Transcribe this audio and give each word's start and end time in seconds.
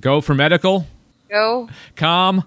Go 0.00 0.20
for 0.20 0.34
medical. 0.34 0.86
Go. 1.28 1.68
Com. 1.96 2.44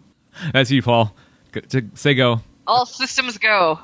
That's 0.52 0.72
you, 0.72 0.82
Paul. 0.82 1.14
G- 1.54 1.62
to- 1.62 1.90
say 1.94 2.14
go. 2.16 2.42
All 2.66 2.86
systems 2.86 3.38
go. 3.38 3.80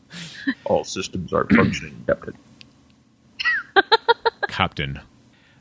All 0.64 0.84
systems 0.84 1.32
are 1.32 1.46
functioning, 1.54 2.04
Captain. 2.06 2.34
Captain. 4.48 5.00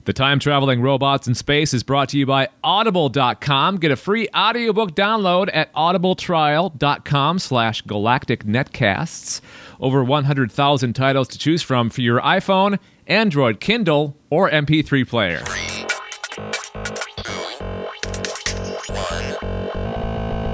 The 0.05 0.13
time 0.13 0.39
traveling 0.39 0.81
robots 0.81 1.27
in 1.27 1.35
space 1.35 1.73
is 1.73 1.81
brought 1.81 2.09
to 2.09 2.17
you 2.17 2.25
by 2.25 2.49
audible.com. 2.63 3.78
Get 3.78 3.91
a 3.91 3.96
free 3.96 4.28
audiobook 4.35 4.96
download 4.96 5.49
at 5.53 5.73
audibletrial.com 5.73 7.39
slash 7.39 7.81
galactic 7.83 8.44
netcasts. 8.44 9.39
Over 9.79 10.03
100,000 10.03 10.94
titles 10.94 11.28
to 11.29 11.37
choose 11.37 11.62
from 11.62 11.89
for 11.89 12.01
your 12.01 12.19
iPhone, 12.19 12.79
Android, 13.07 13.62
Kindle, 13.62 14.15
or 14.29 14.49
MP3 14.51 15.07
player. 15.07 15.41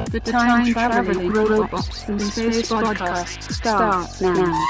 The 0.09 0.19
Time 0.19 0.73
Traveling 0.73 1.29
Robots 1.29 2.09
in 2.09 2.19
Space 2.19 2.71
podcast 2.71 3.51
starts 3.51 4.19
now. 4.19 4.65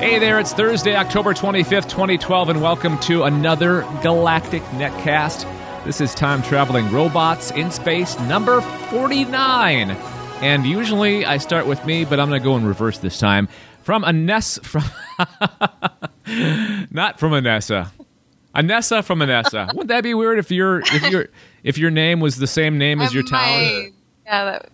Hey 0.00 0.18
there, 0.18 0.38
it's 0.38 0.54
Thursday, 0.54 0.96
October 0.96 1.34
25th, 1.34 1.90
2012, 1.90 2.48
and 2.48 2.62
welcome 2.62 2.98
to 3.00 3.24
another 3.24 3.82
Galactic 4.02 4.62
Netcast. 4.78 5.44
This 5.84 6.00
is 6.00 6.14
Time 6.14 6.42
Traveling 6.42 6.90
Robots 6.90 7.50
in 7.50 7.70
Space 7.70 8.18
number 8.20 8.62
49. 8.62 9.90
And 10.40 10.64
usually 10.64 11.26
I 11.26 11.36
start 11.36 11.66
with 11.66 11.84
me, 11.84 12.06
but 12.06 12.18
I'm 12.18 12.30
going 12.30 12.40
to 12.40 12.44
go 12.44 12.56
in 12.56 12.64
reverse 12.64 12.96
this 12.96 13.18
time. 13.18 13.48
From 13.82 14.04
Anessa, 14.04 14.64
from 14.64 14.84
not 16.90 17.20
from 17.20 17.32
Anessa. 17.32 17.90
Anessa 18.58 19.04
from 19.04 19.20
Anessa. 19.20 19.66
Wouldn't 19.74 19.88
that 19.88 20.02
be 20.02 20.14
weird 20.14 20.38
if 20.38 20.50
your 20.50 20.80
if 20.80 21.10
your 21.10 21.28
if 21.62 21.78
your 21.78 21.90
name 21.90 22.20
was 22.20 22.36
the 22.36 22.46
same 22.46 22.78
name 22.78 23.00
as 23.00 23.14
your 23.14 23.22
town? 23.22 23.92
yeah, 24.26 24.44
that, 24.44 24.68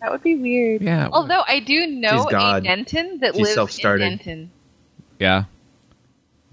that 0.00 0.10
would 0.10 0.22
be 0.22 0.36
weird. 0.36 0.82
Yeah. 0.82 1.08
Although 1.12 1.42
I 1.46 1.60
do 1.60 1.86
know 1.86 2.26
She's 2.28 2.34
a 2.38 2.60
Denton 2.62 3.18
that 3.20 3.34
She's 3.34 3.38
lives 3.38 3.50
in 3.50 3.54
self-started. 3.54 4.04
Denton. 4.08 4.50
Yeah. 5.18 5.44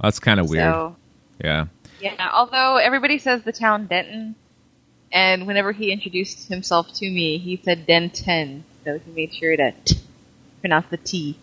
That's 0.02 0.19
kind 0.19 0.39
of 0.39 0.50
weird. 0.50 0.72
So 0.73 0.95
Yeah. 1.44 1.66
yeah, 2.02 2.30
although 2.33 2.75
everybody 2.78 3.17
says 3.17 3.44
the 3.44 3.53
town 3.53 3.88
Denton, 3.88 4.36
and 5.11 5.47
whenever 5.47 5.72
he 5.72 5.91
introduced 5.91 6.50
himself 6.50 6.91
to 6.95 7.09
me, 7.09 7.38
he 7.38 7.59
said 7.63 7.88
Denton, 7.88 8.63
so 8.84 9.00
he 9.00 9.11
made 9.11 9.34
sure 9.34 9.56
to 9.56 9.72
t- 9.86 9.97
pronounce 10.59 10.88
the 10.89 10.97
T. 10.97 11.38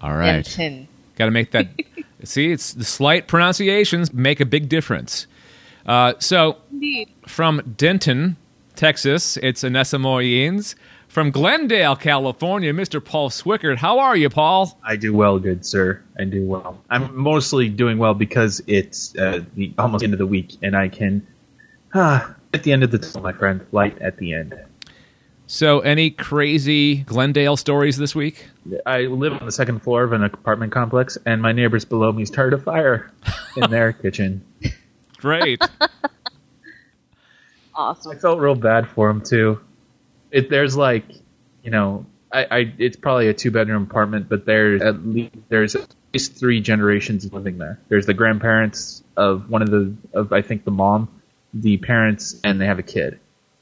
All 0.00 0.14
right. 0.14 0.44
Denton. 0.44 0.88
Got 1.16 1.26
to 1.26 1.30
make 1.30 1.52
that. 1.52 1.68
see, 2.24 2.52
it's 2.52 2.72
the 2.74 2.84
slight 2.84 3.26
pronunciations 3.28 4.12
make 4.12 4.40
a 4.40 4.46
big 4.46 4.68
difference. 4.68 5.26
Uh, 5.86 6.14
so, 6.18 6.58
Indeed. 6.70 7.08
from 7.26 7.74
Denton, 7.76 8.36
Texas, 8.76 9.36
it's 9.38 9.62
Anessa 9.62 10.00
Moyens. 10.00 10.74
From 11.08 11.32
Glendale, 11.32 11.96
California, 11.96 12.72
Mr. 12.72 13.04
Paul 13.04 13.30
Swickert. 13.30 13.78
How 13.78 13.98
are 13.98 14.16
you, 14.16 14.30
Paul? 14.30 14.78
I 14.84 14.94
do 14.94 15.12
well, 15.12 15.40
good 15.40 15.66
sir. 15.66 16.00
I 16.16 16.22
do 16.22 16.46
well. 16.46 16.80
I'm 16.88 17.16
mostly 17.16 17.68
doing 17.68 17.98
well 17.98 18.14
because 18.14 18.62
it's 18.68 19.16
uh, 19.16 19.42
the 19.56 19.72
almost 19.76 20.04
end 20.04 20.12
of 20.12 20.20
the 20.20 20.26
week, 20.26 20.56
and 20.62 20.76
I 20.76 20.88
can, 20.88 21.26
ah, 21.94 22.32
at 22.54 22.62
the 22.62 22.72
end 22.72 22.84
of 22.84 22.92
the 22.92 22.98
tunnel, 22.98 23.22
my 23.22 23.32
friend, 23.32 23.66
light 23.72 24.00
at 24.00 24.18
the 24.18 24.34
end. 24.34 24.54
So, 25.52 25.80
any 25.80 26.10
crazy 26.10 26.98
Glendale 26.98 27.56
stories 27.56 27.96
this 27.96 28.14
week? 28.14 28.46
I 28.86 29.00
live 29.00 29.32
on 29.32 29.44
the 29.44 29.50
second 29.50 29.82
floor 29.82 30.04
of 30.04 30.12
an 30.12 30.22
apartment 30.22 30.70
complex, 30.70 31.18
and 31.26 31.42
my 31.42 31.50
neighbors 31.50 31.84
below 31.84 32.12
me 32.12 32.24
started 32.24 32.60
a 32.60 32.62
fire 32.62 33.10
in 33.56 33.68
their 33.68 33.92
kitchen. 34.04 34.44
Great. 35.18 35.60
Awesome. 37.72 38.12
I 38.12 38.16
felt 38.16 38.40
real 38.40 38.56
bad 38.56 38.88
for 38.88 39.08
them 39.08 39.22
too. 39.22 39.58
It 40.30 40.50
there's 40.50 40.76
like, 40.76 41.04
you 41.62 41.70
know, 41.70 42.04
I, 42.30 42.44
I 42.50 42.74
it's 42.76 42.96
probably 42.96 43.28
a 43.28 43.32
two 43.32 43.50
bedroom 43.50 43.84
apartment, 43.84 44.28
but 44.28 44.44
there's 44.44 44.82
at 44.82 45.06
least 45.06 45.34
there's 45.48 45.76
at 45.76 45.88
least 46.12 46.34
three 46.34 46.60
generations 46.60 47.32
living 47.32 47.56
there. 47.56 47.80
There's 47.88 48.04
the 48.04 48.12
grandparents 48.12 49.02
of 49.16 49.48
one 49.48 49.62
of 49.62 49.70
the 49.70 49.94
of 50.12 50.30
I 50.30 50.42
think 50.42 50.64
the 50.64 50.72
mom, 50.72 51.08
the 51.54 51.78
parents, 51.78 52.38
and 52.44 52.60
they 52.60 52.66
have 52.66 52.78
a 52.78 52.82
kid. 52.82 53.18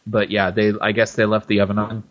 But 0.08 0.30
yeah, 0.30 0.50
they 0.50 0.72
I 0.80 0.92
guess 0.92 1.14
they 1.14 1.26
left 1.26 1.48
the 1.48 1.60
oven 1.60 1.78
on 1.78 2.02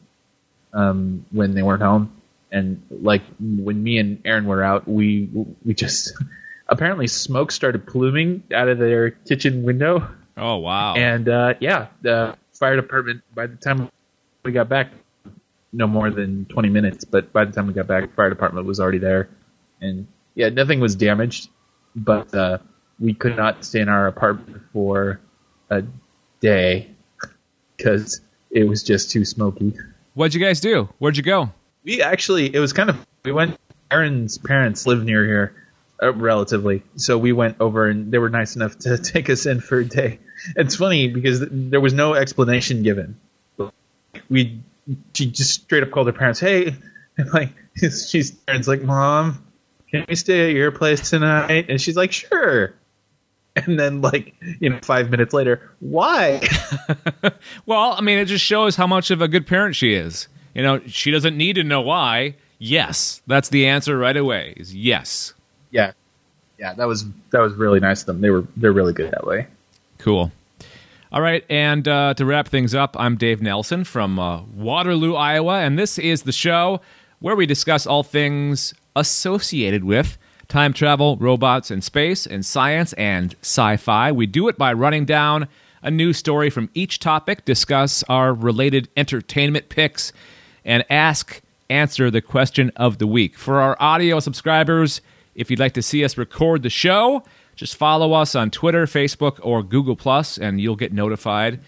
um, 0.74 1.26
when 1.32 1.56
they 1.56 1.64
weren't 1.64 1.82
home, 1.82 2.22
and 2.52 2.82
like 2.90 3.24
when 3.40 3.82
me 3.82 3.98
and 3.98 4.22
Aaron 4.24 4.46
were 4.46 4.64
out, 4.64 4.88
we 4.88 5.30
we 5.66 5.74
just 5.74 6.14
apparently 6.68 7.08
smoke 7.08 7.52
started 7.52 7.88
pluming 7.88 8.44
out 8.54 8.68
of 8.68 8.78
their 8.78 9.12
kitchen 9.12 9.64
window. 9.64 10.08
Oh, 10.36 10.58
wow. 10.58 10.94
And 10.94 11.28
uh, 11.28 11.56
yeah, 11.60 11.88
the 12.02 12.38
fire 12.54 12.76
department. 12.76 13.24
By 13.34 13.48
the 13.48 13.56
time 13.56 13.90
we 14.44 14.52
got 14.52 14.70
back, 14.70 14.92
no 15.74 15.88
more 15.88 16.12
than 16.12 16.46
twenty 16.46 16.70
minutes. 16.70 17.04
But 17.04 17.34
by 17.34 17.46
the 17.46 17.52
time 17.52 17.66
we 17.66 17.74
got 17.74 17.88
back, 17.88 18.14
fire 18.16 18.30
department 18.30 18.68
was 18.68 18.80
already 18.80 19.00
there, 19.00 19.30
and 19.82 20.08
yeah, 20.36 20.50
nothing 20.50 20.80
was 20.80 20.96
damaged. 20.96 21.50
But 21.96 22.34
uh, 22.36 22.60
we 23.00 23.16
could 23.16 23.36
not 23.36 23.66
stay 23.66 23.80
in 23.80 23.90
our 23.90 24.06
apartment 24.06 24.62
for 24.72 25.20
a 25.72 25.84
day 26.40 26.92
because 27.78 28.22
it 28.50 28.64
was 28.64 28.84
just 28.84 29.12
too 29.12 29.24
smoky. 29.24 29.74
What'd 30.14 30.34
you 30.34 30.44
guys 30.44 30.60
do? 30.60 30.90
Where'd 30.98 31.18
you 31.18 31.24
go? 31.24 31.52
We 31.84 32.02
actually, 32.02 32.54
it 32.54 32.60
was 32.60 32.74
kind 32.74 32.90
of. 32.90 33.06
We 33.24 33.32
went. 33.32 33.58
Aaron's 33.90 34.38
parents 34.38 34.86
live 34.86 35.04
near 35.06 35.26
here, 35.26 35.56
uh, 36.02 36.14
relatively. 36.14 36.84
So 36.98 37.18
we 37.18 37.32
went 37.32 37.58
over, 37.62 37.88
and 37.88 38.12
they 38.12 38.18
were 38.18 38.30
nice 38.30 38.56
enough 38.56 38.78
to 38.80 38.98
take 39.14 39.30
us 39.30 39.46
in 39.46 39.62
for 39.62 39.80
a 39.80 39.86
day. 39.86 40.20
It's 40.56 40.76
funny 40.76 41.08
because 41.08 41.40
there 41.50 41.80
was 41.80 41.94
no 41.94 42.14
explanation 42.16 42.84
given. 42.84 43.20
We, 44.30 44.62
she 45.14 45.28
just 45.28 45.54
straight 45.54 45.84
up 45.84 45.92
called 45.92 46.08
her 46.08 46.14
parents. 46.14 46.40
Hey, 46.40 46.76
and 47.18 47.34
like 47.34 47.54
she's 47.76 48.32
parents 48.32 48.68
like, 48.68 48.82
Mom, 48.82 49.46
can 49.92 50.06
we 50.10 50.16
stay 50.16 50.50
at 50.50 50.56
your 50.56 50.72
place 50.72 51.10
tonight? 51.10 51.68
And 51.70 51.80
she's 51.80 51.96
like, 51.96 52.12
Sure. 52.12 52.74
And 53.66 53.80
then 53.80 54.02
like 54.02 54.36
you 54.60 54.70
know, 54.70 54.80
five 54.84 55.10
minutes 55.10 55.34
later, 55.34 55.72
why? 55.80 56.42
Well, 57.66 57.94
I 57.98 58.02
mean, 58.02 58.18
it 58.18 58.26
just 58.26 58.46
shows 58.46 58.76
how 58.76 58.88
much 58.88 59.12
of 59.12 59.22
a 59.22 59.28
good 59.28 59.46
parent 59.48 59.76
she 59.76 59.94
is. 59.94 60.28
You 60.54 60.62
know, 60.62 60.80
she 60.86 61.12
doesn't 61.12 61.36
need 61.36 61.54
to 61.56 61.64
know 61.64 61.82
why. 61.82 62.36
Yes, 62.60 63.22
that's 63.28 63.50
the 63.50 63.68
answer 63.68 63.98
right 63.98 64.16
away. 64.16 64.54
Is 64.58 64.76
yes. 64.76 65.34
yeah, 65.72 65.92
yeah, 66.58 66.74
that 66.74 66.88
was 66.88 67.06
that 67.32 67.40
was 67.40 67.54
really 67.56 67.80
nice 67.80 68.02
of 68.02 68.08
them. 68.08 68.22
They 68.22 68.30
were 68.30 68.46
they're 68.56 68.72
really 68.72 68.94
good 68.94 69.12
that 69.12 69.26
way. 69.26 69.48
Cool. 69.98 70.32
All 71.12 71.22
right, 71.22 71.44
and 71.50 71.88
uh, 71.88 72.14
to 72.16 72.26
wrap 72.26 72.48
things 72.48 72.76
up, 72.76 72.96
I'm 73.00 73.18
Dave 73.18 73.42
Nelson 73.42 73.84
from 73.84 74.20
uh, 74.20 74.44
Waterloo, 74.44 75.16
Iowa, 75.16 75.60
and 75.60 75.80
this 75.80 75.98
is 75.98 76.24
the 76.24 76.32
show 76.32 76.82
where 77.20 77.36
we 77.36 77.46
discuss 77.46 77.88
all 77.88 78.04
things 78.04 78.74
associated 78.96 79.84
with 79.84 80.18
time 80.48 80.74
travel, 80.74 81.18
robots, 81.18 81.72
and 81.72 81.84
space, 81.84 82.26
and 82.26 82.46
science 82.46 82.94
and 82.94 83.36
sci-fi. 83.42 84.12
We 84.12 84.26
do 84.26 84.48
it 84.48 84.58
by 84.58 84.74
running 84.74 85.06
down 85.06 85.48
a 85.84 85.92
news 85.92 86.18
story 86.18 86.50
from 86.50 86.70
each 86.74 87.00
topic, 87.00 87.46
discuss 87.46 88.04
our 88.04 88.34
related 88.34 88.90
entertainment 88.98 89.70
picks, 89.70 90.12
and 90.66 90.84
ask 90.90 91.42
answer 91.70 92.10
the 92.10 92.22
question 92.22 92.72
of 92.76 92.98
the 92.98 93.08
week. 93.08 93.38
For 93.38 93.60
our 93.60 93.78
audio 93.80 94.20
subscribers, 94.20 95.02
if 95.36 95.52
you'd 95.52 95.60
like 95.60 95.74
to 95.74 95.82
see 95.82 96.04
us 96.04 96.18
record 96.18 96.64
the 96.64 96.70
show, 96.70 97.24
just 97.56 97.76
follow 97.76 98.14
us 98.14 98.36
on 98.36 98.52
Twitter, 98.52 98.86
Facebook, 98.86 99.40
or 99.42 99.64
Google 99.64 99.96
Plus, 99.96 100.38
and 100.38 100.62
you'll 100.62 100.76
get 100.76 100.94
notified. 100.94 101.60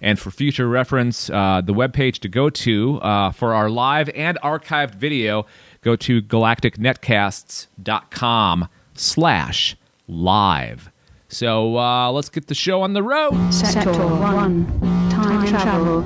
And 0.00 0.18
for 0.18 0.30
future 0.30 0.66
reference, 0.66 1.28
uh, 1.28 1.60
the 1.62 1.74
webpage 1.74 2.20
to 2.20 2.28
go 2.28 2.48
to 2.48 2.98
uh, 3.02 3.32
for 3.32 3.52
our 3.52 3.68
live 3.68 4.08
and 4.10 4.38
archived 4.42 4.94
video, 4.94 5.46
go 5.82 5.96
to 5.96 6.22
galacticnetcasts.com 6.22 8.68
slash 8.94 9.76
live. 10.08 10.90
So 11.28 11.76
uh, 11.78 12.10
let's 12.10 12.28
get 12.28 12.48
the 12.48 12.54
show 12.54 12.82
on 12.82 12.92
the 12.92 13.02
road. 13.02 13.50
Sector 13.52 13.92
1. 13.92 15.10
Time 15.10 15.46
travel. 15.46 16.04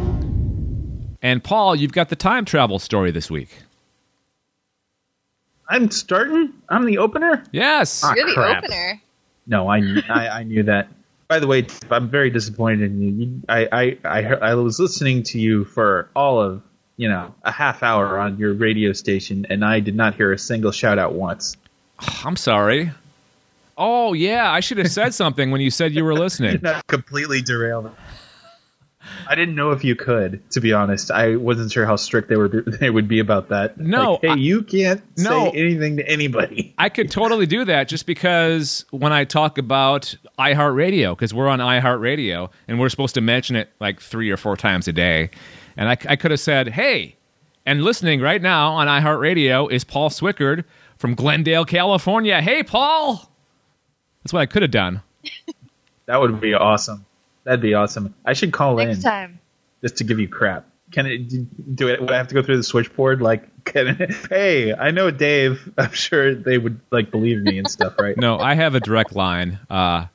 And 1.23 1.43
Paul, 1.43 1.75
you've 1.75 1.93
got 1.93 2.11
the 2.11 2.17
time 2.17 2.45
travel 2.45 2.79
story 2.79 3.11
this 3.11 3.31
week. 3.31 3.49
I'm 5.71 5.91
starting. 5.91 6.53
I'm 6.69 6.85
the 6.85 6.99
opener. 6.99 7.43
Yes. 7.51 8.03
Ah, 8.05 8.13
You're 8.15 8.27
the 8.27 8.35
crap. 8.35 8.65
opener. 8.65 9.01
No, 9.47 9.69
I, 9.69 9.81
knew- 9.81 10.03
I 10.11 10.29
I 10.29 10.43
knew 10.43 10.63
that. 10.65 10.89
By 11.27 11.39
the 11.39 11.47
way, 11.47 11.67
I'm 11.91 12.11
very 12.11 12.29
disappointed 12.29 12.91
in 12.91 13.01
you. 13.01 13.11
you 13.27 13.41
I, 13.49 13.67
I 13.73 13.97
I 14.05 14.25
I 14.51 14.55
was 14.57 14.79
listening 14.79 15.23
to 15.25 15.39
you 15.41 15.65
for 15.65 16.11
all 16.15 16.39
of 16.39 16.63
you 16.97 17.09
know 17.09 17.35
a 17.43 17.53
half 17.53 17.83
hour 17.83 18.19
on 18.19 18.39
your 18.39 18.55
radio 18.55 18.93
station, 18.93 19.47
and 19.51 19.65
I 19.65 19.81
did 19.81 19.95
not 19.95 20.15
hear 20.15 20.33
a 20.33 20.39
single 20.39 20.73
shout 20.73 20.99
out 20.99 21.15
once. 21.15 21.57
I'm 22.25 22.37
sorry. 22.37 22.91
Oh, 23.77 24.13
yeah. 24.13 24.53
I 24.53 24.61
should 24.61 24.79
have 24.79 24.91
said 24.91 25.15
something 25.15 25.51
when 25.51 25.61
you 25.61 25.71
said 25.71 25.93
you 25.95 26.05
were 26.05 26.15
listening. 26.15 26.61
Not 26.63 26.87
completely 26.87 27.43
derailed. 27.43 27.91
I 29.29 29.35
didn't 29.35 29.55
know 29.57 29.73
if 29.73 29.83
you 29.85 29.97
could. 29.97 30.49
To 30.53 30.61
be 30.61 30.73
honest, 30.73 31.11
I 31.11 31.37
wasn't 31.37 31.73
sure 31.73 31.85
how 31.85 31.97
strict 31.97 32.29
they 32.29 32.37
were. 32.37 32.49
They 32.49 32.89
would 32.89 33.09
be 33.09 33.19
about 33.19 33.49
that. 33.49 33.77
No, 33.79 34.13
Like, 34.13 34.23
hey, 34.23 34.29
I- 34.29 34.35
you 34.37 34.63
can't 34.63 35.03
No. 35.19 35.51
say 35.51 35.59
anything 35.59 35.97
to 35.99 36.09
anybody. 36.09 36.73
I 36.79 36.89
could 36.89 37.11
totally 37.11 37.47
do 37.47 37.65
that 37.65 37.89
just 37.89 38.07
because 38.07 38.85
when 38.93 39.13
I 39.13 39.25
talk 39.25 39.59
about 39.59 40.15
iHeartRadio, 40.39 41.11
because 41.17 41.35
we're 41.35 41.49
on 41.49 41.59
iHeartRadio 41.59 42.51
and 42.69 42.79
we're 42.79 42.89
supposed 42.89 43.15
to 43.17 43.21
mention 43.21 43.57
it 43.57 43.69
like 43.81 44.01
three 44.01 44.31
or 44.31 44.37
four 44.37 44.57
times 44.57 44.87
a 44.89 44.93
day. 44.93 45.31
And 45.77 45.89
I, 45.89 45.97
I 46.09 46.17
could 46.17 46.31
have 46.31 46.41
said, 46.41 46.69
hey, 46.69 47.17
and 47.67 47.83
listening 47.83 48.21
right 48.21 48.41
now 48.41 48.73
on 48.73 48.87
iHeartRadio 48.87 49.71
is 49.71 49.85
Paul 49.85 50.11
Swickard 50.11 50.65
from 50.97 51.15
Glendale, 51.15 51.65
California. 51.65 52.41
Hey, 52.41 52.63
Paul! 52.63 53.31
That's 54.23 54.33
what 54.33 54.41
I 54.41 54.47
could 54.47 54.63
have 54.63 54.71
done. 54.71 55.03
That 56.07 56.21
would 56.21 56.41
be 56.41 56.55
awesome. 56.55 57.07
That'd 57.45 57.63
be 57.63 57.75
awesome. 57.75 58.15
I 58.25 58.33
should 58.35 58.53
call 58.53 58.77
Next 58.77 58.99
in 58.99 59.03
time. 59.03 59.41
just 59.81 59.97
to 59.97 60.05
give 60.05 60.19
you 60.19 60.29
crap. 60.29 60.67
Can 60.93 61.07
it 61.07 61.77
do 61.77 61.89
it? 61.89 62.01
Would 62.01 62.11
I 62.11 62.17
have 62.17 62.29
to 62.29 62.35
go 62.35 62.43
through 62.43 62.59
the 62.59 62.63
switchboard? 62.63 63.23
Like, 63.23 63.49
can 63.65 63.89
it, 63.89 64.15
hey, 64.29 64.75
I 64.75 64.91
know 64.91 65.11
Dave. 65.11 65.73
I'm 65.79 65.93
sure 65.93 66.35
they 66.35 66.59
would 66.59 66.81
like 66.91 67.11
believe 67.11 67.43
me 67.43 67.59
and 67.59 67.71
stuff, 67.71 67.95
right? 67.99 68.17
No, 68.17 68.39
I 68.39 68.55
have 68.55 68.75
a 68.75 68.81
direct 68.81 69.15
line, 69.15 69.59
uh, 69.71 70.07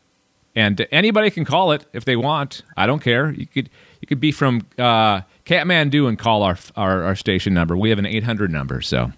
and 0.56 0.86
anybody 0.92 1.32
can 1.32 1.44
call 1.46 1.72
it 1.72 1.86
if 1.92 2.06
they 2.06 2.16
want. 2.16 2.62
I 2.78 2.86
don't 2.86 3.02
care. 3.02 3.32
You 3.32 3.48
could 3.48 3.70
you 4.00 4.08
could 4.08 4.20
be 4.20 4.32
from 4.32 4.68
uh, 4.78 5.22
Kathmandu 5.50 6.08
and 6.08 6.18
call 6.20 6.44
our, 6.44 6.58
our 6.76 7.04
our 7.04 7.16
station 7.16 7.54
number. 7.56 7.76
We 7.76 7.90
have 7.90 7.98
an 8.00 8.06
eight 8.06 8.24
hundred 8.24 8.52
number, 8.52 8.82
so 8.82 9.12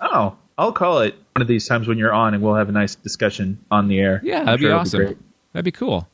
Oh, 0.00 0.36
I'll 0.56 0.72
call 0.72 1.00
it 1.00 1.14
one 1.34 1.42
of 1.42 1.48
these 1.48 1.66
times 1.66 1.86
when 1.88 1.98
you're 1.98 2.12
on, 2.12 2.34
and 2.34 2.42
we'll 2.42 2.54
have 2.54 2.68
a 2.68 2.72
nice 2.72 2.94
discussion 2.96 3.58
on 3.70 3.88
the 3.88 3.98
air. 4.00 4.20
yeah, 4.24 4.40
I'm 4.40 4.46
that'd 4.46 4.60
sure 4.60 4.68
be 4.70 4.72
awesome. 4.72 5.04
great. 5.04 5.16
that'd 5.52 5.64
be 5.64 5.70
cool. 5.72 6.08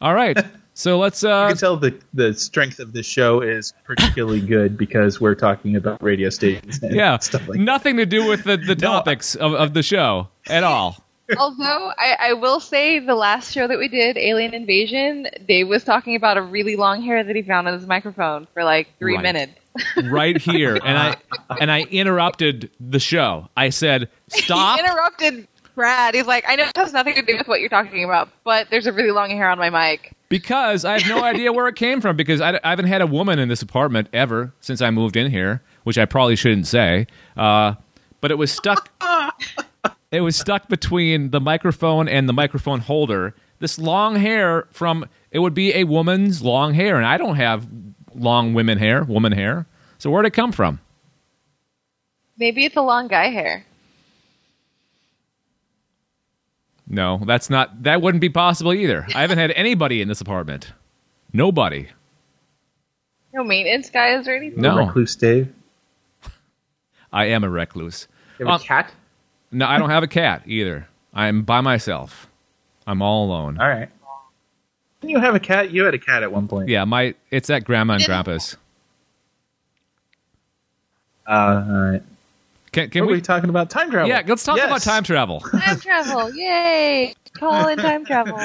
All 0.00 0.14
right, 0.14 0.36
so 0.74 0.98
let's. 0.98 1.22
You 1.22 1.28
Uh, 1.28 1.48
can 1.48 1.56
tell 1.56 1.76
the 1.76 1.98
the 2.14 2.34
strength 2.34 2.78
of 2.80 2.92
this 2.92 3.06
show 3.06 3.40
is 3.40 3.72
particularly 3.84 4.40
good 4.40 4.76
because 4.76 5.20
we're 5.20 5.34
talking 5.36 5.76
about 5.76 6.02
radio 6.02 6.30
stations 6.30 6.82
and 6.82 6.94
yeah, 6.94 7.18
stuff 7.18 7.46
like 7.48 7.58
nothing 7.60 7.96
to 7.98 8.06
do 8.06 8.28
with 8.28 8.44
the 8.44 8.56
the 8.56 8.76
topics 8.92 9.34
of, 9.36 9.54
of 9.54 9.74
the 9.74 9.82
show 9.82 10.28
at 10.48 10.64
all. 10.64 11.04
Although 11.36 11.92
I, 11.98 12.16
I 12.20 12.32
will 12.34 12.60
say 12.60 12.98
the 13.00 13.14
last 13.14 13.52
show 13.52 13.66
that 13.66 13.78
we 13.78 13.88
did, 13.88 14.16
Alien 14.16 14.54
Invasion, 14.54 15.26
Dave 15.46 15.68
was 15.68 15.84
talking 15.84 16.16
about 16.16 16.36
a 16.36 16.42
really 16.42 16.76
long 16.76 17.02
hair 17.02 17.22
that 17.22 17.36
he 17.36 17.42
found 17.42 17.68
on 17.68 17.74
his 17.74 17.86
microphone 17.86 18.46
for 18.54 18.64
like 18.64 18.88
three 18.98 19.14
Right. 19.14 19.22
minutes. 19.22 19.52
Right 20.10 20.36
here, 20.36 20.76
and 20.84 20.98
I 20.98 21.16
and 21.60 21.70
I 21.70 21.82
interrupted 21.82 22.68
the 22.80 22.98
show. 22.98 23.48
I 23.56 23.68
said, 23.70 24.08
"Stop." 24.28 24.80
He 24.80 24.84
interrupted 24.84 25.46
Brad. 25.76 26.16
He's 26.16 26.26
like, 26.26 26.44
I 26.48 26.56
know 26.56 26.64
it 26.64 26.76
has 26.76 26.92
nothing 26.92 27.14
to 27.14 27.22
do 27.22 27.36
with 27.36 27.46
what 27.46 27.60
you're 27.60 27.68
talking 27.68 28.02
about, 28.02 28.28
but 28.42 28.68
there's 28.70 28.86
a 28.88 28.92
really 28.92 29.12
long 29.12 29.30
hair 29.30 29.48
on 29.48 29.56
my 29.58 29.70
mic. 29.70 30.12
Because 30.30 30.84
I 30.84 30.98
have 30.98 31.08
no 31.08 31.22
idea 31.24 31.52
where 31.52 31.68
it 31.68 31.76
came 31.76 32.00
from. 32.00 32.16
Because 32.16 32.40
I, 32.40 32.58
I 32.64 32.70
haven't 32.70 32.86
had 32.86 33.02
a 33.02 33.06
woman 33.06 33.38
in 33.38 33.48
this 33.48 33.62
apartment 33.62 34.08
ever 34.12 34.52
since 34.60 34.82
I 34.82 34.90
moved 34.90 35.14
in 35.16 35.30
here, 35.30 35.62
which 35.84 35.96
I 35.98 36.06
probably 36.06 36.34
shouldn't 36.34 36.66
say. 36.66 37.06
Uh, 37.36 37.74
but 38.20 38.32
it 38.32 38.38
was 38.38 38.50
stuck. 38.50 38.90
It 40.10 40.20
was 40.20 40.36
stuck 40.36 40.68
between 40.68 41.30
the 41.30 41.40
microphone 41.40 42.08
and 42.08 42.28
the 42.28 42.32
microphone 42.32 42.80
holder. 42.80 43.34
This 43.60 43.78
long 43.78 44.16
hair 44.16 44.66
from 44.70 45.08
it 45.30 45.40
would 45.40 45.54
be 45.54 45.74
a 45.74 45.84
woman's 45.84 46.42
long 46.42 46.74
hair, 46.74 46.96
and 46.96 47.04
I 47.06 47.16
don't 47.18 47.36
have 47.36 47.66
long 48.14 48.54
women 48.54 48.78
hair, 48.78 49.04
woman 49.04 49.32
hair. 49.32 49.66
So 49.98 50.10
where'd 50.10 50.26
it 50.26 50.30
come 50.30 50.52
from? 50.52 50.80
Maybe 52.38 52.64
it's 52.64 52.76
a 52.76 52.82
long 52.82 53.08
guy 53.08 53.30
hair. 53.30 53.64
No, 56.86 57.20
that's 57.26 57.50
not. 57.50 57.82
That 57.82 58.00
wouldn't 58.00 58.20
be 58.22 58.30
possible 58.30 58.72
either. 58.72 59.06
I 59.14 59.20
haven't 59.20 59.38
had 59.38 59.50
anybody 59.52 60.00
in 60.00 60.08
this 60.08 60.20
apartment. 60.20 60.72
Nobody. 61.32 61.88
No 63.34 63.44
maintenance 63.44 63.90
guys 63.90 64.26
or 64.26 64.34
anything. 64.36 64.62
No. 64.62 64.78
Recluse 64.86 65.14
Dave. 65.16 65.52
I 67.12 67.26
am 67.26 67.44
a 67.44 67.50
recluse. 67.50 68.08
You 68.38 68.46
have 68.46 68.54
Um, 68.54 68.60
a 68.60 68.64
cat? 68.64 68.90
No, 69.50 69.66
I 69.66 69.78
don't 69.78 69.90
have 69.90 70.02
a 70.02 70.08
cat 70.08 70.42
either. 70.46 70.86
I'm 71.14 71.42
by 71.42 71.60
myself. 71.60 72.26
I'm 72.86 73.00
all 73.02 73.26
alone. 73.26 73.58
All 73.58 73.68
right. 73.68 73.88
Didn't 75.00 75.10
you 75.10 75.20
have 75.20 75.34
a 75.34 75.40
cat? 75.40 75.70
You 75.70 75.84
had 75.84 75.94
a 75.94 75.98
cat 75.98 76.22
at 76.22 76.32
one 76.32 76.48
point. 76.48 76.68
Yeah, 76.68 76.84
my 76.84 77.14
it's 77.30 77.48
at 77.50 77.64
grandma 77.64 77.94
and 77.94 78.00
Didn't- 78.00 78.08
grandpa's. 78.24 78.56
Uh, 81.26 81.64
all 81.68 81.90
right. 81.92 82.02
Can, 82.72 82.90
can 82.90 83.02
what 83.02 83.08
are 83.08 83.12
we? 83.12 83.18
we 83.18 83.20
talking 83.22 83.50
about? 83.50 83.70
Time 83.70 83.90
travel. 83.90 84.08
Yeah, 84.08 84.22
let's 84.26 84.44
talk 84.44 84.56
Yes. 84.56 84.66
about 84.66 84.82
time 84.82 85.02
travel. 85.04 85.40
Time 85.40 85.78
travel. 85.80 86.34
Yay. 86.34 87.14
Call 87.34 87.68
in 87.68 87.78
time 87.78 88.04
travel. 88.04 88.38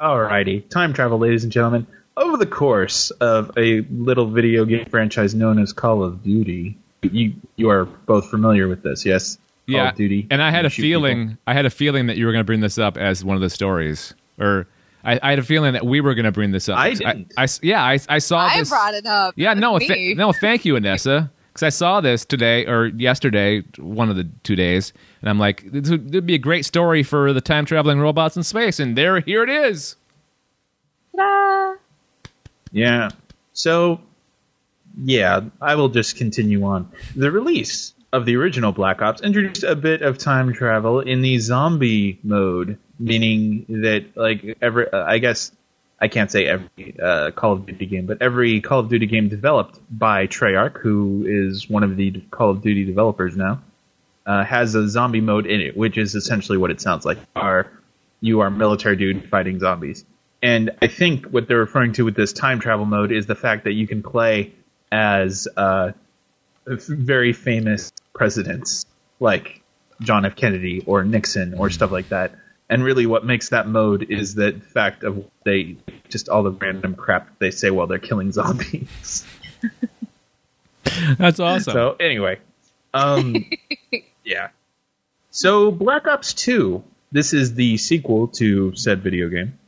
Alrighty, 0.00 0.68
time 0.68 0.92
travel, 0.92 1.18
ladies 1.18 1.42
and 1.44 1.52
gentlemen. 1.52 1.86
Over 2.16 2.36
the 2.36 2.46
course 2.46 3.10
of 3.12 3.50
a 3.56 3.80
little 3.90 4.26
video 4.26 4.64
game 4.64 4.86
franchise 4.86 5.34
known 5.34 5.58
as 5.58 5.72
Call 5.72 6.02
of 6.02 6.22
Duty, 6.22 6.76
you 7.02 7.34
you 7.56 7.70
are 7.70 7.84
both 7.84 8.28
familiar 8.30 8.68
with 8.68 8.82
this, 8.82 9.04
yes? 9.04 9.36
Call 9.66 9.76
yeah, 9.76 9.90
of 9.90 9.96
Duty. 9.96 10.26
and 10.30 10.42
I 10.42 10.50
had 10.50 10.64
a 10.64 10.70
feeling. 10.70 11.28
people. 11.28 11.42
I 11.46 11.54
had 11.54 11.66
a 11.66 11.70
feeling 11.70 12.06
that 12.08 12.16
you 12.16 12.26
were 12.26 12.32
going 12.32 12.40
to 12.40 12.46
bring 12.46 12.60
this 12.60 12.78
up 12.78 12.96
as 12.96 13.24
one 13.24 13.36
of 13.36 13.42
the 13.42 13.50
stories, 13.50 14.14
or 14.38 14.66
I, 15.04 15.20
I 15.22 15.30
had 15.30 15.38
a 15.38 15.42
feeling 15.42 15.72
that 15.74 15.86
we 15.86 16.00
were 16.00 16.14
going 16.14 16.24
to 16.24 16.32
bring 16.32 16.50
this 16.50 16.68
up. 16.68 16.78
I 16.78 16.94
didn't. 16.94 17.32
I, 17.36 17.46
yeah, 17.62 17.82
I, 17.82 17.98
I 18.08 18.18
saw 18.18 18.40
I 18.40 18.58
this. 18.58 18.68
brought 18.68 18.94
it 18.94 19.06
up. 19.06 19.34
Yeah, 19.36 19.54
no, 19.54 19.78
th- 19.78 20.16
no, 20.16 20.32
thank 20.32 20.64
you, 20.64 20.74
Anessa. 20.74 21.30
Because 21.52 21.62
I 21.64 21.68
saw 21.70 22.00
this 22.00 22.24
today 22.24 22.64
or 22.66 22.86
yesterday, 22.86 23.62
one 23.78 24.08
of 24.08 24.16
the 24.16 24.28
two 24.44 24.54
days, 24.54 24.92
and 25.20 25.28
I'm 25.28 25.38
like, 25.38 25.70
this 25.70 25.90
would 25.90 26.08
it'd 26.08 26.26
be 26.26 26.34
a 26.34 26.38
great 26.38 26.64
story 26.64 27.02
for 27.02 27.32
the 27.32 27.40
time 27.40 27.64
traveling 27.64 27.98
robots 28.00 28.36
in 28.36 28.42
space, 28.44 28.78
and 28.78 28.96
there, 28.96 29.20
here 29.20 29.42
it 29.42 29.50
is. 29.50 29.96
Ta-da. 31.16 31.74
Yeah. 32.72 33.10
So, 33.52 34.00
yeah, 34.96 35.40
I 35.60 35.74
will 35.74 35.88
just 35.88 36.16
continue 36.16 36.64
on. 36.64 36.90
The 37.16 37.30
release 37.30 37.94
of 38.12 38.26
the 38.26 38.36
original 38.36 38.72
Black 38.72 39.02
Ops 39.02 39.20
introduced 39.20 39.62
a 39.62 39.76
bit 39.76 40.02
of 40.02 40.18
time 40.18 40.52
travel 40.52 41.00
in 41.00 41.22
the 41.22 41.38
zombie 41.38 42.18
mode, 42.22 42.78
meaning 42.98 43.66
that 43.68 44.16
like 44.16 44.58
every, 44.60 44.90
uh, 44.90 45.04
I 45.04 45.18
guess 45.18 45.52
I 46.00 46.08
can't 46.08 46.30
say 46.30 46.46
every 46.46 46.96
uh, 47.00 47.30
Call 47.30 47.52
of 47.52 47.66
Duty 47.66 47.86
game, 47.86 48.06
but 48.06 48.22
every 48.22 48.60
Call 48.60 48.80
of 48.80 48.88
Duty 48.88 49.06
game 49.06 49.28
developed 49.28 49.78
by 49.90 50.26
Treyarch, 50.26 50.78
who 50.78 51.24
is 51.26 51.68
one 51.68 51.82
of 51.82 51.96
the 51.96 52.22
Call 52.30 52.50
of 52.50 52.62
Duty 52.62 52.84
developers 52.84 53.36
now, 53.36 53.60
uh, 54.26 54.44
has 54.44 54.74
a 54.74 54.88
zombie 54.88 55.20
mode 55.20 55.46
in 55.46 55.60
it, 55.60 55.76
which 55.76 55.98
is 55.98 56.14
essentially 56.14 56.58
what 56.58 56.70
it 56.70 56.80
sounds 56.80 57.04
like. 57.04 57.18
Are 57.36 57.70
you 58.20 58.40
are 58.40 58.50
military 58.50 58.96
dude 58.96 59.28
fighting 59.28 59.60
zombies? 59.60 60.04
And 60.42 60.70
I 60.80 60.86
think 60.86 61.26
what 61.26 61.48
they're 61.48 61.58
referring 61.58 61.92
to 61.94 62.04
with 62.04 62.16
this 62.16 62.32
time 62.32 62.60
travel 62.60 62.86
mode 62.86 63.12
is 63.12 63.26
the 63.26 63.34
fact 63.34 63.64
that 63.64 63.72
you 63.72 63.86
can 63.86 64.02
play 64.02 64.54
as 64.92 65.48
uh, 65.56 65.92
very 66.66 67.32
famous 67.32 67.92
presidents 68.14 68.86
like 69.18 69.62
John 70.00 70.24
F. 70.24 70.36
Kennedy 70.36 70.82
or 70.86 71.04
Nixon 71.04 71.54
or 71.54 71.70
stuff 71.70 71.90
like 71.90 72.08
that. 72.08 72.34
And 72.68 72.84
really, 72.84 73.06
what 73.06 73.24
makes 73.24 73.48
that 73.48 73.66
mode 73.66 74.04
is 74.10 74.36
that 74.36 74.62
fact 74.62 75.02
of 75.02 75.24
they 75.44 75.76
just 76.08 76.28
all 76.28 76.44
the 76.44 76.52
random 76.52 76.94
crap 76.94 77.38
they 77.38 77.50
say 77.50 77.70
while 77.70 77.88
they're 77.88 77.98
killing 77.98 78.30
zombies. 78.30 79.26
That's 81.18 81.40
awesome. 81.40 81.72
So 81.72 81.96
anyway, 81.98 82.38
um, 82.94 83.50
yeah. 84.24 84.48
So 85.30 85.70
Black 85.70 86.06
Ops 86.06 86.34
Two. 86.34 86.84
This 87.12 87.32
is 87.32 87.54
the 87.54 87.76
sequel 87.76 88.28
to 88.28 88.76
said 88.76 89.02
video 89.02 89.28
game, 89.28 89.58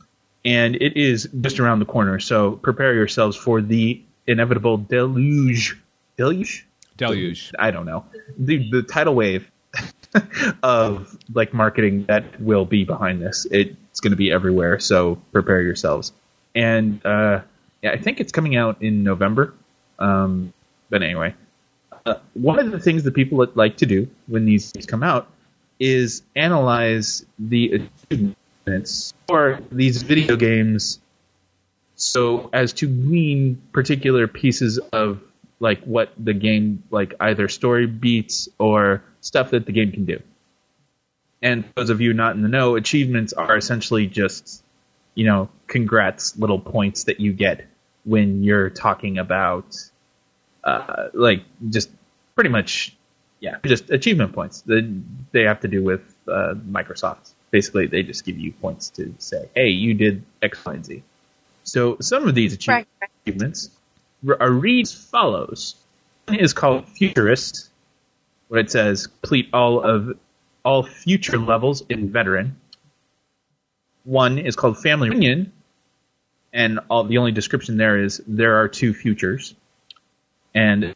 and 0.45 0.75
it 0.75 0.95
is 0.95 1.27
just 1.41 1.59
around 1.59 1.79
the 1.79 1.85
corner. 1.85 2.19
So 2.19 2.53
prepare 2.53 2.93
yourselves 2.93 3.35
for 3.35 3.61
the 3.61 4.01
inevitable 4.27 4.77
deluge. 4.77 5.77
Deluge? 6.17 6.65
Deluge. 6.97 7.51
I 7.57 7.71
don't 7.71 7.85
know. 7.85 8.05
The 8.37 8.69
the 8.69 8.83
tidal 8.83 9.15
wave 9.15 9.49
of 10.63 11.17
like 11.33 11.53
marketing 11.53 12.05
that 12.05 12.39
will 12.39 12.65
be 12.65 12.83
behind 12.83 13.21
this. 13.21 13.45
It's 13.49 13.99
going 13.99 14.11
to 14.11 14.17
be 14.17 14.31
everywhere. 14.31 14.79
So 14.79 15.15
prepare 15.31 15.61
yourselves. 15.61 16.13
And 16.55 17.03
uh, 17.05 17.41
yeah, 17.81 17.91
I 17.91 17.97
think 17.97 18.19
it's 18.19 18.31
coming 18.31 18.55
out 18.55 18.81
in 18.81 19.03
November. 19.03 19.53
Um, 19.99 20.53
but 20.89 21.01
anyway, 21.01 21.33
uh, 22.05 22.15
one 22.33 22.59
of 22.59 22.71
the 22.71 22.79
things 22.79 23.03
that 23.03 23.13
people 23.13 23.45
like 23.55 23.77
to 23.77 23.85
do 23.85 24.07
when 24.27 24.45
these 24.45 24.71
things 24.71 24.85
come 24.85 25.03
out 25.03 25.27
is 25.79 26.21
analyze 26.35 27.25
the 27.39 27.87
achievements 28.09 29.13
for 29.27 29.59
these 29.71 30.03
video 30.03 30.35
games 30.35 30.99
so 32.03 32.49
as 32.53 32.73
to 32.73 32.87
glean 32.87 33.61
particular 33.71 34.27
pieces 34.27 34.77
of 34.91 35.21
like 35.59 35.83
what 35.83 36.11
the 36.17 36.33
game 36.33 36.83
like 36.91 37.13
either 37.19 37.47
story 37.47 37.87
beats 37.87 38.49
or 38.59 39.03
stuff 39.21 39.51
that 39.51 39.65
the 39.65 39.71
game 39.71 39.91
can 39.91 40.05
do. 40.05 40.21
And 41.41 41.65
for 41.65 41.71
those 41.75 41.89
of 41.89 42.01
you 42.01 42.13
not 42.13 42.35
in 42.35 42.41
the 42.41 42.49
know, 42.49 42.75
achievements 42.75 43.33
are 43.33 43.55
essentially 43.57 44.07
just 44.07 44.63
you 45.15 45.25
know, 45.25 45.49
congrats 45.67 46.37
little 46.37 46.59
points 46.59 47.03
that 47.05 47.19
you 47.19 47.33
get 47.33 47.67
when 48.03 48.43
you're 48.43 48.69
talking 48.69 49.17
about 49.17 49.75
uh, 50.63 51.09
like 51.13 51.43
just 51.69 51.89
pretty 52.35 52.49
much 52.49 52.95
yeah, 53.39 53.57
just 53.65 53.89
achievement 53.89 54.33
points. 54.33 54.61
They, 54.61 54.81
they 55.33 55.43
have 55.43 55.59
to 55.61 55.67
do 55.67 55.83
with 55.83 56.01
uh, 56.27 56.55
Microsoft 56.55 57.33
Basically, 57.51 57.85
they 57.85 58.01
just 58.01 58.25
give 58.25 58.39
you 58.39 58.51
points 58.51 58.89
to 58.91 59.13
say, 59.19 59.47
"Hey, 59.53 59.67
you 59.67 59.93
did 59.93 60.23
X, 60.41 60.65
Y, 60.65 60.73
and 60.73 60.83
Z." 60.83 61.03
So 61.63 61.97
some 62.01 62.27
of 62.27 62.35
these 62.35 62.57
Right. 62.67 62.87
achievements 63.25 63.69
are 64.39 64.51
read 64.51 64.87
as 64.87 64.93
follows. 64.93 65.75
One 66.27 66.39
is 66.39 66.53
called 66.53 66.87
Futurist, 66.87 67.69
where 68.47 68.59
it 68.59 68.71
says 68.71 69.07
complete 69.07 69.49
all 69.53 69.81
of 69.81 70.17
all 70.63 70.83
future 70.83 71.37
levels 71.37 71.83
in 71.89 72.11
Veteran. 72.11 72.55
One 74.03 74.37
is 74.37 74.55
called 74.55 74.81
Family 74.81 75.09
Reunion, 75.09 75.51
and 76.51 76.79
all 76.89 77.03
the 77.03 77.17
only 77.17 77.31
description 77.31 77.77
there 77.77 77.97
is 77.97 78.21
there 78.27 78.57
are 78.61 78.67
two 78.67 78.93
futures, 78.93 79.55
and 80.53 80.95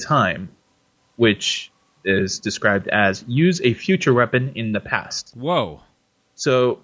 time, 0.00 0.50
which 1.16 1.70
is 2.04 2.38
described 2.38 2.88
as 2.88 3.24
use 3.26 3.60
a 3.62 3.74
future 3.74 4.14
weapon 4.14 4.52
in 4.54 4.72
the 4.72 4.80
past. 4.80 5.32
Whoa. 5.34 5.80
So, 6.34 6.80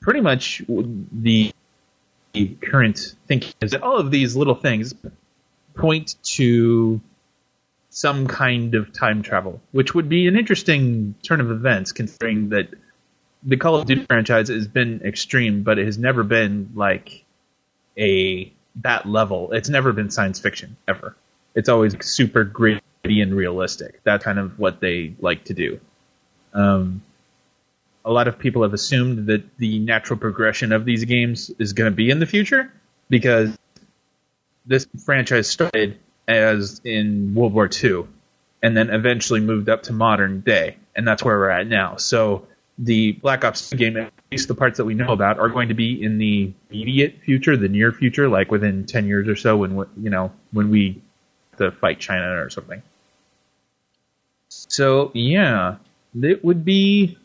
pretty 0.00 0.20
much 0.20 0.62
the, 0.68 1.52
current 2.44 3.14
thinking 3.26 3.54
is 3.60 3.72
that 3.72 3.82
all 3.82 3.96
of 3.96 4.10
these 4.10 4.36
little 4.36 4.54
things 4.54 4.94
point 5.74 6.16
to 6.22 7.00
some 7.90 8.26
kind 8.26 8.74
of 8.74 8.92
time 8.92 9.22
travel, 9.22 9.60
which 9.72 9.94
would 9.94 10.08
be 10.08 10.26
an 10.26 10.36
interesting 10.36 11.14
turn 11.22 11.40
of 11.40 11.50
events, 11.50 11.92
considering 11.92 12.50
that 12.50 12.68
the 13.42 13.56
Call 13.56 13.76
of 13.76 13.86
Duty 13.86 14.04
franchise 14.04 14.48
has 14.48 14.68
been 14.68 15.02
extreme, 15.02 15.62
but 15.62 15.78
it 15.78 15.86
has 15.86 15.98
never 15.98 16.22
been 16.22 16.72
like 16.74 17.24
a 17.98 18.52
that 18.82 19.06
level. 19.06 19.52
It's 19.52 19.68
never 19.68 19.92
been 19.92 20.10
science 20.10 20.40
fiction 20.40 20.76
ever. 20.86 21.16
It's 21.54 21.68
always 21.68 21.96
super 22.04 22.44
gritty 22.44 22.82
and 23.04 23.34
realistic. 23.34 24.00
That's 24.04 24.24
kind 24.24 24.38
of 24.38 24.58
what 24.58 24.80
they 24.80 25.14
like 25.18 25.44
to 25.44 25.54
do. 25.54 25.80
Um, 26.52 27.02
a 28.06 28.12
lot 28.12 28.28
of 28.28 28.38
people 28.38 28.62
have 28.62 28.72
assumed 28.72 29.26
that 29.26 29.58
the 29.58 29.80
natural 29.80 30.18
progression 30.18 30.72
of 30.72 30.84
these 30.84 31.04
games 31.04 31.50
is 31.58 31.72
going 31.72 31.90
to 31.90 31.94
be 31.94 32.08
in 32.08 32.20
the 32.20 32.26
future 32.26 32.72
because 33.10 33.58
this 34.64 34.86
franchise 35.04 35.50
started 35.50 35.98
as 36.28 36.80
in 36.84 37.34
World 37.34 37.52
War 37.52 37.68
II 37.68 38.04
and 38.62 38.76
then 38.76 38.90
eventually 38.90 39.40
moved 39.40 39.68
up 39.68 39.82
to 39.84 39.92
modern 39.92 40.40
day, 40.40 40.76
and 40.94 41.06
that's 41.06 41.22
where 41.22 41.36
we're 41.36 41.50
at 41.50 41.66
now. 41.66 41.96
So 41.96 42.46
the 42.78 43.12
Black 43.12 43.44
Ops 43.44 43.70
2 43.70 43.76
game, 43.76 43.96
at 43.96 44.12
least 44.30 44.48
the 44.48 44.54
parts 44.54 44.78
that 44.78 44.84
we 44.84 44.94
know 44.94 45.12
about, 45.12 45.38
are 45.38 45.48
going 45.48 45.68
to 45.68 45.74
be 45.74 46.02
in 46.02 46.18
the 46.18 46.52
immediate 46.70 47.20
future, 47.24 47.56
the 47.56 47.68
near 47.68 47.90
future, 47.92 48.28
like 48.28 48.50
within 48.50 48.86
10 48.86 49.06
years 49.06 49.28
or 49.28 49.36
so 49.36 49.56
when 49.56 49.84
you 50.00 50.10
know 50.10 50.32
when 50.52 50.70
we 50.70 51.02
have 51.50 51.58
to 51.58 51.70
fight 51.72 51.98
China 51.98 52.40
or 52.40 52.50
something. 52.50 52.82
So 54.48 55.10
yeah, 55.12 55.76
it 56.20 56.44
would 56.44 56.64
be 56.64 57.18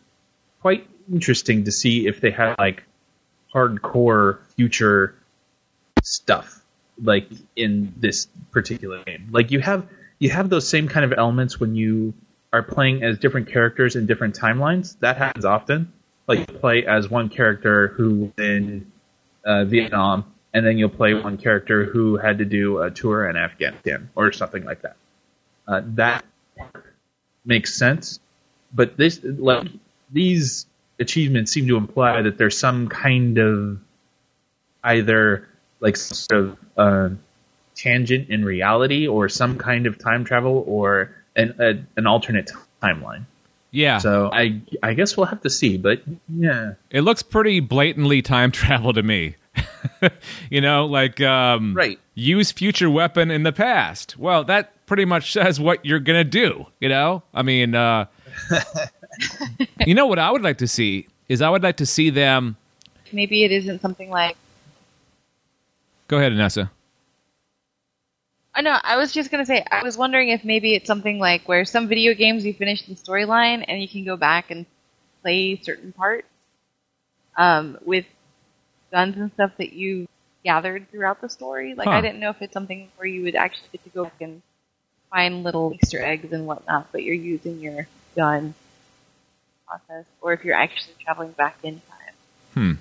quite 0.62 0.88
interesting 1.12 1.66
to 1.66 1.72
see 1.72 2.08
if 2.08 2.22
they 2.22 2.32
had 2.32 2.56
like 2.58 2.84
hardcore 3.54 4.40
future 4.56 5.16
stuff 6.04 6.64
like 7.02 7.28
in 7.56 7.94
this 7.98 8.28
particular 8.52 9.04
game. 9.04 9.30
Like 9.32 9.52
you 9.52 9.60
have 9.60 9.88
you 10.20 10.30
have 10.30 10.50
those 10.50 10.68
same 10.68 10.88
kind 10.88 11.04
of 11.04 11.18
elements 11.18 11.60
when 11.60 11.76
you 11.76 12.14
are 12.54 12.64
playing 12.64 13.04
as 13.04 13.18
different 13.18 13.52
characters 13.52 13.96
in 13.96 14.06
different 14.06 14.38
timelines. 14.38 14.98
That 15.00 15.18
happens 15.18 15.46
often. 15.46 15.92
Like 16.28 16.40
you 16.40 16.46
play 16.46 16.86
as 16.86 17.10
one 17.10 17.30
character 17.30 17.88
who 17.90 18.32
in 18.38 18.92
uh, 19.44 19.66
Vietnam, 19.66 20.26
and 20.54 20.66
then 20.66 20.78
you'll 20.78 20.90
play 20.90 21.14
one 21.14 21.38
character 21.38 21.86
who 21.86 22.18
had 22.18 22.38
to 22.38 22.46
do 22.46 22.82
a 22.82 22.92
tour 22.92 23.28
in 23.28 23.36
Afghanistan 23.36 24.10
or 24.16 24.32
something 24.32 24.64
like 24.64 24.84
that. 24.84 24.96
Uh, 25.68 25.82
that 25.96 26.24
makes 27.44 27.76
sense, 27.76 28.20
but 28.74 28.98
this 28.98 29.20
like 29.24 29.68
these 30.12 30.66
achievements 31.00 31.52
seem 31.52 31.68
to 31.68 31.78
imply 31.78 32.22
that 32.22 32.38
there's 32.38 32.58
some 32.58 32.88
kind 32.90 33.38
of 33.38 33.80
either 34.84 35.48
like 35.80 35.96
sort 35.98 36.32
of 36.46 36.58
uh, 36.78 37.10
tangent 37.76 38.30
in 38.30 38.44
reality 38.46 39.08
or 39.08 39.30
some 39.30 39.58
kind 39.58 39.86
of 39.88 39.98
time 39.98 40.24
travel 40.24 40.64
or 40.68 41.16
an 41.36 41.56
a, 41.60 41.74
an 41.98 42.08
alternate 42.08 42.52
timeline. 42.82 43.26
Yeah. 43.72 44.00
So 44.00 44.30
I 44.32 44.62
I 44.84 44.94
guess 44.94 45.16
we'll 45.16 45.28
have 45.28 45.42
to 45.42 45.50
see, 45.50 45.78
but 45.78 46.02
yeah, 46.28 46.74
It 46.90 47.02
looks 47.02 47.24
pretty 47.24 47.60
blatantly 47.62 48.22
time 48.22 48.52
travel 48.62 48.94
to 48.94 49.02
me. 49.04 49.36
you 50.50 50.62
know, 50.62 50.86
like 50.86 51.20
um, 51.22 51.74
Right. 51.74 52.00
use 52.14 52.52
future 52.52 52.90
weapon 52.90 53.32
in 53.32 53.44
the 53.44 53.52
past. 53.52 54.18
Well, 54.18 54.44
that 54.46 54.86
pretty 54.86 55.06
much 55.06 55.32
says 55.32 55.60
what 55.60 55.86
you're 55.86 56.00
gonna 56.00 56.24
do. 56.24 56.66
You 56.80 56.90
know, 56.90 57.24
I 57.34 57.44
mean, 57.44 57.76
uh, 57.76 58.06
you 59.86 59.94
know 59.94 60.06
what 60.08 60.20
I 60.20 60.32
would 60.32 60.42
like 60.42 60.58
to 60.60 60.68
see 60.68 61.08
is 61.30 61.42
I 61.42 61.50
would 61.50 61.64
like 61.64 61.78
to 61.78 61.86
see 61.86 62.10
them. 62.10 62.58
Maybe 63.12 63.44
it 63.44 63.52
isn't 63.52 63.82
something 63.82 64.10
like. 64.10 64.38
Go 66.08 66.18
ahead, 66.18 66.32
Anessa. 66.32 66.70
I 68.54 68.62
know. 68.62 68.78
I 68.84 68.98
was 68.98 69.12
just 69.12 69.32
gonna 69.32 69.46
say. 69.46 69.64
I 69.70 69.84
was 69.84 69.98
wondering 69.98 70.30
if 70.30 70.44
maybe 70.44 70.76
it's 70.76 70.88
something 70.88 71.20
like 71.20 71.48
where 71.48 71.64
some 71.66 71.88
video 71.88 72.14
games 72.14 72.46
you 72.46 72.54
finish 72.54 72.86
the 72.86 72.96
storyline 72.96 73.64
and 73.68 73.82
you 73.82 73.88
can 73.88 74.04
go 74.04 74.18
back 74.18 74.52
and 74.52 74.66
play 75.22 75.60
certain 75.62 75.94
parts 75.94 76.28
um, 77.38 77.78
with 77.86 78.06
guns 78.92 79.16
and 79.18 79.32
stuff 79.34 79.52
that 79.58 79.74
you 79.74 80.08
gathered 80.44 80.90
throughout 80.92 81.22
the 81.22 81.30
story. 81.30 81.76
Like 81.76 81.88
Huh. 81.88 81.96
I 81.96 82.02
didn't 82.02 82.20
know 82.20 82.30
if 82.30 82.42
it's 82.42 82.54
something 82.54 82.90
where 82.98 83.08
you 83.08 83.24
would 83.24 83.36
actually 83.36 83.70
get 83.72 83.84
to 83.86 83.90
go 83.90 84.04
back 84.06 84.22
and 84.22 84.42
find 85.10 85.44
little 85.44 85.74
Easter 85.82 86.04
eggs 86.04 86.34
and 86.34 86.46
whatnot, 86.46 86.92
but 86.92 87.04
you're 87.04 87.16
using 87.16 87.60
your 87.60 87.88
gun 88.16 88.54
process, 89.72 90.06
or 90.22 90.34
if 90.34 90.44
you're 90.44 90.56
actually 90.56 90.94
traveling 91.04 91.32
back 91.32 91.58
in 91.64 91.82
time. 91.90 92.14
Hmm. 92.54 92.74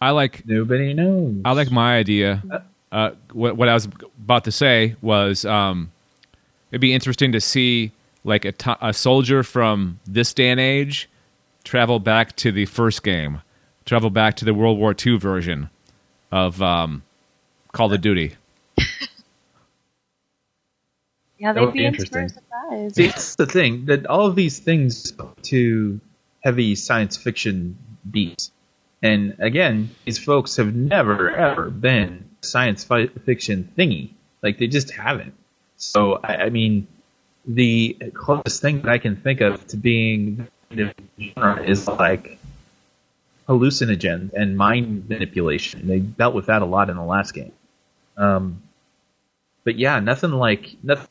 I 0.00 0.10
like 0.10 0.46
nobody 0.46 0.92
knows. 0.92 1.36
I 1.44 1.52
like 1.52 1.70
my 1.70 1.96
idea. 1.96 2.42
Uh, 2.92 3.12
what, 3.32 3.56
what 3.56 3.68
I 3.68 3.74
was 3.74 3.86
about 4.22 4.44
to 4.44 4.52
say 4.52 4.96
was 5.00 5.44
um, 5.44 5.90
it'd 6.70 6.80
be 6.80 6.92
interesting 6.92 7.32
to 7.32 7.40
see 7.40 7.92
like 8.22 8.44
a, 8.44 8.52
to- 8.52 8.86
a 8.86 8.92
soldier 8.92 9.42
from 9.42 9.98
this 10.06 10.34
day 10.34 10.48
and 10.50 10.60
age 10.60 11.08
travel 11.64 11.98
back 11.98 12.36
to 12.36 12.52
the 12.52 12.66
first 12.66 13.02
game, 13.02 13.40
travel 13.86 14.10
back 14.10 14.36
to 14.36 14.44
the 14.44 14.52
World 14.52 14.78
War 14.78 14.94
II 14.94 15.16
version 15.16 15.70
of 16.30 16.60
um, 16.60 17.02
Call 17.72 17.92
of 17.92 18.00
Duty. 18.02 18.34
Yeah, 21.38 21.52
they'd 21.52 21.60
would 21.60 21.72
be 21.72 21.80
be 21.80 21.84
in 21.86 21.94
for 21.94 22.02
a 22.02 22.04
interesting. 22.04 22.28
surprise. 22.28 22.94
See, 22.94 23.06
that's 23.06 23.34
the 23.34 23.46
thing 23.46 23.86
that 23.86 24.06
all 24.06 24.26
of 24.26 24.36
these 24.36 24.58
things 24.58 25.10
go 25.12 25.34
to 25.44 26.00
heavy 26.42 26.74
science 26.74 27.16
fiction 27.16 27.76
beats, 28.08 28.52
and 29.02 29.36
again, 29.40 29.90
these 30.04 30.18
folks 30.18 30.56
have 30.56 30.74
never 30.74 31.30
ever 31.30 31.70
been 31.70 32.30
science 32.40 32.84
fi- 32.84 33.08
fiction 33.08 33.72
thingy. 33.76 34.10
Like 34.42 34.58
they 34.58 34.66
just 34.66 34.90
haven't. 34.92 35.34
So 35.76 36.20
I, 36.22 36.36
I 36.36 36.50
mean, 36.50 36.86
the 37.46 37.96
closest 38.14 38.62
thing 38.62 38.82
that 38.82 38.90
I 38.90 38.98
can 38.98 39.16
think 39.16 39.40
of 39.40 39.66
to 39.68 39.76
being 39.76 40.46
the 40.70 40.94
genre 41.20 41.62
is 41.62 41.88
like 41.88 42.38
hallucinogens 43.48 44.32
and 44.32 44.56
mind 44.56 45.08
manipulation. 45.08 45.86
They 45.86 45.98
dealt 45.98 46.34
with 46.34 46.46
that 46.46 46.62
a 46.62 46.64
lot 46.64 46.90
in 46.90 46.96
the 46.96 47.02
last 47.02 47.32
game. 47.32 47.52
Um, 48.16 48.62
but 49.64 49.78
yeah, 49.78 49.98
nothing 50.00 50.30
like 50.30 50.76
nothing 50.82 51.08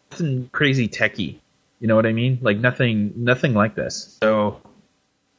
crazy 0.52 0.88
techy. 0.88 1.40
You 1.80 1.88
know 1.88 1.96
what 1.96 2.06
I 2.06 2.14
mean? 2.14 2.40
Like 2.42 2.58
nothing, 2.58 3.14
nothing 3.18 3.54
like 3.54 3.76
this. 3.76 4.18
So, 4.22 4.62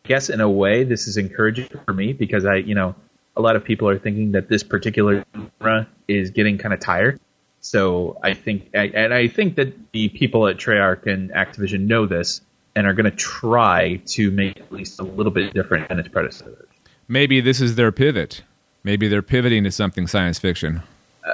I 0.04 0.08
guess 0.08 0.28
in 0.28 0.40
a 0.40 0.48
way, 0.50 0.84
this 0.84 1.06
is 1.08 1.16
encouraging 1.16 1.68
for 1.86 1.92
me 1.92 2.12
because 2.12 2.44
I, 2.44 2.56
you 2.56 2.74
know, 2.74 2.94
a 3.36 3.40
lot 3.40 3.56
of 3.56 3.64
people 3.64 3.88
are 3.88 3.98
thinking 3.98 4.32
that 4.32 4.48
this 4.48 4.62
particular 4.62 5.24
genre 5.34 5.88
is 6.06 6.30
getting 6.30 6.58
kind 6.58 6.74
of 6.74 6.80
tired. 6.80 7.18
So 7.60 8.18
I 8.22 8.34
think, 8.34 8.68
I- 8.74 8.92
and 8.94 9.14
I 9.14 9.28
think 9.28 9.56
that 9.56 9.92
the 9.92 10.10
people 10.10 10.46
at 10.48 10.56
Treyarch 10.58 11.06
and 11.06 11.30
Activision 11.30 11.86
know 11.86 12.04
this 12.06 12.42
and 12.76 12.86
are 12.86 12.92
going 12.92 13.10
to 13.10 13.16
try 13.16 14.02
to 14.06 14.30
make 14.30 14.60
at 14.60 14.70
least 14.70 15.00
a 15.00 15.04
little 15.04 15.32
bit 15.32 15.54
different 15.54 15.88
than 15.88 15.98
its 15.98 16.08
predecessors. 16.08 16.66
Maybe 17.08 17.40
this 17.40 17.60
is 17.60 17.76
their 17.76 17.90
pivot. 17.92 18.42
Maybe 18.82 19.08
they're 19.08 19.22
pivoting 19.22 19.64
to 19.64 19.70
something 19.70 20.06
science 20.06 20.38
fiction. 20.38 20.82
Uh, 21.26 21.32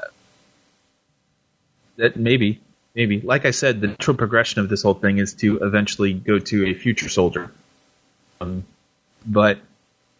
that 1.97 2.17
maybe, 2.17 2.61
maybe. 2.95 3.21
Like 3.21 3.47
I 3.47 3.51
said, 3.51 3.81
the 3.81 3.89
natural 3.89 4.17
progression 4.17 4.61
of 4.61 4.69
this 4.69 4.83
whole 4.83 4.95
thing 4.95 5.19
is 5.19 5.35
to 5.35 5.59
eventually 5.59 6.13
go 6.13 6.39
to 6.39 6.67
a 6.67 6.75
future 6.75 7.09
soldier. 7.09 7.51
Um, 8.41 8.65
but 9.27 9.59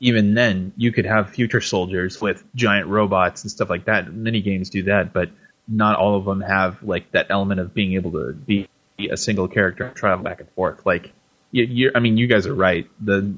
even 0.01 0.35
then, 0.35 0.73
you 0.77 0.93
could 0.93 1.07
have 1.07 1.31
future 1.31 1.61
soldiers 1.61 2.21
with 2.21 2.43
giant 2.55 2.89
robots 2.89 3.43
and 3.43 3.51
stuff 3.51 3.71
like 3.71 3.85
that. 3.85 4.13
Many 4.13 4.41
games 4.41 4.71
do 4.71 4.85
that, 4.85 5.13
but 5.13 5.31
not 5.69 5.97
all 5.97 6.17
of 6.17 6.25
them 6.25 6.41
have 6.41 6.83
like 6.83 7.11
that 7.13 7.27
element 7.31 7.61
of 7.61 7.75
being 7.75 7.95
able 7.95 8.13
to 8.13 8.33
be 8.33 8.69
a 9.11 9.17
single 9.17 9.49
character 9.49 9.85
and 9.85 9.97
travel 9.97 10.25
back 10.25 10.41
and 10.41 10.49
forth. 10.51 10.85
Like, 10.85 11.13
you, 11.53 11.91
I 11.95 12.01
mean, 12.01 12.17
you 12.17 12.27
guys 12.27 12.47
are 12.47 12.55
right. 12.55 12.89
The 13.01 13.35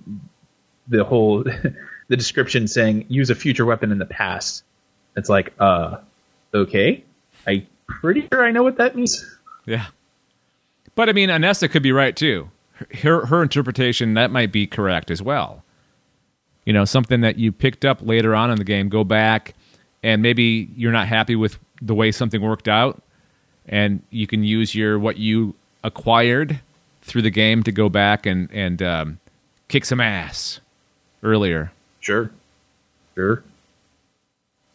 the 0.88 1.04
whole 1.04 1.42
the 2.08 2.16
description 2.16 2.68
saying 2.68 3.06
use 3.08 3.30
a 3.30 3.34
future 3.34 3.64
weapon 3.64 3.92
in 3.92 3.98
the 3.98 4.06
past. 4.06 4.64
It's 5.16 5.28
like, 5.28 5.52
uh, 5.58 5.98
okay, 6.54 7.04
I 7.46 7.66
pretty 7.86 8.26
sure 8.32 8.44
I 8.44 8.50
know 8.50 8.62
what 8.62 8.76
that 8.78 8.96
means. 8.96 9.24
Yeah. 9.66 9.86
But 10.94 11.08
I 11.08 11.12
mean, 11.12 11.28
Anessa 11.28 11.70
could 11.70 11.82
be 11.82 11.92
right 11.92 12.14
too. 12.14 12.50
her 13.02 13.26
her 13.26 13.42
interpretation 13.42 14.14
that 14.14 14.30
might 14.30 14.52
be 14.52 14.66
correct 14.66 15.10
as 15.10 15.22
well. 15.22 15.62
You 16.64 16.72
know, 16.72 16.84
something 16.84 17.20
that 17.22 17.38
you 17.38 17.50
picked 17.52 17.84
up 17.84 17.98
later 18.02 18.34
on 18.34 18.50
in 18.50 18.56
the 18.56 18.64
game, 18.64 18.88
go 18.88 19.04
back 19.04 19.54
and 20.02 20.22
maybe 20.22 20.68
you're 20.76 20.92
not 20.92 21.08
happy 21.08 21.36
with 21.36 21.58
the 21.80 21.94
way 21.94 22.12
something 22.12 22.40
worked 22.40 22.68
out 22.68 23.02
and 23.66 24.02
you 24.10 24.26
can 24.26 24.44
use 24.44 24.74
your 24.74 24.98
what 24.98 25.16
you 25.16 25.54
acquired 25.84 26.60
through 27.02 27.22
the 27.22 27.30
game 27.30 27.62
to 27.64 27.72
go 27.72 27.88
back 27.88 28.26
and 28.26 28.48
and 28.52 28.82
um, 28.82 29.18
kick 29.68 29.84
some 29.84 30.00
ass 30.00 30.60
earlier. 31.22 31.72
Sure, 32.00 32.30
sure. 33.14 33.42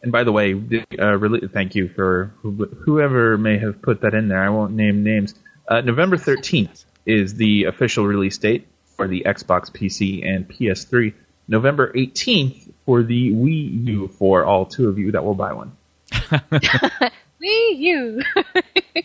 And 0.02 0.12
by 0.12 0.24
the 0.24 0.32
way, 0.32 0.54
uh, 0.98 1.16
really, 1.16 1.48
thank 1.48 1.74
you 1.74 1.88
for 1.88 2.32
whoever 2.42 3.36
may 3.36 3.58
have 3.58 3.82
put 3.82 4.02
that 4.02 4.14
in 4.14 4.28
there. 4.28 4.42
I 4.42 4.48
won't 4.48 4.72
name 4.72 5.02
names. 5.02 5.34
Uh, 5.66 5.80
November 5.80 6.16
13th 6.16 6.84
is 7.04 7.34
the 7.34 7.64
official 7.64 8.06
release 8.06 8.38
date 8.38 8.68
for 8.96 9.08
the 9.08 9.22
Xbox, 9.26 9.70
PC, 9.70 10.26
and 10.26 10.48
PS3. 10.48 11.14
November 11.48 11.92
18th 11.92 12.70
for 12.84 13.02
the 13.02 13.32
Wii 13.32 13.86
U 13.86 14.08
for 14.08 14.44
all 14.44 14.66
two 14.66 14.88
of 14.88 14.98
you 14.98 15.12
that 15.12 15.24
will 15.24 15.34
buy 15.34 15.52
one. 15.52 15.76
Wii 16.12 17.78
U. 17.78 18.22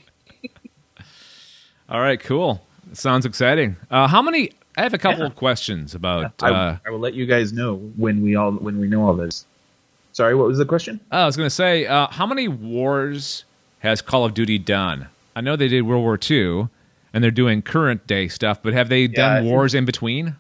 all 1.90 2.02
right, 2.02 2.20
cool. 2.20 2.62
Sounds 2.92 3.26
exciting. 3.26 3.78
Uh, 3.90 4.08
how 4.08 4.22
many? 4.22 4.52
I 4.78 4.84
have 4.84 4.94
a 4.94 4.98
couple 4.98 5.22
yeah. 5.22 5.28
of 5.28 5.36
questions 5.36 5.96
about. 5.96 6.34
I, 6.44 6.50
uh, 6.50 6.78
I 6.86 6.90
will 6.90 7.00
let 7.00 7.14
you 7.14 7.26
guys 7.26 7.54
know 7.54 7.76
when 7.76 8.22
we 8.22 8.36
all 8.36 8.52
when 8.52 8.80
we 8.80 8.88
know 8.88 9.08
all 9.08 9.16
this. 9.16 9.46
Sorry, 10.14 10.36
what 10.36 10.48
was 10.48 10.60
the 10.60 10.66
question? 10.66 11.00
I 11.12 11.26
was 11.26 11.36
going 11.36 11.48
to 11.48 11.56
say, 11.56 11.88
uh, 11.88 12.08
how 12.08 12.28
many 12.28 12.48
wars 12.48 13.46
has 13.80 14.02
Call 14.02 14.26
of 14.26 14.36
Duty 14.36 14.60
done? 14.60 15.08
I 15.36 15.42
know 15.42 15.56
they 15.56 15.68
did 15.68 15.82
World 15.82 16.04
War 16.04 16.20
II, 16.30 16.70
and 17.12 17.24
they're 17.24 17.32
doing 17.32 17.64
current 17.64 18.06
day 18.06 18.28
stuff, 18.28 18.62
but 18.62 18.74
have 18.74 18.90
they 18.90 19.06
yeah, 19.06 19.40
done 19.40 19.46
wars 19.46 19.74
in 19.74 19.86
between? 19.86 20.36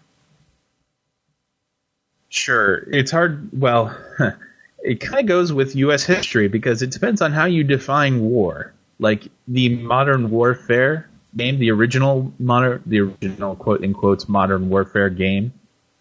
Sure, 2.29 2.87
it's 2.91 3.09
hard. 3.11 3.49
Well, 3.51 3.97
it 4.83 5.01
kind 5.01 5.19
of 5.19 5.25
goes 5.25 5.51
with 5.51 5.75
U.S. 5.75 6.03
history 6.03 6.47
because 6.47 6.83
it 6.83 6.91
depends 6.91 7.21
on 7.21 7.31
how 7.31 7.45
you 7.45 7.63
define 7.63 8.21
war. 8.21 8.73
Like 8.99 9.27
the 9.47 9.69
modern 9.77 10.29
warfare 10.29 11.09
game, 11.35 11.57
the 11.57 11.71
original 11.71 12.31
modern, 12.37 12.83
the 12.85 12.99
original 12.99 13.55
quote 13.55 13.83
in 13.83 13.93
quotes 13.93 14.29
modern 14.29 14.69
warfare 14.69 15.09
game, 15.09 15.51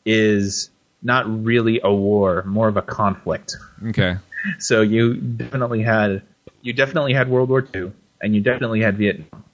is 0.05 0.69
not 1.03 1.45
really 1.45 1.81
a 1.83 1.93
war, 1.93 2.43
more 2.45 2.69
of 2.69 2.77
a 2.77 2.83
conflict. 2.83 3.57
Okay. 3.87 4.17
So 4.59 4.83
you 4.83 5.15
definitely 5.15 5.83
had 5.83 6.23
you 6.63 6.73
definitely 6.73 7.13
had 7.13 7.29
World 7.29 7.49
War 7.49 7.67
II, 7.75 7.93
and 8.21 8.35
you 8.35 8.41
definitely 8.41 8.81
had 8.81 8.97
Vietnam. 8.97 9.45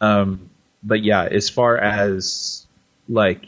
Um, 0.00 0.50
but 0.82 1.02
yeah, 1.02 1.24
as 1.24 1.48
far 1.48 1.76
as 1.76 2.66
like, 3.08 3.44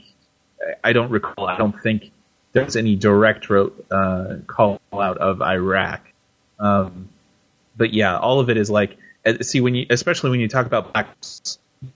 I 0.82 0.92
don't 0.92 1.10
recall. 1.10 1.46
I 1.46 1.56
don't 1.56 1.80
think 1.80 2.10
there's 2.52 2.76
any 2.76 2.96
direct 2.96 3.50
uh, 3.50 4.36
call 4.46 4.80
out 4.92 5.18
of 5.18 5.42
Iraq. 5.42 6.00
Um, 6.58 7.08
but 7.76 7.92
yeah, 7.92 8.16
all 8.16 8.40
of 8.40 8.50
it 8.50 8.56
is 8.56 8.70
like 8.70 8.96
see 9.42 9.60
when 9.60 9.74
you 9.74 9.86
especially 9.90 10.30
when 10.30 10.40
you 10.40 10.48
talk 10.48 10.66
about 10.66 10.92
black 10.92 11.08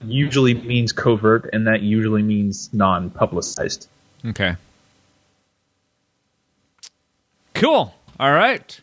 usually 0.04 0.54
means 0.54 0.92
covert 0.92 1.48
and 1.52 1.66
that 1.66 1.80
usually 1.82 2.22
means 2.22 2.70
non-publicized. 2.72 3.88
Okay. 4.24 4.56
Cool. 7.58 7.92
All 8.20 8.32
right. 8.32 8.80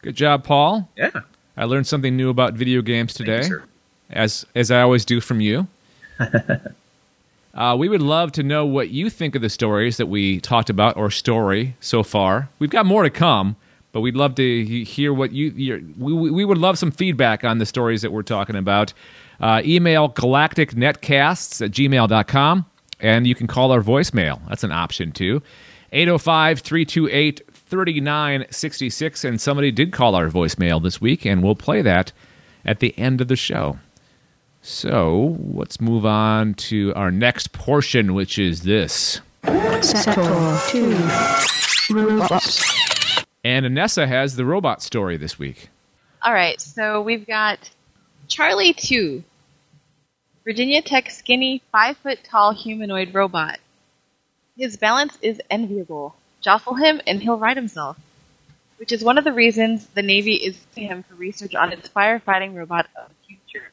Good 0.00 0.16
job, 0.16 0.42
Paul. 0.42 0.88
Yeah. 0.96 1.10
I 1.56 1.64
learned 1.64 1.86
something 1.86 2.16
new 2.16 2.30
about 2.30 2.54
video 2.54 2.80
games 2.80 3.12
today, 3.12 3.46
you, 3.46 3.62
as 4.10 4.46
as 4.54 4.70
I 4.70 4.80
always 4.80 5.04
do 5.04 5.20
from 5.20 5.40
you. 5.40 5.66
uh, 7.54 7.76
we 7.78 7.88
would 7.88 8.02
love 8.02 8.32
to 8.32 8.42
know 8.42 8.64
what 8.64 8.90
you 8.90 9.10
think 9.10 9.34
of 9.34 9.42
the 9.42 9.50
stories 9.50 9.96
that 9.98 10.06
we 10.06 10.40
talked 10.40 10.70
about 10.70 10.96
or 10.96 11.10
story 11.10 11.76
so 11.80 12.02
far. 12.02 12.48
We've 12.58 12.70
got 12.70 12.86
more 12.86 13.02
to 13.02 13.10
come, 13.10 13.56
but 13.92 14.00
we'd 14.00 14.16
love 14.16 14.34
to 14.36 14.64
hear 14.84 15.12
what 15.12 15.32
you. 15.32 15.94
We 15.98 16.12
we 16.30 16.44
would 16.44 16.58
love 16.58 16.78
some 16.78 16.90
feedback 16.90 17.44
on 17.44 17.58
the 17.58 17.66
stories 17.66 18.02
that 18.02 18.12
we're 18.12 18.22
talking 18.22 18.56
about. 18.56 18.92
Uh, 19.40 19.60
email 19.64 20.08
galacticnetcasts 20.08 21.64
at 21.64 21.70
gmail.com, 21.70 22.66
and 23.00 23.26
you 23.26 23.34
can 23.34 23.46
call 23.46 23.72
our 23.72 23.82
voicemail. 23.82 24.40
That's 24.48 24.64
an 24.64 24.72
option 24.72 25.12
too. 25.12 25.42
805 25.92 26.60
328 26.60 27.45
3966. 27.66 29.24
And 29.24 29.40
somebody 29.40 29.70
did 29.70 29.92
call 29.92 30.14
our 30.14 30.28
voicemail 30.28 30.82
this 30.82 31.00
week, 31.00 31.24
and 31.24 31.42
we'll 31.42 31.54
play 31.54 31.82
that 31.82 32.12
at 32.64 32.80
the 32.80 32.96
end 32.98 33.20
of 33.20 33.28
the 33.28 33.36
show. 33.36 33.78
So 34.62 35.36
let's 35.40 35.80
move 35.80 36.04
on 36.04 36.54
to 36.54 36.92
our 36.96 37.12
next 37.12 37.52
portion, 37.52 38.14
which 38.14 38.38
is 38.38 38.62
this 38.62 39.20
Sector 39.44 40.58
2 40.70 40.90
Robots. 41.90 43.24
And 43.44 43.64
Anessa 43.64 44.08
has 44.08 44.34
the 44.34 44.44
robot 44.44 44.82
story 44.82 45.16
this 45.16 45.38
week. 45.38 45.68
All 46.22 46.32
right, 46.32 46.60
so 46.60 47.00
we've 47.00 47.24
got 47.24 47.70
Charlie 48.26 48.72
2, 48.72 49.22
Virginia 50.42 50.82
Tech 50.82 51.10
skinny, 51.10 51.62
5 51.70 51.96
foot 51.98 52.18
tall 52.24 52.52
humanoid 52.52 53.14
robot. 53.14 53.60
His 54.56 54.76
balance 54.76 55.16
is 55.22 55.40
enviable. 55.48 56.16
Jostle 56.40 56.74
him 56.74 57.00
and 57.06 57.22
he'll 57.22 57.38
right 57.38 57.56
himself. 57.56 57.98
Which 58.78 58.92
is 58.92 59.02
one 59.02 59.18
of 59.18 59.24
the 59.24 59.32
reasons 59.32 59.86
the 59.86 60.02
Navy 60.02 60.34
is 60.34 60.58
using 60.70 60.88
him 60.90 61.02
for 61.02 61.14
research 61.14 61.54
on 61.54 61.72
its 61.72 61.88
firefighting 61.88 62.54
robot 62.54 62.86
of 62.94 63.08
the 63.08 63.26
future. 63.26 63.72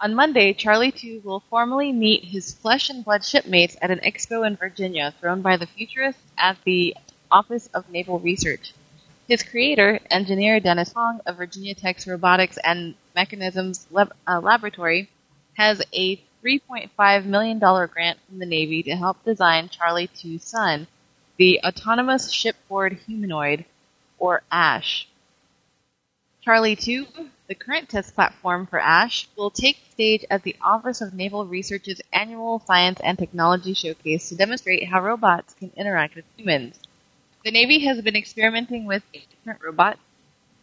On 0.00 0.14
Monday, 0.14 0.52
Charlie 0.52 0.92
2 0.92 1.22
will 1.24 1.40
formally 1.48 1.92
meet 1.92 2.24
his 2.24 2.52
flesh 2.52 2.90
and 2.90 3.04
blood 3.04 3.24
shipmates 3.24 3.76
at 3.80 3.90
an 3.90 4.00
expo 4.00 4.46
in 4.46 4.56
Virginia 4.56 5.14
thrown 5.20 5.42
by 5.42 5.56
the 5.56 5.66
futurists 5.66 6.20
at 6.36 6.58
the 6.64 6.96
Office 7.30 7.68
of 7.68 7.88
Naval 7.88 8.18
Research. 8.18 8.72
His 9.28 9.42
creator, 9.42 9.98
engineer 10.10 10.60
Dennis 10.60 10.92
Hong 10.92 11.20
of 11.26 11.36
Virginia 11.36 11.74
Tech's 11.74 12.06
Robotics 12.06 12.58
and 12.58 12.94
Mechanisms 13.14 13.86
Lab- 13.90 14.14
uh, 14.28 14.40
Laboratory, 14.40 15.08
has 15.54 15.82
a 15.92 16.16
$3.5 16.44 17.24
million 17.24 17.58
grant 17.58 18.18
from 18.28 18.38
the 18.38 18.46
Navy 18.46 18.82
to 18.84 18.94
help 18.94 19.24
design 19.24 19.68
Charlie 19.68 20.08
2's 20.08 20.44
son, 20.44 20.86
the 21.38 21.60
Autonomous 21.64 22.32
Shipboard 22.32 22.94
Humanoid, 23.06 23.66
or 24.18 24.42
ASH. 24.50 25.06
Charlie 26.40 26.76
2, 26.76 27.06
the 27.48 27.54
current 27.54 27.88
test 27.88 28.14
platform 28.14 28.66
for 28.66 28.80
ASH, 28.80 29.28
will 29.36 29.50
take 29.50 29.76
stage 29.90 30.24
at 30.30 30.44
the 30.44 30.56
Office 30.62 31.00
of 31.00 31.12
Naval 31.12 31.44
Research's 31.44 32.00
annual 32.12 32.62
Science 32.66 33.00
and 33.04 33.18
Technology 33.18 33.74
Showcase 33.74 34.28
to 34.28 34.36
demonstrate 34.36 34.88
how 34.88 35.02
robots 35.02 35.54
can 35.54 35.70
interact 35.76 36.16
with 36.16 36.24
humans. 36.36 36.78
The 37.44 37.50
Navy 37.50 37.80
has 37.80 38.00
been 38.00 38.16
experimenting 38.16 38.86
with 38.86 39.02
a 39.12 39.22
different 39.30 39.62
robot, 39.62 39.98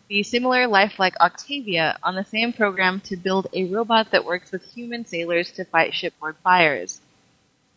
the 0.07 0.23
similar 0.23 0.67
lifelike 0.67 1.19
Octavia, 1.19 1.97
on 2.01 2.15
the 2.15 2.25
same 2.25 2.51
program 2.51 2.99
to 3.01 3.15
build 3.15 3.47
a 3.53 3.65
robot 3.65 4.09
that 4.11 4.25
works 4.25 4.51
with 4.51 4.73
human 4.73 5.05
sailors 5.05 5.51
to 5.51 5.65
fight 5.65 5.93
shipboard 5.93 6.35
fires. 6.43 6.99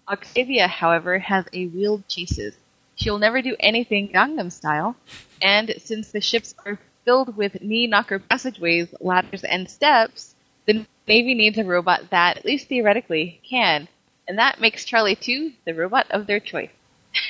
Octavia, 0.09 0.66
however, 0.66 1.18
has 1.18 1.44
a 1.52 1.66
wheeled 1.66 2.09
chassis. 2.09 2.52
She'll 2.96 3.18
never 3.18 3.42
do 3.42 3.56
anything 3.61 4.09
Gangnam 4.09 4.50
style, 4.50 4.96
and 5.40 5.74
since 5.78 6.12
the 6.12 6.20
ships 6.20 6.54
are 6.64 6.78
filled 7.04 7.37
with 7.37 7.62
knee 7.62 7.87
knocker 7.87 8.18
passageways, 8.18 8.88
ladders, 9.00 9.44
and 9.44 9.70
steps, 9.70 10.35
the 10.66 10.85
Navy 11.06 11.35
needs 11.35 11.56
a 11.56 11.64
robot 11.64 12.11
that, 12.11 12.38
at 12.38 12.44
least 12.44 12.68
theoretically, 12.68 13.40
can. 13.48 13.88
And 14.28 14.38
that 14.38 14.61
makes 14.61 14.85
Charlie 14.85 15.14
2 15.14 15.52
the 15.64 15.74
robot 15.74 16.06
of 16.11 16.26
their 16.26 16.40
choice. 16.40 16.70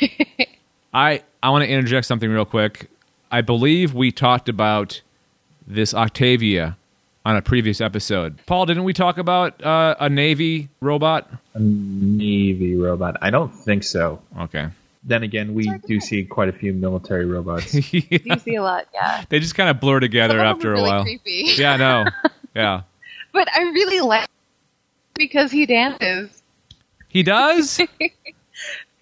I 0.94 1.22
I 1.42 1.50
want 1.50 1.64
to 1.64 1.70
interject 1.70 2.06
something 2.06 2.30
real 2.30 2.46
quick. 2.46 2.88
I 3.30 3.42
believe 3.42 3.92
we 3.92 4.12
talked 4.12 4.48
about 4.48 5.02
this 5.66 5.92
Octavia 5.92 6.76
on 7.24 7.36
a 7.36 7.42
previous 7.42 7.80
episode. 7.80 8.38
Paul, 8.46 8.66
didn't 8.66 8.84
we 8.84 8.92
talk 8.92 9.18
about 9.18 9.62
uh, 9.62 9.96
a 10.00 10.08
Navy 10.08 10.68
robot? 10.80 11.28
A 11.54 11.60
Navy 11.60 12.76
robot? 12.76 13.16
I 13.20 13.30
don't 13.30 13.52
think 13.52 13.84
so. 13.84 14.22
Okay. 14.38 14.68
Then 15.06 15.22
again, 15.22 15.54
we 15.54 15.70
do 15.86 16.00
see 16.00 16.24
quite 16.24 16.48
a 16.48 16.52
few 16.52 16.72
military 16.72 17.26
robots. 17.26 17.72
yeah. 17.92 18.18
You 18.24 18.38
see 18.40 18.56
a 18.56 18.62
lot, 18.62 18.88
yeah. 18.92 19.24
They 19.28 19.38
just 19.38 19.54
kind 19.54 19.70
of 19.70 19.80
blur 19.80 20.00
together 20.00 20.40
after 20.40 20.72
really 20.72 20.82
a 20.82 20.84
while. 20.84 21.02
Creepy. 21.04 21.44
Yeah, 21.56 21.74
I 21.74 21.76
know. 21.76 22.04
Yeah. 22.54 22.82
but 23.32 23.48
I 23.54 23.62
really 23.62 24.00
like 24.00 24.28
because 25.14 25.52
he 25.52 25.64
dances. 25.64 26.42
He 27.06 27.22
does? 27.22 27.80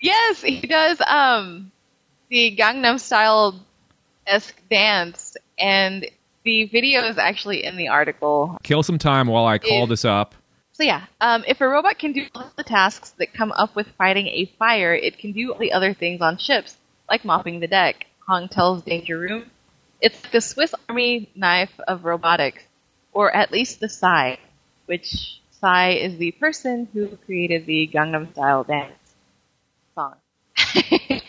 yes, 0.01 0.43
he 0.43 0.61
does. 0.61 1.01
Um, 1.07 1.73
the 2.29 2.55
Gangnam 2.55 3.01
Style 3.01 3.59
esque 4.27 4.61
dance, 4.71 5.37
and 5.59 6.07
the 6.45 6.67
video 6.67 7.03
is 7.05 7.17
actually 7.17 7.65
in 7.65 7.77
the 7.77 7.89
article. 7.89 8.59
Kill 8.63 8.83
some 8.83 8.99
time 8.99 9.27
while 9.27 9.47
I 9.47 9.59
call 9.59 9.85
if, 9.85 9.89
this 9.89 10.05
up. 10.05 10.35
So 10.75 10.83
yeah, 10.85 11.07
um, 11.23 11.43
if 11.49 11.63
a 11.63 11.69
robot 11.69 11.99
can 11.99 12.13
do 12.13 12.27
all 12.35 12.53
the 12.57 12.63
tasks 12.65 13.11
that 13.19 13.33
come 13.33 13.51
up 13.53 13.75
with 13.75 13.89
fighting 13.97 14.27
a 14.29 14.45
fire, 14.59 14.95
it 14.95 15.19
can 15.19 15.33
do 15.33 15.53
all 15.53 15.59
the 15.59 15.73
other 15.73 15.95
things 15.95 16.21
on 16.21 16.37
ships, 16.37 16.77
like 17.09 17.25
mopping 17.25 17.61
the 17.61 17.67
deck. 17.67 18.07
Hong 18.29 18.49
tells 18.49 18.83
Danger 18.83 19.19
Room, 19.19 19.51
"It's 20.03 20.21
the 20.31 20.43
Swiss 20.43 20.75
Army 20.89 21.31
knife 21.35 21.81
of 21.89 22.05
robotics, 22.05 22.65
or 23.13 23.35
at 23.35 23.53
least 23.53 23.81
the 23.81 23.89
Psy, 23.89 24.37
which 24.87 25.41
Psy 25.51 25.93
is 25.93 26.19
the 26.19 26.33
person 26.33 26.87
who 26.93 27.17
created 27.17 27.67
the 27.67 27.87
Gangnam 27.87 28.31
Style 28.33 28.65
dance 28.65 29.15
song. 29.95 30.17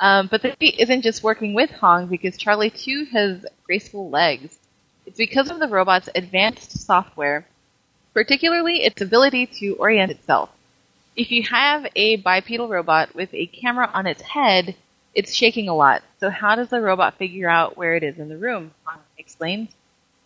um, 0.00 0.28
but 0.28 0.42
the 0.42 0.52
feat 0.58 0.76
isn't 0.78 1.02
just 1.02 1.22
working 1.22 1.54
with 1.54 1.70
Hong 1.70 2.06
because 2.06 2.36
Charlie 2.36 2.70
too 2.70 3.06
has 3.12 3.46
graceful 3.64 4.10
legs. 4.10 4.58
It's 5.06 5.18
because 5.18 5.50
of 5.50 5.58
the 5.60 5.68
robot's 5.68 6.08
advanced 6.14 6.78
software, 6.80 7.46
particularly 8.14 8.84
its 8.84 9.02
ability 9.02 9.46
to 9.46 9.74
orient 9.74 10.10
itself. 10.10 10.50
If 11.16 11.30
you 11.30 11.42
have 11.50 11.86
a 11.94 12.16
bipedal 12.16 12.68
robot 12.68 13.14
with 13.14 13.34
a 13.34 13.46
camera 13.46 13.90
on 13.92 14.06
its 14.06 14.22
head, 14.22 14.74
it's 15.14 15.34
shaking 15.34 15.68
a 15.68 15.74
lot. 15.74 16.02
So 16.18 16.30
how 16.30 16.56
does 16.56 16.70
the 16.70 16.80
robot 16.80 17.18
figure 17.18 17.48
out 17.48 17.76
where 17.76 17.94
it 17.94 18.02
is 18.02 18.18
in 18.18 18.28
the 18.28 18.38
room? 18.38 18.72
Hong. 18.84 19.68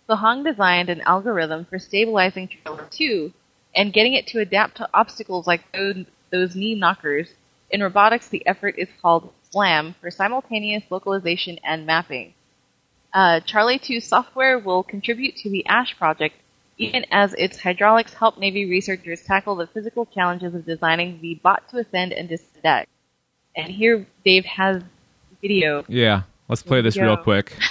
So 0.07 0.17
Hong 0.17 0.43
designed 0.43 0.89
an 0.89 1.03
algorithm 1.03 1.67
for 1.67 1.79
stabilizing 1.79 2.49
Charlie 2.49 2.85
2 2.91 3.33
and 3.77 3.93
getting 3.93 4.15
it 4.15 4.27
to 4.29 4.41
adapt 4.41 4.79
to 4.79 4.89
obstacles 4.95 5.47
like 5.47 5.71
those, 5.73 6.07
those 6.31 6.57
knee 6.57 6.75
knockers. 6.75 7.29
In 7.71 7.83
robotics, 7.83 8.29
the 8.29 8.47
effort 8.47 8.77
is 8.79 8.89
called 9.03 9.31
SLAM 9.51 9.95
for 10.01 10.11
simultaneous 10.11 10.85
localization 10.91 11.59
and 11.63 11.85
mapping. 11.85 12.33
Uh, 13.13 13.41
Charlie 13.41 13.79
2 13.79 14.01
software 14.01 14.59
will 14.59 14.83
contribute 14.83 15.37
to 15.37 15.51
the 15.51 15.67
ASH 15.67 15.99
project, 15.99 16.37
even 16.78 17.06
as 17.12 17.34
its 17.36 17.60
hydraulics 17.60 18.14
help 18.14 18.38
Navy 18.40 18.70
researchers 18.70 19.22
tackle 19.24 19.56
the 19.56 19.68
physical 19.68 20.06
challenges 20.06 20.56
of 20.56 20.66
designing 20.66 21.20
the 21.22 21.36
bot 21.44 21.70
to 21.70 21.78
ascend 21.78 22.14
and 22.14 22.28
descend 22.28 22.64
deck. 22.64 22.90
And 23.56 23.72
here 23.72 24.06
Dave 24.26 24.46
has 24.46 24.82
video. 25.42 25.84
Yeah, 25.88 26.24
let's 26.50 26.64
play 26.64 26.82
this 26.82 26.96
Here 26.96 27.04
we 27.04 27.08
real 27.10 27.18
go. 27.18 27.24
quick. 27.24 27.58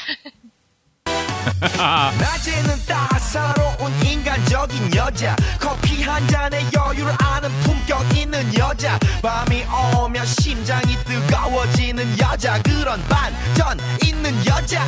낮에는 1.45 2.77
따사로운 2.87 3.93
인간적인 4.05 4.95
여자 4.95 5.35
커피 5.61 6.03
한 6.03 6.27
잔에 6.29 6.61
여유를 6.75 7.12
아는 7.19 7.49
품격 7.62 8.17
있는 8.17 8.43
여자 8.57 8.99
밤이 9.23 9.65
오면 10.05 10.25
심장이 10.27 10.95
뜨거워지는 11.05 12.05
여자 12.21 12.62
그런 12.62 13.01
반전 13.09 13.79
있는 14.05 14.33
여자 14.47 14.85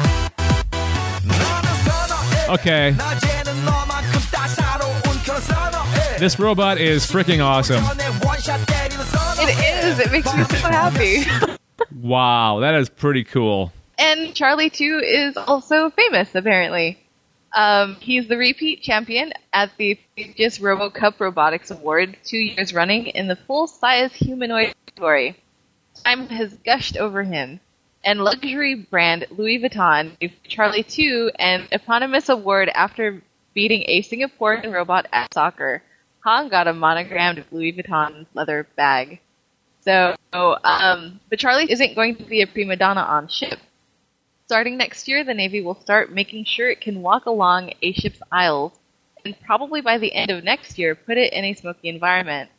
너는 1.24 1.67
선어해 1.67 1.67
Okay. 2.49 2.95
This 6.17 6.39
robot 6.39 6.79
is 6.79 7.05
freaking 7.05 7.43
awesome. 7.43 7.83
It 9.41 9.85
is. 9.85 9.99
It 9.99 10.11
makes 10.11 10.35
me 10.35 10.43
so 10.45 10.67
happy. 10.67 11.57
wow, 12.01 12.59
that 12.61 12.73
is 12.73 12.89
pretty 12.89 13.23
cool. 13.23 13.71
And 13.99 14.33
Charlie 14.33 14.71
too 14.71 14.99
is 15.03 15.37
also 15.37 15.91
famous 15.91 16.33
apparently. 16.33 16.97
Um, 17.53 17.95
he's 17.99 18.27
the 18.27 18.37
repeat 18.37 18.81
champion 18.81 19.31
at 19.53 19.69
the 19.77 19.99
prestigious 20.15 20.57
RoboCup 20.57 21.19
Robotics 21.19 21.69
Award 21.69 22.17
two 22.25 22.37
years 22.37 22.73
running 22.73 23.07
in 23.07 23.27
the 23.27 23.35
full-size 23.35 24.11
humanoid 24.13 24.73
category. 24.87 25.35
Time 26.03 26.27
has 26.29 26.53
gushed 26.65 26.97
over 26.97 27.23
him 27.23 27.59
and 28.03 28.23
luxury 28.23 28.75
brand 28.75 29.25
Louis 29.31 29.59
Vuitton 29.59 30.17
Charlie 30.47 30.83
2 30.83 31.31
an 31.37 31.67
eponymous 31.71 32.29
award 32.29 32.69
after 32.69 33.21
beating 33.53 33.83
a 33.87 34.01
Singaporean 34.01 34.71
robot 34.73 35.07
at 35.11 35.33
soccer. 35.33 35.83
Hong 36.23 36.49
got 36.49 36.67
a 36.67 36.73
monogrammed 36.73 37.45
Louis 37.51 37.73
Vuitton 37.73 38.25
leather 38.33 38.67
bag. 38.75 39.19
So, 39.81 40.15
um, 40.33 41.19
but 41.29 41.39
Charlie 41.39 41.71
isn't 41.71 41.95
going 41.95 42.17
to 42.17 42.23
be 42.23 42.41
a 42.41 42.47
prima 42.47 42.75
donna 42.75 43.01
on 43.01 43.27
ship. 43.27 43.59
Starting 44.45 44.77
next 44.77 45.07
year, 45.07 45.23
the 45.23 45.33
Navy 45.33 45.61
will 45.61 45.79
start 45.79 46.11
making 46.11 46.45
sure 46.45 46.69
it 46.69 46.81
can 46.81 47.01
walk 47.01 47.25
along 47.25 47.71
a 47.81 47.93
ship's 47.93 48.21
aisles, 48.31 48.73
and 49.23 49.35
probably 49.45 49.81
by 49.81 49.97
the 49.97 50.13
end 50.13 50.31
of 50.31 50.43
next 50.43 50.77
year, 50.77 50.95
put 50.95 51.17
it 51.17 51.31
in 51.33 51.45
a 51.45 51.53
smoky 51.53 51.87
environment. 51.87 52.49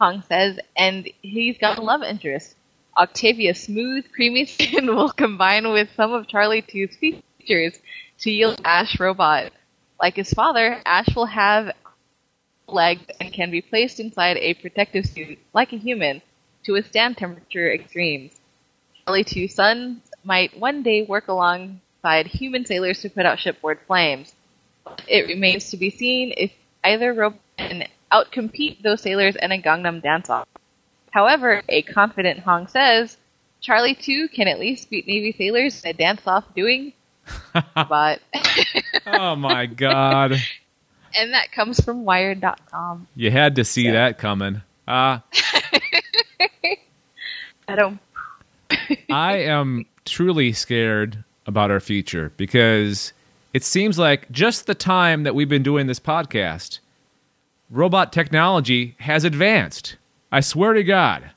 Hong 0.00 0.22
says, 0.22 0.58
and 0.76 1.08
he's 1.20 1.58
got 1.58 1.78
a 1.78 1.82
love 1.82 2.02
interest. 2.02 2.54
Octavia's 2.96 3.62
smooth, 3.62 4.04
creamy 4.12 4.44
skin 4.44 4.86
will 4.94 5.10
combine 5.10 5.70
with 5.70 5.88
some 5.96 6.12
of 6.12 6.28
Charlie 6.28 6.62
2's 6.62 6.96
features 6.96 7.80
to 8.20 8.30
yield 8.30 8.60
Ash 8.64 8.98
robot. 9.00 9.52
Like 10.00 10.16
his 10.16 10.32
father, 10.32 10.82
Ash 10.84 11.14
will 11.14 11.26
have 11.26 11.72
legs 12.68 13.04
and 13.20 13.32
can 13.32 13.50
be 13.50 13.62
placed 13.62 14.00
inside 14.00 14.36
a 14.36 14.54
protective 14.54 15.06
suit, 15.06 15.38
like 15.52 15.72
a 15.72 15.78
human, 15.78 16.22
to 16.64 16.72
withstand 16.72 17.16
temperature 17.16 17.72
extremes. 17.72 18.40
Charlie 19.04 19.24
2's 19.24 19.54
sons 19.54 20.00
might 20.24 20.58
one 20.58 20.82
day 20.82 21.02
work 21.02 21.28
alongside 21.28 22.26
human 22.26 22.64
sailors 22.64 23.00
to 23.02 23.10
put 23.10 23.26
out 23.26 23.38
shipboard 23.38 23.80
flames. 23.86 24.34
It 25.08 25.28
remains 25.28 25.70
to 25.70 25.76
be 25.76 25.90
seen 25.90 26.34
if 26.36 26.52
either 26.84 27.12
robot 27.12 27.40
can 27.56 27.88
outcompete 28.12 28.82
those 28.82 29.00
sailors 29.00 29.36
in 29.36 29.52
a 29.52 29.60
Gangnam 29.60 30.02
dance-off. 30.02 30.46
However, 31.12 31.62
a 31.68 31.82
confident 31.82 32.40
Hong 32.40 32.66
says, 32.66 33.16
Charlie 33.60 33.94
too 33.94 34.28
can 34.28 34.48
at 34.48 34.58
least 34.58 34.90
beat 34.90 35.06
Navy 35.06 35.32
sailors 35.32 35.84
in 35.84 35.90
a 35.90 35.92
dance-off 35.92 36.44
doing 36.54 36.92
but 37.74 38.20
Oh 39.06 39.36
my 39.36 39.66
god. 39.66 40.32
and 41.14 41.32
that 41.32 41.52
comes 41.52 41.80
from 41.80 42.04
wired.com. 42.04 43.06
You 43.14 43.30
had 43.30 43.54
to 43.56 43.64
see 43.64 43.90
that 43.90 44.18
coming. 44.18 44.62
Uh, 44.88 45.20
I 47.68 47.76
don't 47.76 48.00
I 49.10 49.36
am 49.36 49.86
truly 50.04 50.52
scared 50.52 51.22
about 51.46 51.70
our 51.70 51.80
future 51.80 52.32
because 52.36 53.12
it 53.52 53.62
seems 53.62 53.98
like 53.98 54.30
just 54.32 54.66
the 54.66 54.74
time 54.74 55.22
that 55.24 55.34
we've 55.34 55.48
been 55.48 55.62
doing 55.62 55.86
this 55.86 56.00
podcast, 56.00 56.80
robot 57.70 58.12
technology 58.12 58.96
has 58.98 59.24
advanced. 59.24 59.96
I 60.32 60.40
swear 60.40 60.72
to 60.72 60.82
God. 60.82 61.30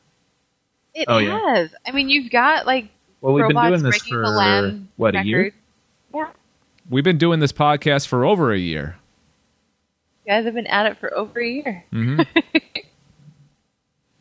It 0.93 1.05
Oh, 1.10 1.17
yeah. 1.17 1.38
has. 1.55 1.75
I 1.86 1.91
mean, 1.91 2.10
you've 2.10 2.31
got 2.31 2.65
like 2.65 2.88
Well, 3.21 3.34
we've 3.34 3.45
been 3.47 3.55
robots 3.55 3.69
doing 3.81 3.84
this 3.84 3.99
breaking 3.99 4.13
for 4.15 4.21
the 4.21 4.29
land 4.31 4.88
what 4.95 5.15
a 5.15 5.23
year. 5.25 5.51
Yeah, 6.13 6.29
We've 6.89 7.03
been 7.03 7.17
doing 7.17 7.39
this 7.39 7.51
podcast 7.51 8.08
for 8.08 8.23
over 8.25 8.53
a 8.53 8.58
year. 8.58 8.95
you 10.25 10.31
guys 10.31 10.45
have 10.45 10.53
been 10.53 10.67
at 10.67 10.86
it 10.86 10.97
for 10.99 11.13
over 11.13 11.39
a 11.41 11.47
year. 11.47 11.86
hmm 11.91 12.21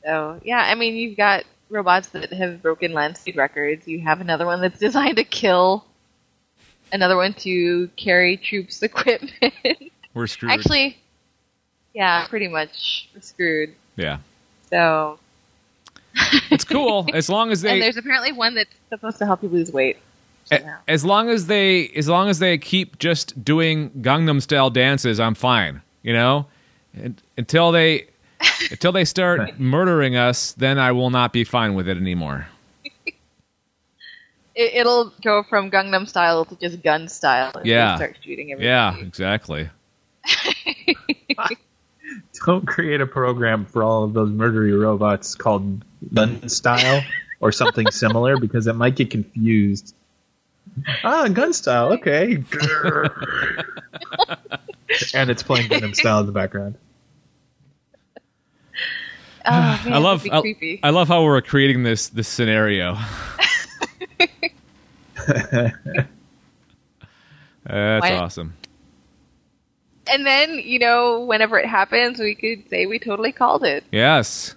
So 0.04 0.40
yeah, 0.44 0.58
I 0.58 0.74
mean, 0.74 0.96
you've 0.96 1.16
got 1.16 1.44
robots 1.70 2.08
that 2.08 2.32
have 2.32 2.60
broken 2.62 2.92
land 2.92 3.16
speed 3.16 3.36
records. 3.36 3.88
You 3.88 4.00
have 4.00 4.20
another 4.20 4.44
one 4.46 4.60
that's 4.60 4.78
designed 4.80 5.16
to 5.16 5.24
kill. 5.24 5.84
Another 6.92 7.16
one 7.16 7.32
to 7.34 7.88
carry 7.96 8.36
troops' 8.36 8.82
equipment. 8.82 9.32
We're 10.12 10.26
screwed. 10.26 10.52
Actually, 10.52 10.98
yeah, 11.94 12.26
pretty 12.28 12.48
much 12.48 13.08
screwed. 13.20 13.74
yeah. 13.96 14.18
So, 14.74 15.20
It's 16.50 16.64
cool 16.64 17.06
as 17.14 17.28
long 17.28 17.52
as 17.52 17.62
they. 17.62 17.70
and 17.74 17.82
there's 17.82 17.96
apparently 17.96 18.32
one 18.32 18.54
that's 18.56 18.74
supposed 18.88 19.18
to 19.18 19.26
help 19.26 19.40
you 19.44 19.48
lose 19.48 19.70
weight. 19.72 19.98
somehow. 20.46 20.78
as 20.88 21.04
long 21.04 21.28
as 21.30 21.46
they 21.46 21.88
as 21.90 22.08
long 22.08 22.28
as 22.28 22.40
they 22.40 22.58
keep 22.58 22.98
just 22.98 23.44
doing 23.44 23.90
Gangnam 24.02 24.42
style 24.42 24.70
dances, 24.70 25.20
I'm 25.20 25.34
fine. 25.36 25.80
You 26.02 26.12
know, 26.12 26.46
and, 26.94 27.20
until 27.38 27.70
they 27.70 28.08
until 28.72 28.90
they 28.90 29.04
start 29.04 29.60
murdering 29.60 30.16
us, 30.16 30.52
then 30.52 30.76
I 30.78 30.90
will 30.90 31.10
not 31.10 31.32
be 31.32 31.44
fine 31.44 31.74
with 31.74 31.88
it 31.88 31.96
anymore. 31.96 32.48
It, 34.56 34.72
it'll 34.74 35.12
go 35.20 35.42
from 35.42 35.68
Gangnam 35.68 36.06
style 36.08 36.44
to 36.44 36.54
just 36.54 36.80
gun 36.80 37.08
style. 37.08 37.50
Yeah. 37.64 37.96
start 37.96 38.16
shooting 38.22 38.52
everybody. 38.52 38.68
Yeah, 38.68 38.96
exactly. 39.04 39.68
Don't 42.46 42.66
create 42.66 43.00
a 43.00 43.06
program 43.06 43.64
for 43.64 43.82
all 43.82 44.04
of 44.04 44.12
those 44.12 44.30
murdery 44.30 44.78
robots 44.78 45.34
called 45.34 45.84
gun 46.12 46.48
style 46.48 47.02
or 47.40 47.50
something 47.52 47.90
similar 47.90 48.36
because 48.38 48.66
it 48.66 48.74
might 48.74 48.96
get 48.96 49.10
confused. 49.10 49.94
Ah, 51.02 51.28
gun 51.28 51.52
style, 51.52 51.92
okay. 51.92 52.34
and 55.14 55.30
it's 55.30 55.42
playing 55.42 55.68
Gundam 55.68 55.94
style 55.94 56.20
in 56.20 56.26
the 56.26 56.32
background. 56.32 56.76
Oh, 59.46 59.80
man, 59.84 59.92
I 59.92 59.98
love 59.98 60.26
I. 60.30 60.78
I 60.82 60.90
love 60.90 61.08
how 61.08 61.22
we're 61.24 61.40
creating 61.42 61.82
this 61.82 62.08
this 62.08 62.28
scenario. 62.28 62.96
That's 65.26 66.08
Why- 67.66 68.16
awesome. 68.16 68.54
And 70.06 70.26
then 70.26 70.58
you 70.58 70.78
know, 70.78 71.20
whenever 71.20 71.58
it 71.58 71.66
happens, 71.66 72.18
we 72.18 72.34
could 72.34 72.68
say 72.70 72.86
we 72.86 72.98
totally 72.98 73.32
called 73.32 73.64
it. 73.64 73.84
Yes. 73.92 74.54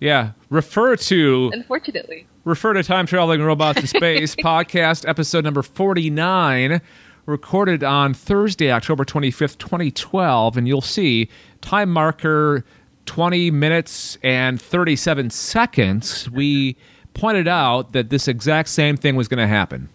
Yeah. 0.00 0.32
Refer 0.50 0.96
to 0.96 1.50
Unfortunately, 1.52 2.26
refer 2.44 2.72
to 2.72 2.82
time 2.82 3.06
traveling 3.06 3.42
robots 3.42 3.80
in 3.80 3.86
space 3.86 4.34
podcast 4.36 5.06
episode 5.08 5.44
number 5.44 5.62
49 5.62 6.80
recorded 7.26 7.84
on 7.84 8.14
thursday 8.14 8.72
october 8.72 9.04
25th 9.04 9.58
2012 9.58 10.56
and 10.56 10.66
you'll 10.66 10.80
see 10.80 11.28
time 11.60 11.90
marker 11.90 12.64
20 13.04 13.50
minutes 13.50 14.16
and 14.22 14.62
37 14.62 15.28
seconds 15.28 16.30
we 16.30 16.74
pointed 17.12 17.46
out 17.46 17.92
that 17.92 18.08
this 18.08 18.28
exact 18.28 18.70
same 18.70 18.96
thing 18.96 19.14
was 19.14 19.28
going 19.28 19.38
to 19.38 19.46
happen 19.46 19.90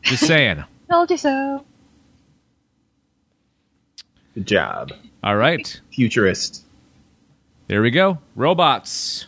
just 0.00 0.26
saying 0.26 0.64
told 0.90 1.10
you 1.10 1.18
so. 1.18 1.62
Good 4.38 4.46
job. 4.46 4.92
All 5.24 5.34
right. 5.34 5.80
Futurist. 5.90 6.64
There 7.66 7.82
we 7.82 7.90
go. 7.90 8.18
Robots. 8.36 9.26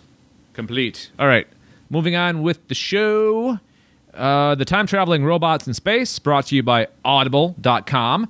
Complete. 0.53 1.11
All 1.18 1.27
right. 1.27 1.49
Moving 1.90 2.14
on 2.14 2.42
with 2.42 2.68
the 2.68 2.77
show. 2.77 3.59
Uh, 4.14 4.55
the 4.55 4.64
time 4.64 4.87
traveling 4.87 5.25
robots 5.25 5.66
in 5.66 5.75
space, 5.75 6.16
brought 6.20 6.46
to 6.46 6.55
you 6.55 6.62
by 6.62 6.87
Audible.com. 7.05 8.29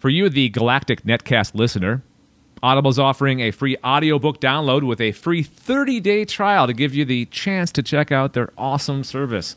For 0.00 0.08
you, 0.08 0.28
the 0.28 0.48
Galactic 0.48 1.02
Netcast 1.04 1.54
listener, 1.54 2.02
Audible's 2.64 2.98
offering 2.98 3.38
a 3.38 3.52
free 3.52 3.76
audiobook 3.84 4.40
download 4.40 4.82
with 4.82 5.00
a 5.00 5.12
free 5.12 5.44
30 5.44 6.00
day 6.00 6.24
trial 6.24 6.66
to 6.66 6.72
give 6.72 6.96
you 6.96 7.04
the 7.04 7.26
chance 7.26 7.70
to 7.70 7.82
check 7.84 8.10
out 8.10 8.32
their 8.32 8.52
awesome 8.58 9.04
service. 9.04 9.54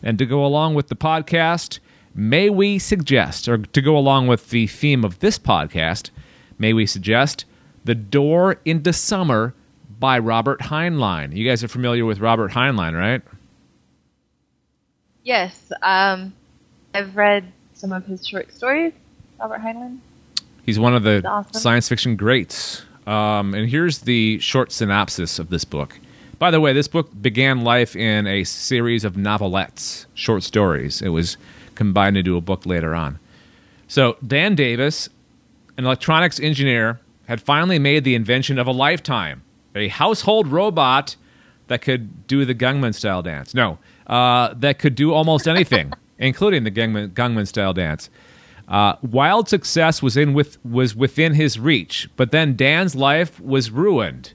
And 0.00 0.16
to 0.20 0.26
go 0.26 0.46
along 0.46 0.74
with 0.74 0.86
the 0.86 0.96
podcast, 0.96 1.80
may 2.18 2.50
we 2.50 2.80
suggest, 2.80 3.48
or 3.48 3.58
to 3.58 3.80
go 3.80 3.96
along 3.96 4.26
with 4.26 4.50
the 4.50 4.66
theme 4.66 5.04
of 5.04 5.20
this 5.20 5.38
podcast, 5.38 6.10
may 6.58 6.72
we 6.72 6.84
suggest 6.84 7.44
The 7.84 7.94
Door 7.94 8.60
into 8.64 8.92
Summer 8.92 9.54
by 10.00 10.18
Robert 10.18 10.58
Heinlein. 10.62 11.34
You 11.34 11.48
guys 11.48 11.62
are 11.62 11.68
familiar 11.68 12.04
with 12.04 12.18
Robert 12.18 12.50
Heinlein, 12.50 12.98
right? 12.98 13.22
Yes, 15.22 15.70
um, 15.82 16.34
I've 16.92 17.16
read 17.16 17.52
some 17.74 17.92
of 17.92 18.04
his 18.06 18.26
short 18.26 18.52
stories. 18.52 18.92
Robert 19.38 19.60
Heinlein. 19.60 19.98
He's 20.66 20.80
one 20.80 20.96
of 20.96 21.04
the 21.04 21.24
awesome. 21.24 21.52
science 21.54 21.88
fiction 21.88 22.16
greats. 22.16 22.82
Um, 23.06 23.54
and 23.54 23.70
here's 23.70 24.00
the 24.00 24.40
short 24.40 24.72
synopsis 24.72 25.38
of 25.38 25.50
this 25.50 25.64
book. 25.64 26.00
By 26.40 26.50
the 26.50 26.60
way, 26.60 26.72
this 26.72 26.88
book 26.88 27.10
began 27.22 27.62
life 27.62 27.94
in 27.94 28.26
a 28.26 28.42
series 28.42 29.04
of 29.04 29.14
novelettes, 29.14 30.06
short 30.14 30.42
stories. 30.42 31.00
It 31.00 31.10
was 31.10 31.36
combined 31.78 32.16
into 32.16 32.36
a 32.36 32.40
book 32.40 32.66
later 32.66 32.94
on. 32.94 33.18
So, 33.86 34.18
Dan 34.26 34.54
Davis, 34.54 35.08
an 35.78 35.86
electronics 35.86 36.38
engineer, 36.40 37.00
had 37.26 37.40
finally 37.40 37.78
made 37.78 38.04
the 38.04 38.14
invention 38.14 38.58
of 38.58 38.66
a 38.66 38.72
lifetime 38.72 39.42
a 39.74 39.88
household 39.88 40.48
robot 40.48 41.14
that 41.68 41.80
could 41.82 42.26
do 42.26 42.44
the 42.44 42.54
Gungman 42.54 42.94
style 42.94 43.22
dance. 43.22 43.54
No, 43.54 43.78
uh, 44.08 44.54
that 44.54 44.78
could 44.80 44.94
do 44.96 45.12
almost 45.12 45.46
anything, 45.46 45.92
including 46.18 46.64
the 46.64 46.70
Gungman, 46.70 47.10
Gungman 47.10 47.46
style 47.46 47.72
dance. 47.72 48.10
Uh, 48.66 48.96
wild 49.02 49.48
success 49.48 50.02
was 50.02 50.16
in 50.16 50.34
with 50.34 50.62
was 50.64 50.96
within 50.96 51.34
his 51.34 51.58
reach, 51.58 52.10
but 52.16 52.32
then 52.32 52.56
Dan's 52.56 52.94
life 52.94 53.40
was 53.40 53.70
ruined. 53.70 54.34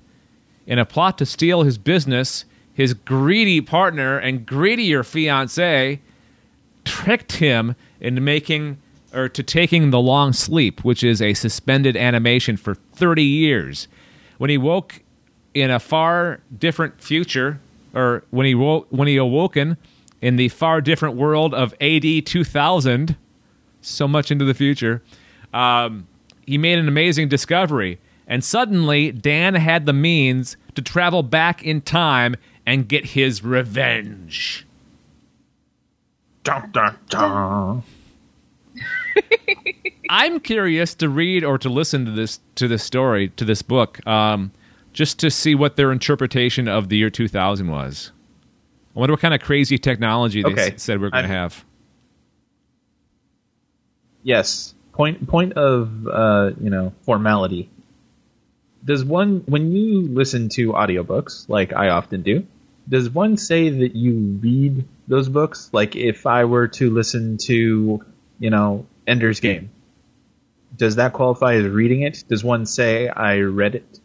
In 0.65 0.79
a 0.79 0.85
plot 0.85 1.17
to 1.17 1.25
steal 1.25 1.63
his 1.63 1.77
business, 1.77 2.45
his 2.73 2.93
greedy 2.93 3.59
partner 3.59 4.17
and 4.17 4.45
greedier 4.45 5.03
fiance 5.03 5.99
tricked 6.85 7.33
him 7.33 7.75
into 7.99 8.21
making 8.21 8.77
or 9.13 9.29
to 9.29 9.43
taking 9.43 9.91
the 9.91 9.99
long 9.99 10.33
sleep, 10.33 10.83
which 10.83 11.03
is 11.03 11.21
a 11.21 11.33
suspended 11.33 11.95
animation 11.95 12.57
for 12.57 12.75
30 12.75 13.23
years. 13.23 13.87
When 14.37 14.49
he 14.49 14.57
woke 14.57 15.01
in 15.53 15.69
a 15.69 15.79
far 15.79 16.39
different 16.57 17.01
future, 17.01 17.59
or 17.93 18.23
when 18.31 18.45
he 18.45 18.55
woke 18.55 18.87
when 18.89 19.07
he 19.07 19.17
awoken 19.17 19.77
in 20.21 20.35
the 20.35 20.49
far 20.49 20.81
different 20.81 21.15
world 21.15 21.53
of 21.53 21.73
AD 21.79 22.25
2000, 22.25 23.15
so 23.81 24.07
much 24.07 24.31
into 24.31 24.45
the 24.45 24.53
future, 24.53 25.03
um, 25.53 26.07
he 26.47 26.57
made 26.57 26.79
an 26.79 26.87
amazing 26.87 27.27
discovery. 27.27 27.99
And 28.25 28.43
suddenly, 28.43 29.11
Dan 29.11 29.55
had 29.55 29.85
the 29.85 29.93
means 29.93 30.57
to 30.75 30.81
travel 30.81 31.23
back 31.23 31.61
in 31.63 31.81
time 31.81 32.35
and 32.65 32.87
get 32.87 33.07
his 33.07 33.43
revenge. 33.43 34.65
Dun, 36.43 36.69
dun, 36.71 36.97
dun. 37.09 37.83
I'm 40.09 40.39
curious 40.39 40.93
to 40.95 41.07
read 41.09 41.43
or 41.43 41.57
to 41.59 41.69
listen 41.69 42.05
to 42.05 42.11
this 42.11 42.39
to 42.55 42.67
this 42.67 42.83
story 42.83 43.29
to 43.29 43.45
this 43.45 43.61
book, 43.61 44.05
um, 44.07 44.51
just 44.91 45.19
to 45.19 45.31
see 45.31 45.55
what 45.55 45.75
their 45.77 45.91
interpretation 45.91 46.67
of 46.67 46.89
the 46.89 46.97
year 46.97 47.09
2000 47.09 47.67
was. 47.69 48.11
I 48.95 48.99
wonder 48.99 49.13
what 49.13 49.21
kind 49.21 49.33
of 49.33 49.41
crazy 49.41 49.77
technology 49.77 50.43
they 50.43 50.49
Okay. 50.51 50.71
s- 50.73 50.83
said 50.83 51.01
we're 51.01 51.09
going 51.09 51.23
to 51.23 51.29
have. 51.29 51.63
Yes. 54.23 54.73
Point 54.93 55.27
point 55.27 55.53
of 55.53 56.07
uh, 56.07 56.51
you 56.61 56.69
know 56.69 56.93
formality. 57.03 57.69
Does 58.85 59.03
one 59.03 59.43
when 59.47 59.71
you 59.71 60.01
listen 60.01 60.49
to 60.49 60.73
audiobooks, 60.73 61.47
like 61.49 61.73
I 61.73 61.89
often 61.89 62.21
do, 62.21 62.45
does 62.87 63.09
one 63.09 63.37
say 63.37 63.69
that 63.69 63.95
you 63.95 64.37
read 64.41 64.85
those 65.07 65.29
books? 65.29 65.69
Like 65.71 65.95
if 65.95 66.25
I 66.25 66.45
were 66.45 66.67
to 66.69 66.89
listen 66.89 67.37
to, 67.43 68.03
you 68.39 68.49
know, 68.49 68.85
Ender's 69.07 69.39
Game, 69.39 69.69
does 70.75 70.95
that 70.95 71.13
qualify 71.13 71.55
as 71.55 71.65
reading 71.65 72.01
it? 72.01 72.23
Does 72.27 72.43
one 72.43 72.65
say 72.65 73.07
I 73.07 73.39
read 73.39 73.75
it? 73.75 73.99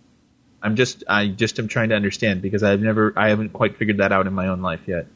I'm 0.63 0.77
just 0.77 1.05
I 1.09 1.29
just 1.29 1.59
am 1.59 1.69
trying 1.69 1.91
to 1.91 1.95
understand 1.95 2.43
because 2.43 2.63
I've 2.63 2.81
never 2.81 3.13
I 3.17 3.29
haven't 3.29 3.51
quite 3.53 3.77
figured 3.77 3.99
that 3.99 4.13
out 4.13 4.27
in 4.27 4.33
my 4.33 4.49
own 4.49 4.61
life 4.61 4.81
yet. 4.87 5.07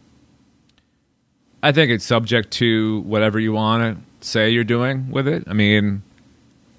I 1.62 1.72
think 1.72 1.90
it's 1.90 2.04
subject 2.04 2.50
to 2.52 3.00
whatever 3.00 3.38
you 3.38 3.52
want 3.52 3.98
to 4.20 4.26
say 4.26 4.50
you're 4.50 4.64
doing 4.64 5.10
with 5.10 5.28
it. 5.28 5.44
I 5.46 5.52
mean, 5.52 6.02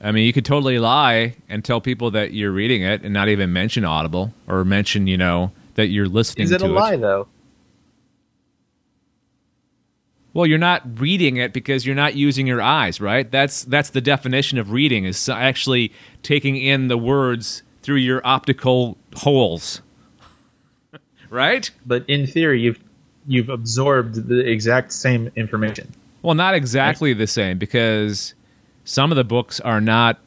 I 0.01 0.11
mean, 0.11 0.25
you 0.25 0.33
could 0.33 0.45
totally 0.45 0.79
lie 0.79 1.35
and 1.47 1.63
tell 1.63 1.79
people 1.79 2.11
that 2.11 2.33
you're 2.33 2.51
reading 2.51 2.81
it 2.81 3.03
and 3.03 3.13
not 3.13 3.29
even 3.29 3.53
mention 3.53 3.85
Audible 3.85 4.33
or 4.47 4.65
mention, 4.65 5.07
you 5.07 5.17
know, 5.17 5.51
that 5.75 5.87
you're 5.87 6.07
listening 6.07 6.45
Is 6.45 6.51
it 6.51 6.61
a 6.61 6.67
lie 6.67 6.97
though? 6.97 7.27
Well, 10.33 10.47
you're 10.47 10.57
not 10.57 10.99
reading 10.99 11.37
it 11.37 11.53
because 11.53 11.85
you're 11.85 11.95
not 11.95 12.15
using 12.15 12.47
your 12.47 12.61
eyes, 12.61 12.99
right? 12.99 13.29
That's 13.29 13.63
that's 13.65 13.91
the 13.91 14.01
definition 14.01 14.57
of 14.57 14.71
reading 14.71 15.05
is 15.05 15.29
actually 15.29 15.91
taking 16.23 16.57
in 16.57 16.87
the 16.87 16.97
words 16.97 17.61
through 17.83 17.97
your 17.97 18.21
optical 18.25 18.97
holes. 19.15 19.81
right? 21.29 21.69
But 21.85 22.03
in 22.09 22.25
theory, 22.25 22.61
you've 22.61 22.79
you've 23.27 23.49
absorbed 23.49 24.27
the 24.27 24.39
exact 24.39 24.91
same 24.91 25.31
information. 25.35 25.93
Well, 26.23 26.35
not 26.35 26.55
exactly 26.55 27.13
the 27.13 27.27
same 27.27 27.57
because 27.57 28.33
some 28.85 29.11
of 29.11 29.17
the 29.17 29.23
books 29.23 29.59
are 29.59 29.81
not 29.81 30.19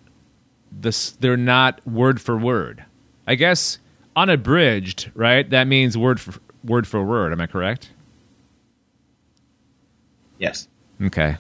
this 0.70 1.12
they're 1.12 1.36
not 1.36 1.84
word 1.86 2.20
for 2.20 2.36
word. 2.36 2.84
I 3.26 3.34
guess 3.34 3.78
unabridged, 4.14 5.10
right? 5.14 5.48
That 5.50 5.66
means 5.66 5.98
word 5.98 6.20
for 6.20 6.34
word 6.62 6.86
for 6.86 7.04
word, 7.04 7.32
am 7.32 7.40
I 7.40 7.46
correct? 7.46 7.90
Yes. 10.38 10.68
Okay. 11.02 11.36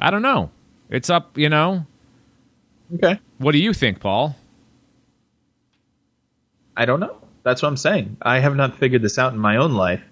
I 0.00 0.10
don't 0.10 0.22
know. 0.22 0.50
It's 0.90 1.10
up, 1.10 1.36
you 1.36 1.48
know. 1.48 1.84
Okay. 2.94 3.18
What 3.38 3.52
do 3.52 3.58
you 3.58 3.72
think, 3.72 4.00
Paul? 4.00 4.36
I 6.76 6.84
don't 6.86 7.00
know. 7.00 7.16
That's 7.42 7.62
what 7.62 7.68
I'm 7.68 7.76
saying. 7.76 8.16
I 8.22 8.38
have 8.40 8.56
not 8.56 8.76
figured 8.78 9.02
this 9.02 9.18
out 9.18 9.32
in 9.32 9.38
my 9.38 9.56
own 9.56 9.72
life, 9.74 10.02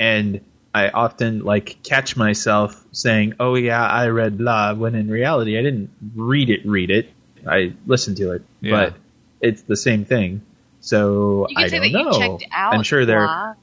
and 0.00 0.40
I 0.74 0.88
often 0.88 1.44
like 1.44 1.76
catch 1.82 2.16
myself 2.16 2.82
saying, 2.92 3.34
"Oh 3.38 3.54
yeah, 3.54 3.86
I 3.86 4.08
read 4.08 4.38
blah," 4.38 4.74
when 4.74 4.94
in 4.94 5.08
reality 5.10 5.58
I 5.58 5.62
didn't 5.62 5.90
read 6.16 6.50
it. 6.50 6.66
Read 6.66 6.90
it. 6.90 7.10
I 7.46 7.72
listened 7.86 8.16
to 8.18 8.32
it, 8.32 8.42
Yeah. 8.60 8.72
but 8.90 8.94
it's 9.40 9.62
the 9.62 9.76
same 9.76 10.04
thing. 10.04 10.42
So 10.80 11.46
You 11.50 11.56
can 11.56 11.64
I 11.64 11.68
say 11.68 11.78
don't 11.78 11.92
that 11.92 11.98
know. 12.04 12.12
you 12.12 12.38
checked 12.38 12.52
out. 12.52 12.74
I'm 12.74 12.82
sure 12.82 13.04
there. 13.06 13.26
blah. 13.26 13.54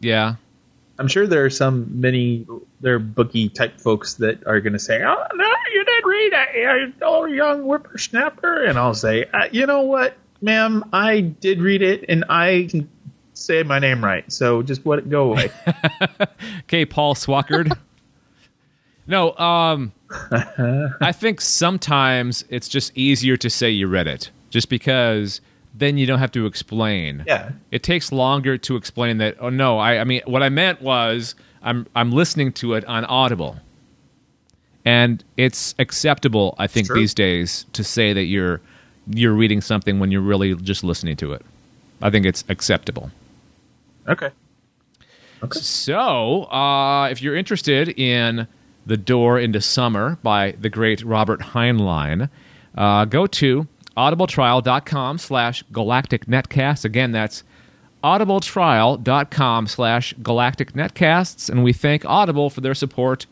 Yeah. 0.00 0.34
I'm 0.98 1.06
sure 1.08 1.26
there 1.26 1.44
are 1.44 1.50
some 1.50 2.00
many 2.00 2.46
there 2.80 2.96
are 2.96 2.98
bookie 2.98 3.48
type 3.48 3.80
folks 3.80 4.14
that 4.14 4.46
are 4.46 4.60
going 4.60 4.72
to 4.72 4.78
say, 4.78 5.02
"Oh 5.02 5.24
no, 5.34 5.52
you 5.72 5.84
didn't 5.84 6.04
read 6.06 6.32
it, 6.32 6.48
you 6.56 6.92
oh 7.02 7.24
young 7.26 7.62
whippersnapper," 7.62 8.64
and 8.64 8.76
I'll 8.78 8.94
say, 8.94 9.24
uh, 9.32 9.48
"You 9.52 9.66
know 9.66 9.82
what, 9.82 10.16
ma'am, 10.40 10.84
I 10.92 11.20
did 11.20 11.60
read 11.60 11.82
it, 11.82 12.04
and 12.08 12.24
I 12.28 12.66
can 12.68 12.88
say 13.34 13.62
my 13.62 13.78
name 13.78 14.04
right, 14.04 14.30
so 14.32 14.62
just 14.62 14.84
let 14.84 14.98
it 14.98 15.08
go 15.08 15.32
away." 15.32 15.50
Okay, 16.64 16.84
Paul 16.84 17.14
Swackard. 17.14 17.72
no, 19.06 19.34
um, 19.38 19.92
I 20.30 21.12
think 21.12 21.40
sometimes 21.40 22.44
it's 22.50 22.68
just 22.68 22.94
easier 22.94 23.38
to 23.38 23.48
say 23.48 23.70
you 23.70 23.86
read 23.86 24.06
it, 24.06 24.30
just 24.50 24.68
because 24.68 25.40
then 25.74 25.96
you 25.98 26.06
don't 26.06 26.18
have 26.18 26.32
to 26.32 26.46
explain. 26.46 27.24
yeah, 27.26 27.50
It 27.70 27.82
takes 27.82 28.10
longer 28.12 28.58
to 28.58 28.76
explain 28.76 29.18
that. 29.18 29.36
Oh 29.40 29.48
no, 29.50 29.78
I, 29.78 29.98
I 30.00 30.04
mean, 30.04 30.22
what 30.26 30.42
I 30.42 30.48
meant 30.48 30.80
was 30.82 31.34
I'm 31.62 31.86
I'm 31.94 32.10
listening 32.12 32.52
to 32.54 32.74
it 32.74 32.84
on 32.86 33.04
Audible, 33.04 33.56
and 34.84 35.22
it's 35.36 35.74
acceptable. 35.78 36.54
I 36.58 36.66
think 36.66 36.88
these 36.92 37.14
days 37.14 37.66
to 37.74 37.84
say 37.84 38.12
that 38.12 38.24
you're 38.24 38.60
you're 39.06 39.32
reading 39.34 39.60
something 39.60 39.98
when 39.98 40.10
you're 40.10 40.20
really 40.20 40.54
just 40.56 40.84
listening 40.84 41.16
to 41.16 41.32
it. 41.32 41.42
I 42.02 42.10
think 42.10 42.26
it's 42.26 42.44
acceptable. 42.48 43.10
okay, 44.06 44.30
So, 45.52 46.44
uh, 46.44 47.08
if 47.10 47.22
you're 47.22 47.34
interested 47.36 47.88
in 47.98 48.46
The 48.86 48.96
Door 48.96 49.40
into 49.40 49.60
Summer 49.60 50.18
by 50.22 50.52
the 50.60 50.68
great 50.68 51.02
Robert 51.02 51.40
Heinlein, 51.40 52.28
uh, 52.76 53.04
go 53.06 53.26
to 53.26 53.66
audibletrial.com 53.98 55.18
slash 55.18 55.64
galactic 55.72 56.26
netcasts. 56.26 56.84
Again, 56.84 57.10
that's 57.10 57.42
audibletrial.com 58.04 59.66
slash 59.66 60.14
galactic 60.22 60.72
netcasts. 60.74 61.50
And 61.50 61.64
we 61.64 61.72
thank 61.72 62.04
Audible 62.04 62.48
for 62.48 62.60
their 62.60 62.76
support 62.76 63.26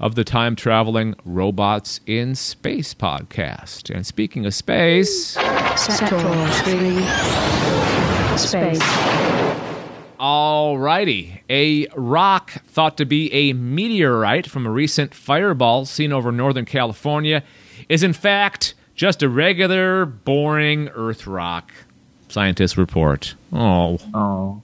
of 0.00 0.14
the 0.14 0.24
time 0.24 0.56
traveling 0.56 1.14
Robots 1.26 2.00
in 2.06 2.34
Space 2.34 2.94
podcast. 2.94 3.94
And 3.94 4.06
speaking 4.06 4.46
of 4.46 4.54
space, 4.54 5.32
Sector 5.76 6.18
3. 6.18 6.96
Space. 8.38 8.82
alrighty. 10.18 11.40
A 11.50 11.88
rock 11.94 12.52
thought 12.66 12.96
to 12.96 13.04
be 13.04 13.32
a 13.32 13.52
meteorite 13.52 14.46
from 14.48 14.66
a 14.66 14.70
recent 14.70 15.14
fireball 15.14 15.84
seen 15.84 16.12
over 16.12 16.32
Northern 16.32 16.64
California 16.64 17.42
is 17.90 18.02
in 18.02 18.12
fact 18.14 18.74
just 18.96 19.22
a 19.22 19.28
regular, 19.28 20.06
boring 20.06 20.88
Earth 20.88 21.26
rock. 21.26 21.72
Scientists 22.28 22.76
report. 22.76 23.34
Oh. 23.52 23.98
Oh. 24.12 24.62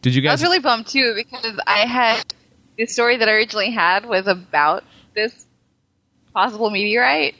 Did 0.00 0.16
you 0.16 0.22
guys? 0.22 0.30
I 0.30 0.32
was 0.32 0.42
really 0.42 0.58
bummed 0.58 0.88
too 0.88 1.14
because 1.14 1.60
I 1.66 1.86
had 1.86 2.34
the 2.76 2.86
story 2.86 3.18
that 3.18 3.28
I 3.28 3.32
originally 3.32 3.70
had 3.70 4.04
was 4.04 4.26
about 4.26 4.82
this 5.14 5.46
possible 6.34 6.70
meteorite, 6.70 7.36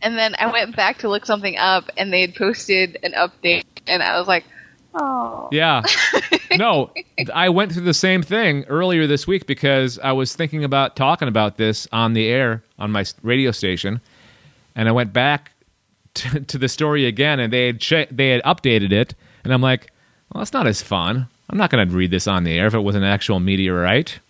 and 0.00 0.16
then 0.16 0.36
I 0.38 0.52
went 0.52 0.76
back 0.76 0.98
to 0.98 1.08
look 1.08 1.26
something 1.26 1.56
up, 1.56 1.90
and 1.96 2.12
they 2.12 2.20
had 2.20 2.36
posted 2.36 2.98
an 3.02 3.12
update, 3.12 3.64
and 3.88 4.00
I 4.02 4.18
was 4.18 4.28
like, 4.28 4.44
oh, 4.94 5.48
Yeah. 5.50 5.82
No, 6.56 6.92
I 7.32 7.48
went 7.48 7.72
through 7.72 7.84
the 7.84 7.94
same 7.94 8.22
thing 8.22 8.64
earlier 8.68 9.06
this 9.06 9.26
week 9.26 9.46
because 9.46 9.98
I 9.98 10.12
was 10.12 10.36
thinking 10.36 10.64
about 10.64 10.96
talking 10.96 11.26
about 11.26 11.56
this 11.56 11.88
on 11.92 12.12
the 12.12 12.28
air 12.28 12.62
on 12.78 12.92
my 12.92 13.06
radio 13.22 13.52
station, 13.52 14.02
and 14.74 14.88
I 14.88 14.92
went 14.92 15.12
back 15.12 15.52
to, 16.14 16.40
to 16.46 16.58
the 16.58 16.68
story 16.68 17.06
again, 17.06 17.40
and 17.40 17.52
they 17.52 17.66
had 17.66 17.80
che- 17.80 18.08
they 18.10 18.30
had 18.30 18.42
updated 18.42 18.92
it, 18.92 19.14
and 19.44 19.52
I'm 19.52 19.62
like, 19.62 19.90
well, 20.32 20.40
that's 20.40 20.52
not 20.52 20.66
as 20.66 20.82
fun. 20.82 21.28
I'm 21.50 21.58
not 21.58 21.70
going 21.70 21.86
to 21.86 21.94
read 21.94 22.10
this 22.10 22.26
on 22.26 22.44
the 22.44 22.58
air 22.58 22.66
if 22.66 22.74
it 22.74 22.78
was 22.80 22.96
an 22.96 23.04
actual 23.04 23.38
meteorite. 23.40 24.20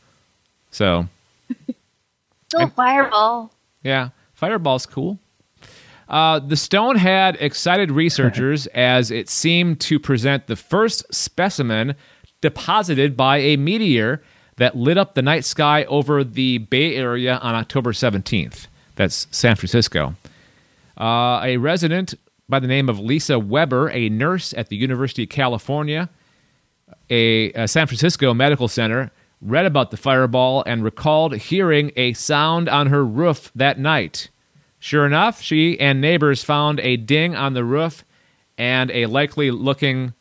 So 0.71 1.07
no 2.55 2.67
fireball. 2.69 3.53
yeah, 3.83 4.09
Fireball's 4.35 4.87
cool. 4.87 5.19
Uh, 6.09 6.39
the 6.41 6.57
stone 6.57 6.97
had 6.97 7.37
excited 7.41 7.91
researchers 7.91 8.67
as 8.75 9.11
it 9.11 9.29
seemed 9.29 9.81
to 9.81 9.99
present 9.99 10.47
the 10.47 10.57
first 10.57 11.05
specimen 11.15 11.95
deposited 12.41 13.17
by 13.17 13.39
a 13.39 13.57
meteor 13.57 14.23
that 14.57 14.77
lit 14.77 14.99
up 14.99 15.15
the 15.15 15.23
night 15.23 15.45
sky 15.45 15.85
over 15.85 16.23
the 16.25 16.59
Bay 16.59 16.97
Area 16.97 17.37
on 17.37 17.55
October 17.55 17.93
17th. 17.93 18.67
That's 18.97 19.27
San 19.31 19.57
Francisco. 19.57 20.15
Uh, 20.99 21.41
a 21.43 21.57
resident 21.57 22.15
by 22.49 22.59
the 22.59 22.67
name 22.67 22.89
of 22.89 22.99
Lisa 22.99 23.39
Weber, 23.39 23.91
a 23.91 24.09
nurse 24.09 24.53
at 24.55 24.69
the 24.69 24.77
University 24.77 25.23
of 25.23 25.29
California, 25.29 26.11
a, 27.09 27.53
a 27.53 27.69
San 27.69 27.87
Francisco 27.87 28.35
medical 28.35 28.69
center, 28.69 29.11
read 29.41 29.67
about 29.67 29.91
the 29.91 29.97
fireball 29.97 30.63
and 30.67 30.85
recalled 30.85 31.35
hearing 31.35 31.93
a 31.97 32.13
sound 32.13 32.69
on 32.69 32.89
her 32.89 33.05
roof 33.05 33.51
that 33.55 33.79
night. 33.79 34.29
Sure 34.79 35.07
enough, 35.07 35.41
she 35.41 35.79
and 35.81 36.01
neighbors 36.01 36.45
found 36.45 36.81
a 36.81 36.97
ding 36.97 37.35
on 37.35 37.55
the 37.55 37.65
roof 37.65 38.05
and 38.59 38.91
a 38.91 39.07
likely 39.07 39.51
looking 39.51 40.13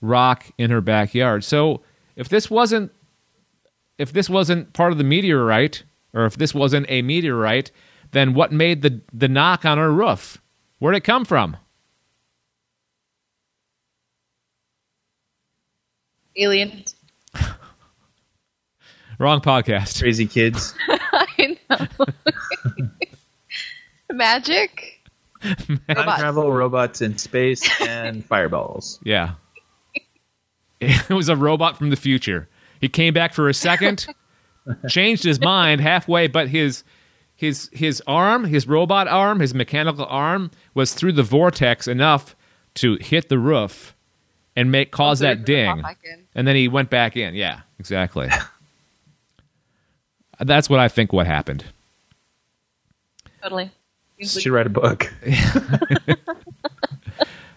rock 0.00 0.46
in 0.58 0.70
her 0.70 0.80
backyard. 0.80 1.44
So, 1.44 1.82
if 2.16 2.28
this 2.28 2.50
wasn't 2.50 2.92
if 3.96 4.12
this 4.12 4.30
wasn't 4.30 4.72
part 4.72 4.92
of 4.92 4.98
the 4.98 5.04
meteorite 5.04 5.82
or 6.14 6.24
if 6.24 6.36
this 6.36 6.54
wasn't 6.54 6.86
a 6.88 7.02
meteorite, 7.02 7.70
then 8.12 8.34
what 8.34 8.52
made 8.52 8.82
the 8.82 9.00
the 9.12 9.28
knock 9.28 9.64
on 9.64 9.78
her 9.78 9.92
roof? 9.92 10.38
Where'd 10.78 10.96
it 10.96 11.04
come 11.04 11.24
from? 11.24 11.56
Aliens. 16.36 16.94
Wrong 19.18 19.40
podcast. 19.40 20.00
Crazy 20.00 20.26
kids. 20.26 20.74
I 20.88 21.56
know. 21.68 21.86
Magic. 24.12 24.94
Time 25.42 25.80
Robots. 25.88 26.20
travel, 26.20 26.52
robots 26.52 27.00
in 27.00 27.18
space, 27.18 27.68
and 27.80 28.24
fireballs. 28.24 28.98
Yeah. 29.04 29.34
It 30.80 31.10
was 31.10 31.28
a 31.28 31.36
robot 31.36 31.76
from 31.76 31.90
the 31.90 31.96
future. 31.96 32.48
He 32.80 32.88
came 32.88 33.12
back 33.12 33.34
for 33.34 33.48
a 33.48 33.54
second, 33.54 34.06
changed 34.88 35.24
his 35.24 35.40
mind 35.40 35.80
halfway, 35.80 36.28
but 36.28 36.48
his 36.48 36.84
his 37.38 37.70
his 37.72 38.02
arm, 38.04 38.42
his 38.44 38.66
robot 38.66 39.06
arm, 39.06 39.38
his 39.38 39.54
mechanical 39.54 40.04
arm 40.06 40.50
was 40.74 40.92
through 40.92 41.12
the 41.12 41.22
vortex 41.22 41.86
enough 41.86 42.34
to 42.74 42.96
hit 43.00 43.28
the 43.28 43.38
roof 43.38 43.94
and 44.56 44.72
make 44.72 44.90
cause 44.90 45.20
that 45.20 45.44
ding. 45.44 45.68
Pop 45.76 45.82
back 45.82 45.98
in. 46.02 46.24
And 46.34 46.48
then 46.48 46.56
he 46.56 46.66
went 46.66 46.90
back 46.90 47.16
in. 47.16 47.36
Yeah, 47.36 47.60
exactly. 47.78 48.28
That's 50.40 50.68
what 50.68 50.80
I 50.80 50.88
think 50.88 51.12
what 51.12 51.26
happened. 51.26 51.64
Totally. 53.40 53.70
Seems 54.18 54.34
like- 54.34 54.42
Should 54.42 54.52
write 54.52 54.66
a 54.66 54.70
book. 54.70 55.12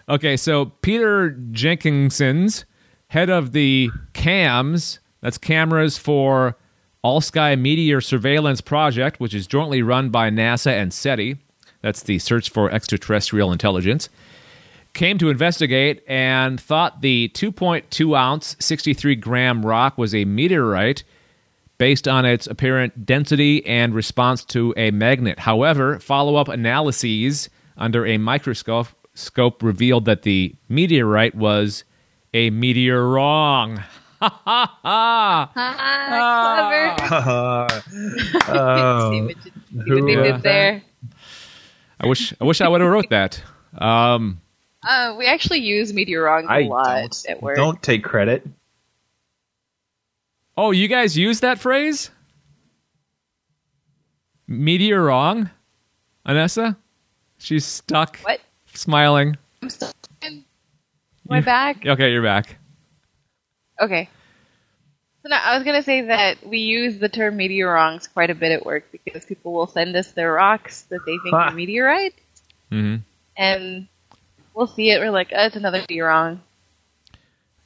Okay, 0.08 0.36
so 0.36 0.66
Peter 0.82 1.30
Jenkinson's 1.52 2.64
head 3.06 3.30
of 3.30 3.52
the 3.52 3.88
CAMS, 4.12 4.98
that's 5.20 5.38
cameras 5.38 5.96
for 5.96 6.56
All 7.02 7.20
Sky 7.20 7.56
Meteor 7.56 8.00
Surveillance 8.00 8.60
Project, 8.60 9.18
which 9.18 9.34
is 9.34 9.48
jointly 9.48 9.82
run 9.82 10.10
by 10.10 10.30
NASA 10.30 10.70
and 10.70 10.94
SETI. 10.94 11.36
That's 11.80 12.04
the 12.04 12.20
Search 12.20 12.48
for 12.48 12.70
Extraterrestrial 12.70 13.50
Intelligence. 13.50 14.08
Came 14.92 15.18
to 15.18 15.28
investigate 15.28 16.04
and 16.06 16.60
thought 16.60 17.00
the 17.00 17.28
2.2 17.34 18.16
ounce, 18.16 18.54
63 18.60 19.16
gram 19.16 19.66
rock 19.66 19.98
was 19.98 20.14
a 20.14 20.24
meteorite 20.24 21.02
based 21.76 22.06
on 22.06 22.24
its 22.24 22.46
apparent 22.46 23.04
density 23.04 23.66
and 23.66 23.96
response 23.96 24.44
to 24.44 24.72
a 24.76 24.92
magnet. 24.92 25.40
However, 25.40 25.98
follow 25.98 26.36
up 26.36 26.46
analyses 26.46 27.50
under 27.76 28.06
a 28.06 28.16
microscope 28.16 28.86
scope 29.14 29.60
revealed 29.60 30.04
that 30.04 30.22
the 30.22 30.54
meteorite 30.68 31.34
was 31.34 31.82
a 32.32 32.50
meteor 32.50 33.08
wrong. 33.08 33.82
Ha 34.22 34.40
ha 34.44 34.78
ha! 34.84 35.52
Ah, 35.56 36.96
clever. 37.08 38.58
oh, 38.58 39.10
See 39.10 39.20
what 39.22 39.36
you- 39.44 39.52
see 39.52 39.76
what 39.78 39.86
who 39.88 40.06
they 40.06 40.14
did 40.14 40.42
there. 40.42 40.82
I 41.98 42.06
wish 42.06 42.32
I 42.40 42.44
wish 42.44 42.60
I 42.60 42.68
would 42.68 42.80
have 42.80 42.90
wrote 42.90 43.10
that. 43.10 43.42
Um, 43.76 44.40
Uh, 44.86 45.14
we 45.18 45.26
actually 45.26 45.58
use 45.60 45.92
meteorwrong 45.92 46.44
a 46.44 46.52
I 46.52 46.60
lot 46.62 47.00
don't, 47.00 47.26
at 47.30 47.42
work. 47.42 47.56
don't 47.56 47.82
take 47.82 48.04
credit. 48.04 48.46
oh, 50.56 50.70
you 50.70 50.86
guys 50.88 51.16
use 51.18 51.40
that 51.40 51.58
phrase? 51.58 52.10
Meteor 54.46 55.02
wrong, 55.02 55.50
Anessa? 56.26 56.76
She's 57.38 57.64
stuck, 57.64 58.18
What? 58.18 58.40
smiling. 58.74 59.36
I'm 59.62 59.70
still. 59.70 59.90
Am 60.22 60.44
I 61.30 61.40
back? 61.40 61.84
Okay, 61.86 62.12
you're 62.12 62.22
back. 62.22 62.56
Okay. 63.82 64.08
So 65.22 65.28
now, 65.28 65.40
I 65.42 65.54
was 65.56 65.64
gonna 65.64 65.82
say 65.82 66.02
that 66.02 66.46
we 66.46 66.58
use 66.58 66.98
the 66.98 67.08
term 67.08 67.36
meteorwrongs 67.36 68.12
quite 68.12 68.30
a 68.30 68.34
bit 68.34 68.52
at 68.52 68.64
work 68.66 68.84
because 68.92 69.24
people 69.24 69.52
will 69.52 69.66
send 69.66 69.94
us 69.96 70.12
their 70.12 70.32
rocks 70.32 70.82
that 70.90 71.04
they 71.06 71.18
think 71.18 71.34
Ha. 71.34 71.48
are 71.48 71.52
meteorite, 71.52 72.14
hmm 72.70 72.96
and 73.36 73.86
we'll 74.54 74.66
see 74.66 74.90
it. 74.90 74.98
We're 75.00 75.10
like, 75.10 75.28
oh, 75.36 75.46
it's 75.46 75.56
another 75.56 75.84
meteorwrong. 75.88 76.40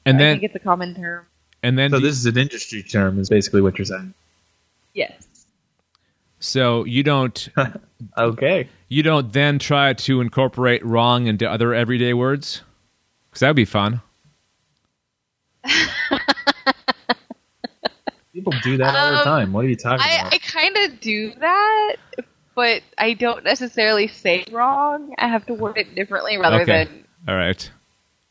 And 0.05 0.15
I 0.17 0.19
then 0.19 0.33
think 0.39 0.43
it's 0.43 0.55
a 0.55 0.59
common 0.59 0.95
term. 0.95 1.25
and 1.63 1.77
then 1.77 1.91
So 1.91 1.99
do- 1.99 2.05
this 2.05 2.15
is 2.17 2.25
an 2.25 2.37
industry 2.37 2.83
term, 2.83 3.19
is 3.19 3.29
basically 3.29 3.61
what 3.61 3.77
you're 3.77 3.85
saying. 3.85 4.13
Yes. 4.93 5.13
so 6.39 6.83
you 6.85 7.03
don't 7.03 7.49
Okay. 8.17 8.69
you 8.87 9.01
don't 9.03 9.33
then 9.33 9.57
try 9.59 9.93
to 9.93 10.21
incorporate 10.21 10.85
wrong 10.85 11.25
into 11.27 11.49
other 11.49 11.73
everyday 11.73 12.13
words 12.13 12.61
because 13.29 13.39
that 13.41 13.49
would 13.49 13.55
be 13.55 13.65
fun. 13.65 14.01
People 18.33 18.53
do 18.63 18.77
that 18.77 18.95
all 18.95 19.11
the 19.11 19.17
Um, 19.19 19.23
time. 19.23 19.53
What 19.53 19.65
are 19.65 19.67
you 19.67 19.75
talking 19.75 20.05
I, 20.05 20.15
about? 20.19 20.33
I 20.33 20.37
kind 20.39 20.77
of 20.77 20.99
do 20.99 21.33
that, 21.39 21.95
but 22.55 22.83
I 22.97 23.13
don't 23.13 23.43
necessarily 23.43 24.07
say 24.07 24.45
wrong. 24.51 25.15
I 25.17 25.27
have 25.27 25.45
to 25.47 25.53
word 25.53 25.77
it 25.77 25.95
differently 25.95 26.37
rather 26.37 26.61
Okay. 26.61 26.85
than 26.85 27.03
All 27.27 27.35
right. 27.35 27.69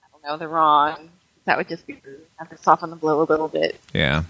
I 0.04 0.06
don't 0.12 0.22
know 0.24 0.36
the 0.38 0.48
wrong. 0.48 1.10
That 1.44 1.56
would 1.58 1.68
just 1.68 1.86
be 1.86 2.00
rude. 2.04 2.20
I 2.38 2.44
have 2.44 2.50
to 2.56 2.62
soften 2.62 2.90
the 2.90 2.96
blow 2.96 3.22
a 3.22 3.24
little 3.24 3.48
bit. 3.48 3.80
Yeah. 3.92 4.24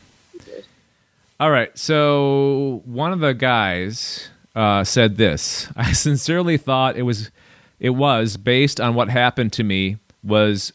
All 1.38 1.50
right. 1.50 1.76
So 1.78 2.82
one 2.86 3.12
of 3.12 3.20
the 3.20 3.34
guys 3.34 4.30
uh, 4.54 4.84
said 4.84 5.16
this. 5.18 5.68
I 5.76 5.92
sincerely 5.92 6.56
thought 6.56 6.96
it 6.96 7.02
was 7.02 7.30
it 7.78 7.90
was 7.90 8.38
based 8.38 8.80
on 8.80 8.94
what 8.94 9.10
happened 9.10 9.52
to 9.54 9.64
me 9.64 9.98
was 10.24 10.72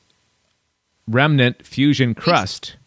remnant 1.12 1.66
fusion 1.66 2.16
crust. 2.16 2.78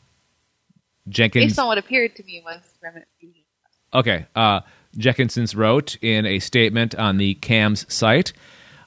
Jenkins. 1.08 1.44
Based 1.44 1.58
on 1.58 1.66
what 1.66 1.78
appeared 1.78 2.16
to 2.16 2.24
me 2.24 2.42
was 2.44 2.60
remnant 2.82 3.06
fusion. 3.20 3.42
crust. 3.62 3.78
Okay. 3.94 4.26
Uh, 4.34 4.60
Jenkinsons 4.96 5.54
wrote 5.56 5.96
in 6.02 6.24
a 6.24 6.38
statement 6.38 6.94
on 6.94 7.18
the 7.18 7.34
CAMS 7.34 7.84
site 7.92 8.32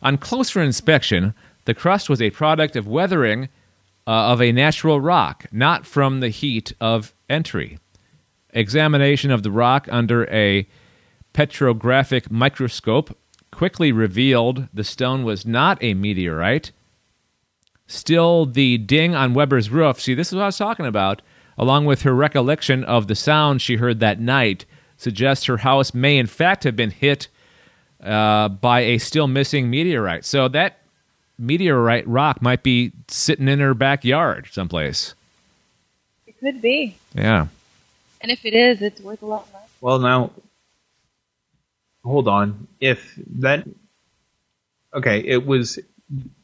On 0.01 0.17
closer 0.17 0.61
inspection, 0.61 1.33
the 1.65 1.73
crust 1.73 2.09
was 2.09 2.21
a 2.21 2.29
product 2.29 2.75
of 2.75 2.87
weathering 2.87 3.49
uh, 4.07 4.31
of 4.31 4.41
a 4.41 4.53
natural 4.53 5.01
rock, 5.01 5.45
not 5.51 5.85
from 5.85 6.21
the 6.21 6.29
heat 6.29 6.71
of 6.79 7.13
entry. 7.29 7.77
examination 8.51 9.29
of 9.31 9.43
the 9.43 9.51
rock 9.51 9.87
under 9.91 10.25
a 10.29 10.65
petrographic 11.33 12.31
microscope 12.31 13.15
quickly 13.51 13.91
revealed 13.91 14.67
the 14.73 14.83
stone 14.83 15.23
was 15.23 15.45
not 15.45 15.77
a 15.83 15.93
meteorite. 15.93 16.71
Still, 17.87 18.45
the 18.45 18.77
ding 18.77 19.15
on 19.15 19.33
Weber's 19.33 19.69
roof, 19.69 20.01
see, 20.01 20.13
this 20.13 20.27
is 20.27 20.35
what 20.35 20.43
I 20.43 20.47
was 20.47 20.57
talking 20.57 20.85
about, 20.85 21.21
along 21.57 21.85
with 21.85 22.01
her 22.01 22.13
recollection 22.13 22.83
of 22.83 23.07
the 23.07 23.15
sound 23.15 23.61
she 23.61 23.77
heard 23.77 24.01
that 24.01 24.19
night, 24.19 24.65
suggests 24.97 25.45
her 25.45 25.57
house 25.57 25.93
may 25.93 26.17
in 26.17 26.27
fact 26.27 26.65
have 26.65 26.75
been 26.75 26.91
hit 26.91 27.29
uh, 28.03 28.49
by 28.49 28.81
a 28.81 28.97
still 28.97 29.27
missing 29.27 29.69
meteorite. 29.69 30.25
So 30.25 30.47
that 30.49 30.79
meteorite 31.39 32.07
rock 32.07 32.41
might 32.41 32.63
be 32.63 32.91
sitting 33.07 33.47
in 33.47 33.59
her 33.59 33.73
backyard 33.73 34.47
someplace. 34.51 35.15
It 36.25 36.39
could 36.39 36.61
be. 36.61 36.97
Yeah. 37.15 37.47
And 38.19 38.31
if 38.31 38.43
it 38.45 38.53
is, 38.53 38.81
it's 38.81 38.99
worth 38.99 39.21
a 39.21 39.25
lot 39.25 39.47
of 39.47 39.53
money. 39.53 39.65
Well, 39.79 39.99
now, 39.99 40.31
hold 42.03 42.27
on. 42.27 42.67
If 42.81 43.17
that, 43.37 43.67
okay, 44.93 45.19
it 45.19 45.45
was 45.45 45.79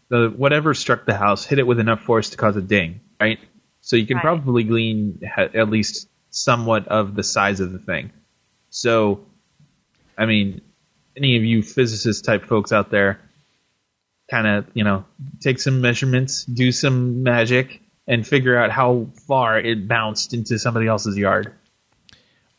the 0.10 0.30
whatever 0.36 0.74
struck 0.74 1.06
the 1.06 1.16
house 1.16 1.46
hit 1.46 1.60
it 1.60 1.68
with 1.68 1.80
enough 1.80 2.02
force 2.02 2.30
to 2.32 2.38
cause 2.38 2.56
a 2.56 2.62
ding, 2.62 3.02
right? 3.20 3.40
So 3.82 3.96
you 3.96 4.06
can 4.06 4.18
Right. 4.18 4.24
probably 4.24 4.64
glean 4.64 5.20
ha- 5.36 5.50
at 5.54 5.70
least 5.70 6.08
somewhat 6.30 6.88
of 6.88 7.16
the 7.16 7.24
size 7.24 7.60
of 7.60 7.72
the 7.72 7.80
thing. 7.80 8.12
So, 8.70 9.26
I 10.18 10.26
mean, 10.26 10.62
any 11.16 11.38
of 11.38 11.44
you 11.44 11.62
physicist 11.62 12.26
type 12.26 12.46
folks 12.46 12.72
out 12.72 12.90
there, 12.90 13.20
kind 14.32 14.48
of, 14.48 14.66
you 14.74 14.84
know, 14.84 15.06
take 15.42 15.60
some 15.60 15.82
measurements, 15.82 16.44
do 16.46 16.72
some 16.72 17.24
magic, 17.24 17.82
and 18.08 18.26
figure 18.26 18.58
out 18.58 18.72
how 18.72 19.08
far 19.28 19.60
it 19.60 19.88
bounced 19.88 20.34
into 20.34 20.58
somebody 20.58 20.88
else's 20.88 21.18
yard. 21.18 21.54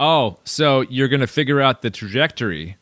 Oh, 0.00 0.38
so 0.44 0.82
you're 0.82 1.08
gonna 1.08 1.26
figure 1.26 1.60
out 1.60 1.82
the 1.82 1.90
trajectory, 1.90 2.76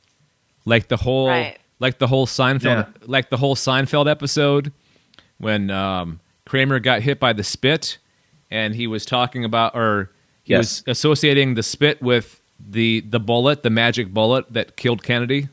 like 0.64 0.88
the 0.88 0.96
whole, 0.96 1.28
Right. 1.28 1.58
Like 1.83 1.99
the 1.99 2.07
whole 2.07 2.26
Seinfeld, 2.26 2.62
Yeah. 2.64 2.87
like 3.07 3.28
the 3.28 3.37
whole 3.37 3.57
Seinfeld 3.57 4.09
episode 4.09 4.72
when 5.39 5.68
um, 5.70 6.20
Kramer 6.47 6.78
got 6.78 7.03
hit 7.03 7.18
by 7.18 7.33
the 7.33 7.43
spit, 7.43 7.99
and 8.51 8.74
he 8.74 8.87
was 8.87 9.05
talking 9.05 9.45
about, 9.45 9.74
or 9.74 10.11
he 10.45 10.53
Yes. 10.53 10.59
was 10.59 10.85
associating 10.99 11.55
the 11.55 11.62
spit 11.62 12.01
with 12.01 12.41
the 12.64 13.01
the 13.01 13.18
bullet, 13.18 13.62
the 13.64 13.70
magic 13.70 14.14
bullet 14.14 14.45
that 14.53 14.76
killed 14.76 15.03
Kennedy. 15.03 15.49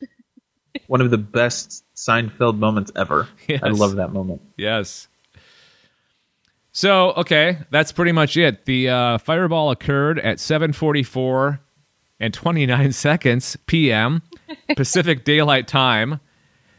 one 0.88 1.00
of 1.00 1.10
the 1.10 1.18
best 1.18 1.84
Seinfeld 1.94 2.58
moments 2.58 2.90
ever. 2.96 3.28
Yes. 3.48 3.60
I 3.62 3.68
love 3.68 3.96
that 3.96 4.12
moment. 4.12 4.40
Yes. 4.56 5.06
So 6.72 7.12
okay, 7.12 7.58
that's 7.70 7.92
pretty 7.92 8.12
much 8.12 8.36
it. 8.36 8.64
The 8.64 8.88
uh, 8.88 9.18
fireball 9.18 9.70
occurred 9.70 10.18
at 10.18 10.38
7:44 10.38 11.58
and 12.20 12.32
29 12.34 12.92
seconds 12.92 13.56
p.m. 13.66 14.22
Pacific 14.76 15.24
Daylight 15.24 15.66
Time, 15.66 16.20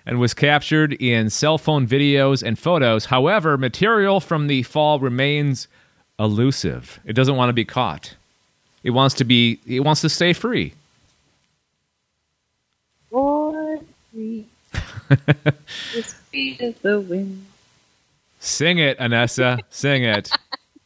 and 0.06 0.20
was 0.20 0.34
captured 0.34 0.94
in 0.94 1.30
cell 1.30 1.58
phone 1.58 1.88
videos 1.88 2.44
and 2.44 2.58
photos. 2.58 3.06
However, 3.06 3.58
material 3.58 4.20
from 4.20 4.48
the 4.48 4.64
fall 4.64 5.00
remains 5.00 5.68
elusive. 6.20 7.00
It 7.06 7.14
doesn't 7.14 7.36
want 7.36 7.50
to 7.50 7.54
be 7.54 7.66
caught. 7.66 8.16
It 8.84 8.92
wants 8.92 9.16
to 9.16 9.24
be. 9.24 9.60
It 9.68 9.82
wants 9.82 10.02
to 10.02 10.10
stay 10.10 10.34
free. 10.34 10.74
Or 13.12 13.80
free. 14.12 14.46
the 15.10 16.04
speed 16.04 16.62
of 16.62 16.82
the 16.82 17.00
wind. 17.02 17.46
Sing 18.40 18.80
it, 18.80 18.98
Anessa. 18.98 19.60
Sing 19.70 20.04
it. 20.04 20.32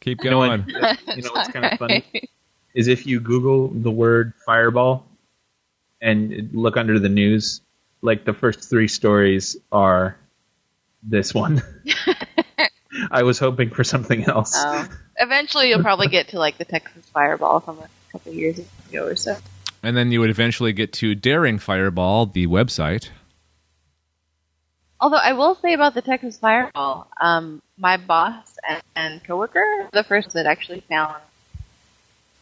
Keep 0.00 0.24
You 0.24 0.30
know 0.30 0.38
what? 0.38 0.66
going. 0.66 0.68
You 1.16 1.22
know 1.22 1.30
what's 1.32 1.48
kind 1.48 1.64
of 1.64 1.78
funny 1.78 2.04
is 2.76 2.88
if 2.88 3.06
you 3.06 3.20
Google 3.20 3.68
the 3.68 3.90
word 3.90 4.34
fireball 4.44 5.06
and 6.00 6.50
look 6.52 6.76
under 6.76 6.98
the 6.98 7.08
news, 7.08 7.62
like 8.02 8.26
the 8.26 8.34
first 8.34 8.68
three 8.68 8.86
stories 8.86 9.56
are 9.72 10.18
this 11.02 11.32
one. 11.32 11.62
I 13.10 13.22
was 13.22 13.38
hoping 13.38 13.70
for 13.70 13.82
something 13.82 14.24
else. 14.24 14.52
Oh. 14.54 14.88
Eventually, 15.16 15.70
you'll 15.70 15.82
probably 15.82 16.08
get 16.08 16.28
to 16.28 16.38
like 16.38 16.58
the 16.58 16.66
Texas 16.66 17.06
Fireball 17.14 17.60
from 17.60 17.78
a 17.78 17.88
couple 18.12 18.32
years 18.32 18.58
ago 18.58 19.06
or 19.06 19.16
so. 19.16 19.36
And 19.82 19.96
then 19.96 20.12
you 20.12 20.20
would 20.20 20.30
eventually 20.30 20.74
get 20.74 20.92
to 20.94 21.14
Daring 21.14 21.58
Fireball, 21.58 22.26
the 22.26 22.46
website. 22.46 23.08
Although 25.00 25.16
I 25.16 25.32
will 25.32 25.54
say 25.54 25.72
about 25.72 25.94
the 25.94 26.02
Texas 26.02 26.36
Fireball, 26.36 27.08
um, 27.18 27.62
my 27.78 27.96
boss 27.96 28.58
and, 28.68 28.82
and 28.94 29.24
coworker 29.24 29.88
the 29.92 30.04
first 30.04 30.34
that 30.34 30.44
actually 30.44 30.80
found 30.80 31.16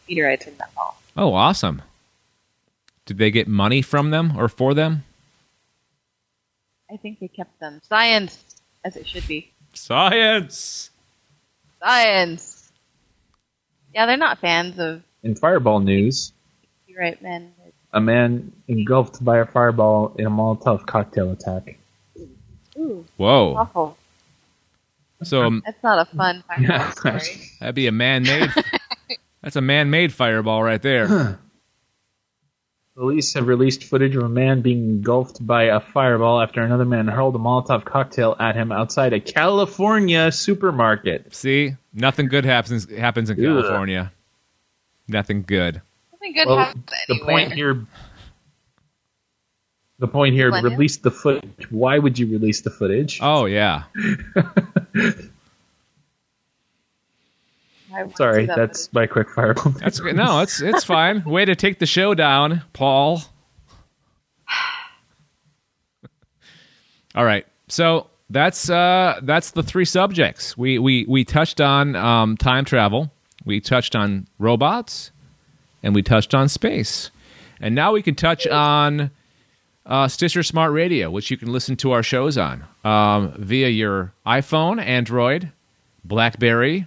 meteorites 0.07 0.47
in 0.47 0.55
that 0.57 0.73
ball. 0.75 0.97
Oh, 1.17 1.33
awesome. 1.33 1.81
Did 3.05 3.17
they 3.17 3.31
get 3.31 3.47
money 3.47 3.81
from 3.81 4.09
them 4.09 4.37
or 4.37 4.47
for 4.49 4.73
them? 4.73 5.03
I 6.91 6.97
think 6.97 7.19
they 7.19 7.27
kept 7.27 7.59
them 7.59 7.81
science 7.87 8.43
as 8.83 8.95
it 8.95 9.07
should 9.07 9.27
be. 9.27 9.51
Science! 9.73 10.89
Science. 11.79 12.71
Yeah, 13.93 14.05
they're 14.05 14.17
not 14.17 14.39
fans 14.39 14.77
of 14.79 15.01
In 15.23 15.35
fireball 15.35 15.79
news, 15.79 16.31
meteorite 16.87 17.21
men. 17.21 17.53
a 17.93 18.01
man 18.01 18.51
engulfed 18.67 19.23
by 19.23 19.37
a 19.39 19.45
fireball 19.45 20.15
in 20.17 20.25
a 20.25 20.29
Molotov 20.29 20.85
cocktail 20.85 21.31
attack. 21.31 21.77
Ooh, 22.77 23.05
Whoa. 23.17 23.55
awful. 23.55 23.97
So 25.23 25.43
um, 25.43 25.63
That's 25.65 25.81
not 25.81 26.07
a 26.07 26.15
fun 26.15 26.43
fireball 26.47 26.67
Yeah. 26.77 26.91
story. 26.91 27.49
that'd 27.59 27.75
be 27.75 27.87
a 27.87 27.91
man 27.91 28.23
made. 28.23 28.51
That's 29.45 29.55
a 29.55 29.61
man 29.61 29.91
made 29.91 30.11
fireball 30.11 30.63
right 30.63 30.81
there. 30.81 31.37
Police 32.97 33.35
have 33.35 33.47
released 33.47 33.83
footage 33.83 34.15
of 34.15 34.23
a 34.23 34.29
man 34.29 34.61
being 34.61 34.89
engulfed 34.89 35.45
by 35.45 35.65
a 35.65 35.79
fireball 35.79 36.41
after 36.41 36.63
another 36.63 36.83
man 36.83 37.07
hurled 37.07 37.35
a 37.35 37.37
Molotov 37.37 37.85
cocktail 37.85 38.35
at 38.39 38.55
him 38.55 38.71
outside 38.71 39.13
a 39.13 39.19
California 39.19 40.31
supermarket. 40.31 41.35
See? 41.35 41.75
Nothing 41.93 42.27
good 42.27 42.43
happens 42.43 42.89
happens 42.89 43.29
in 43.29 43.37
Ugh. 43.37 43.45
California. 43.63 44.11
Nothing 45.07 45.43
good. 45.43 45.79
Something 46.09 46.33
good 46.33 46.47
Well, 46.47 46.57
happens 46.57 46.89
the 47.07 47.19
point 47.19 47.53
here, 47.53 47.85
the 49.99 50.07
point 50.07 50.33
here, 50.33 50.49
Millennium? 50.49 50.73
release 50.73 50.97
the 50.97 51.11
footage. 51.11 51.69
Why 51.69 51.99
would 51.99 52.17
you 52.17 52.25
release 52.31 52.61
the 52.61 52.71
footage? 52.71 53.19
Oh, 53.21 53.45
yeah. 53.45 53.83
I 57.95 57.99
want 57.99 58.11
to 58.11 58.17
Sorry, 58.17 58.45
that 58.45 58.57
that's 58.57 58.91
my 58.93 59.07
quick 59.07 59.29
fire. 59.29 59.53
That's 59.79 59.99
good. 59.99 60.15
No, 60.15 60.41
it's 60.41 60.61
it's 60.61 60.83
fine. 60.83 61.23
Way 61.23 61.45
to 61.45 61.55
take 61.55 61.79
the 61.79 61.85
show 61.85 62.13
down, 62.13 62.63
Paul. 62.73 63.21
All 67.15 67.25
right. 67.25 67.45
So 67.67 68.07
that's 68.29 68.69
uh 68.69 69.19
that's 69.23 69.51
the 69.51 69.63
three 69.63 69.85
subjects. 69.85 70.57
We 70.57 70.77
we 70.77 71.05
we 71.07 71.23
touched 71.23 71.61
on 71.61 71.95
um, 71.95 72.37
time 72.37 72.65
travel. 72.65 73.11
We 73.45 73.61
touched 73.61 73.95
on 73.95 74.27
robots, 74.39 75.11
and 75.81 75.95
we 75.95 76.01
touched 76.01 76.33
on 76.33 76.49
space. 76.49 77.11
And 77.61 77.75
now 77.75 77.93
we 77.93 78.01
can 78.01 78.15
touch 78.15 78.45
on 78.47 79.11
uh, 79.85 80.07
Stitcher 80.07 80.43
Smart 80.43 80.73
Radio, 80.73 81.09
which 81.09 81.31
you 81.31 81.37
can 81.37 81.51
listen 81.51 81.75
to 81.77 81.91
our 81.91 82.03
shows 82.03 82.37
on 82.37 82.65
um, 82.83 83.33
via 83.37 83.69
your 83.69 84.13
iPhone, 84.25 84.83
Android, 84.83 85.51
BlackBerry, 86.03 86.85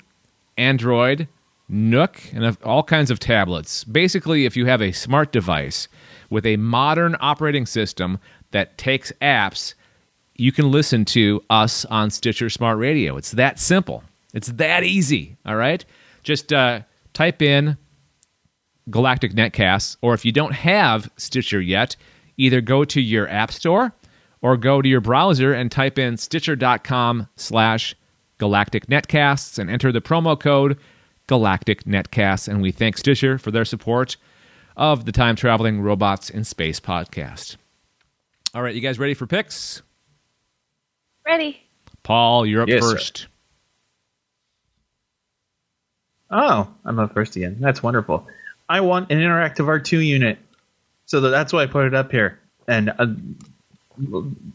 Android, 0.58 1.28
Nook, 1.68 2.20
and 2.34 2.56
all 2.64 2.82
kinds 2.82 3.10
of 3.10 3.18
tablets. 3.18 3.84
Basically, 3.84 4.44
if 4.44 4.56
you 4.56 4.66
have 4.66 4.82
a 4.82 4.92
smart 4.92 5.32
device 5.32 5.88
with 6.28 6.44
a 6.44 6.56
modern 6.56 7.16
operating 7.20 7.66
system 7.66 8.18
that 8.50 8.76
takes 8.76 9.12
apps, 9.22 9.74
you 10.34 10.52
can 10.52 10.70
listen 10.70 11.04
to 11.06 11.42
us 11.50 11.84
on 11.86 12.10
Stitcher 12.10 12.50
Smart 12.50 12.78
Radio. 12.78 13.16
It's 13.16 13.32
that 13.32 13.58
simple. 13.58 14.02
It's 14.34 14.48
that 14.48 14.84
easy. 14.84 15.36
All 15.46 15.56
right? 15.56 15.84
Just 16.22 16.52
uh, 16.52 16.80
type 17.12 17.42
in 17.42 17.76
Galactic 18.90 19.32
Netcasts, 19.32 19.96
or 20.00 20.14
if 20.14 20.24
you 20.24 20.32
don't 20.32 20.52
have 20.52 21.10
Stitcher 21.16 21.60
yet, 21.60 21.96
either 22.36 22.60
go 22.60 22.84
to 22.84 23.00
your 23.00 23.28
app 23.28 23.52
store 23.52 23.92
or 24.40 24.56
go 24.56 24.80
to 24.80 24.88
your 24.88 25.00
browser 25.00 25.52
and 25.52 25.70
type 25.70 25.98
in 25.98 26.16
stitcher.com 26.16 27.28
slash 27.36 27.94
galactic 28.38 28.86
netcasts 28.86 29.58
and 29.58 29.68
enter 29.70 29.92
the 29.92 30.00
promo 30.00 30.38
code 30.38 30.78
galactic 31.26 31.84
netcasts 31.84 32.48
and 32.48 32.62
we 32.62 32.70
thank 32.72 32.96
stitcher 32.96 33.36
for 33.38 33.50
their 33.50 33.64
support 33.64 34.16
of 34.76 35.04
the 35.04 35.12
time 35.12 35.36
traveling 35.36 35.80
robots 35.80 36.30
in 36.30 36.44
space 36.44 36.80
podcast 36.80 37.56
all 38.54 38.62
right 38.62 38.74
you 38.74 38.80
guys 38.80 38.98
ready 38.98 39.14
for 39.14 39.26
picks 39.26 39.82
Ready? 41.26 41.60
paul 42.02 42.46
you're 42.46 42.62
up 42.62 42.68
Yes, 42.68 42.82
sir. 42.82 42.92
first 42.92 43.26
Oh, 46.30 46.68
I'm 46.84 46.98
up 46.98 47.14
first 47.14 47.36
again. 47.36 47.56
That's 47.58 47.82
wonderful. 47.82 48.26
I 48.68 48.80
want 48.82 49.10
an 49.10 49.18
interactive 49.18 49.64
R2 49.64 50.04
unit, 50.04 50.38
so 51.06 51.20
that's 51.22 51.54
why 51.54 51.62
I 51.62 51.66
put 51.66 51.86
it 51.86 51.94
up 51.94 52.10
here. 52.12 52.38
And 52.66 52.90
uh, 52.90 53.06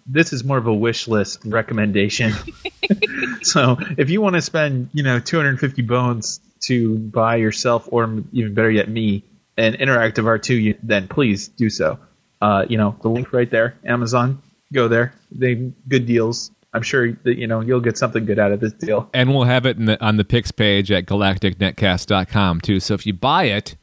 this 0.05 0.33
is 0.33 0.43
more 0.43 0.57
of 0.57 0.67
a 0.67 0.73
wish 0.73 1.07
list 1.07 1.41
recommendation. 1.45 2.33
so 3.41 3.77
if 3.97 4.09
you 4.09 4.21
want 4.21 4.35
to 4.35 4.41
spend, 4.41 4.89
you 4.93 5.03
know, 5.03 5.19
250 5.19 5.81
bones 5.83 6.39
to 6.61 6.97
buy 6.97 7.35
yourself, 7.37 7.87
or 7.91 8.23
even 8.31 8.53
better 8.53 8.71
yet, 8.71 8.89
me, 8.89 9.23
an 9.57 9.73
interactive 9.73 10.23
R2 10.23 10.77
then 10.81 11.07
please 11.07 11.47
do 11.47 11.69
so. 11.69 11.99
Uh, 12.41 12.65
you 12.67 12.77
know, 12.77 12.95
the 13.01 13.09
link 13.09 13.31
right 13.31 13.49
there, 13.49 13.75
Amazon. 13.85 14.41
Go 14.73 14.87
there. 14.87 15.13
They 15.31 15.71
good 15.87 16.05
deals. 16.05 16.51
I'm 16.73 16.81
sure 16.81 17.11
that 17.11 17.37
you 17.37 17.45
know 17.45 17.61
you'll 17.61 17.79
get 17.79 17.97
something 17.97 18.25
good 18.25 18.39
out 18.39 18.51
of 18.51 18.59
this 18.59 18.73
deal. 18.73 19.09
And 19.13 19.29
we'll 19.29 19.43
have 19.43 19.65
it 19.65 19.77
in 19.77 19.85
the, 19.85 20.03
on 20.03 20.17
the 20.17 20.25
picks 20.25 20.51
page 20.51 20.91
at 20.91 21.05
galacticnetcast.com 21.05 22.61
too. 22.61 22.79
So 22.79 22.95
if 22.95 23.05
you 23.05 23.13
buy 23.13 23.45
it, 23.45 23.75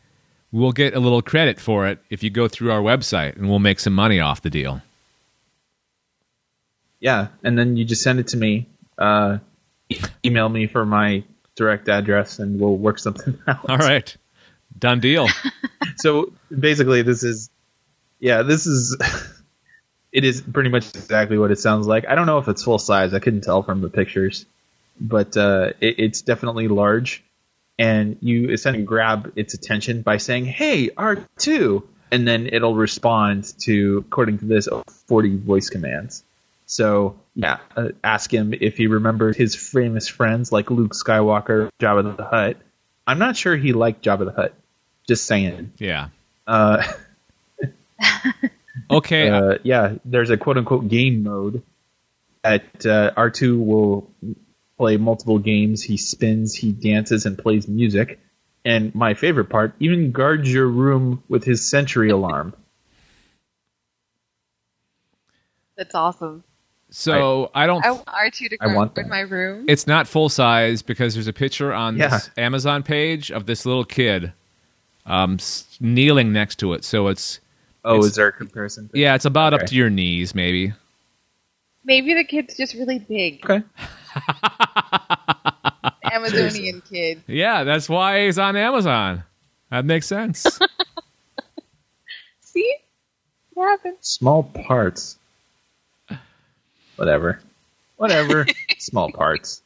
we'll 0.51 0.73
get 0.73 0.95
a 0.95 1.01
little 1.01 1.23
credit 1.23 1.61
for 1.61 1.87
it 1.87 2.01
if 2.11 2.23
you 2.23 2.31
go 2.31 2.49
through 2.49 2.73
our 2.73 2.81
website 2.81 3.37
and 3.37 3.49
we'll 3.49 3.61
make 3.61 3.79
some 3.79 3.95
money 3.95 4.19
off 4.19 4.43
the 4.43 4.51
deal. 4.51 4.83
Yeah, 7.01 7.29
and 7.43 7.59
then 7.59 7.77
you 7.77 7.85
just 7.85 8.03
send 8.03 8.21
it 8.21 8.29
to 8.29 8.37
me. 8.37 8.69
Uh, 8.99 9.39
email 10.25 10.49
me 10.49 10.67
for 10.67 10.85
my 10.85 11.25
direct 11.57 11.89
address, 11.89 12.39
and 12.39 12.61
we'll 12.61 12.77
work 12.77 12.99
something 12.99 13.39
out. 13.49 13.69
All 13.69 13.79
right. 13.79 14.15
Done 14.79 15.01
deal. 15.01 15.27
so 15.97 16.33
basically 16.57 17.03
this 17.03 17.23
is 17.23 17.51
yeah 18.19 18.43
this 18.43 18.67
is 18.67 18.97
it 20.13 20.25
is 20.25 20.41
pretty 20.41 20.69
much 20.69 20.89
exactly 20.95 21.39
what 21.39 21.51
it 21.51 21.59
sounds 21.59 21.87
like 21.87 22.07
i 22.09 22.15
don't 22.15 22.27
know 22.27 22.39
if 22.39 22.49
it's 22.49 22.63
full 22.63 22.79
size 22.79 23.15
i 23.15 23.19
couldn't 23.19 23.43
tell 23.43 23.63
from 23.63 23.81
the 23.81 23.89
pictures 23.89 24.47
but 25.01 25.37
uh, 25.37 25.71
it, 25.81 25.99
it's 25.99 26.23
definitely 26.23 26.69
large 26.69 27.25
and 27.79 28.19
you 28.21 28.51
essentially 28.51 28.85
grab 28.85 29.33
its 29.37 29.55
attention 29.55 30.03
by 30.03 30.17
saying 30.17 30.45
hey 30.45 30.91
r2 30.91 31.83
and 32.13 32.27
then 32.27 32.49
it'll 32.53 32.75
respond 32.75 33.53
to 33.61 34.05
according 34.07 34.39
to 34.39 34.45
this 34.45 34.69
40 35.07 35.37
voice 35.39 35.71
commands 35.71 36.25
so 36.71 37.19
yeah 37.35 37.59
uh, 37.77 37.89
ask 38.05 38.33
him 38.33 38.55
if 38.55 38.77
he 38.77 38.87
remembers 38.87 39.37
his 39.37 39.55
famous 39.55 40.07
friends 40.09 40.53
like 40.53 40.71
luke 40.71 40.93
skywalker 40.93 41.69
jabba 41.81 42.17
the 42.17 42.25
hutt 42.25 42.57
i'm 43.07 43.19
not 43.19 43.37
sure 43.37 43.57
he 43.57 43.73
liked 43.73 44.05
jabba 44.05 44.25
the 44.27 44.33
hutt 44.33 44.55
just 45.09 45.27
saying 45.27 45.73
Yeah. 45.79 46.09
uh, 46.47 46.83
Okay. 48.91 49.29
uh, 49.29 49.59
yeah, 49.63 49.95
there's 50.05 50.31
a 50.31 50.37
quote 50.37 50.59
unquote 50.59 50.89
game 50.89 51.23
mode 51.23 51.63
that 52.43 52.87
uh, 52.87 53.13
R2 53.17 53.65
will 53.65 54.11
play 54.79 54.97
multiple 54.97 55.39
games. 55.39 55.83
He 55.83 55.97
spins, 55.97 56.55
he 56.55 56.73
dances, 56.73 57.27
and 57.27 57.39
plays 57.39 57.69
music. 57.69 58.19
And 58.65 58.95
my 58.95 59.15
favorite 59.15 59.47
part, 59.51 59.75
even 59.81 60.13
guards 60.13 60.53
your 60.53 60.67
room 60.67 61.23
with 61.29 61.45
his 61.45 61.69
sentry 61.69 62.11
alarm. 62.11 62.55
That's 65.77 65.95
awesome. 65.95 66.45
So 66.91 67.51
I, 67.55 67.67
don't. 67.67 67.85
I 67.85 67.91
want 67.93 68.07
R2 68.07 68.51
to 68.51 68.57
I 68.61 68.67
guard 68.73 68.99
in 68.99 69.09
my 69.09 69.21
room. 69.21 69.65
it's 69.69 69.87
not 69.87 70.07
full 70.09 70.29
size 70.29 70.83
because 70.83 71.15
there's 71.15 71.29
a 71.29 71.33
picture 71.33 71.73
on 71.73 71.97
Yeah. 71.97 72.09
this 72.09 72.31
Amazon 72.37 72.83
page 72.83 73.31
of 73.31 73.47
this 73.47 73.65
little 73.65 73.85
kid 73.85 74.33
um, 75.07 75.39
kneeling 75.81 76.33
next 76.33 76.59
to 76.61 76.73
it. 76.75 76.85
So 76.85 77.09
it's 77.09 77.41
Oh, 77.85 77.95
It's- 77.95 78.11
is 78.11 78.17
there 78.17 78.29
a 78.29 78.33
comparison? 78.33 78.91
yeah, 78.93 79.15
it's 79.15 79.25
about 79.25 79.55
up 79.55 79.65
to 79.67 79.75
your 79.75 79.89
knees, 79.89 80.35
maybe. 80.35 80.73
Maybe 81.83 82.13
the 82.13 82.25
kid's 82.25 82.55
just 82.57 82.75
really 82.75 82.99
big. 82.99 83.43
Okay. 83.49 83.63
Amazonian 86.13 86.83
kid. 86.91 87.23
Yeah, 87.27 87.65
that's 87.65 87.89
why 87.89 88.25
he's 88.27 88.39
on 88.39 88.57
Amazon. 88.57 89.25
That 89.71 89.85
makes 89.85 90.07
sense. 90.07 90.45
See? 92.41 92.77
What 93.55 93.69
happened? 93.71 93.97
Small 94.01 94.43
parts. 94.43 95.17
Whatever. 97.01 97.41
Whatever. 97.97 98.47
Small 98.79 99.11
parts. 99.11 99.63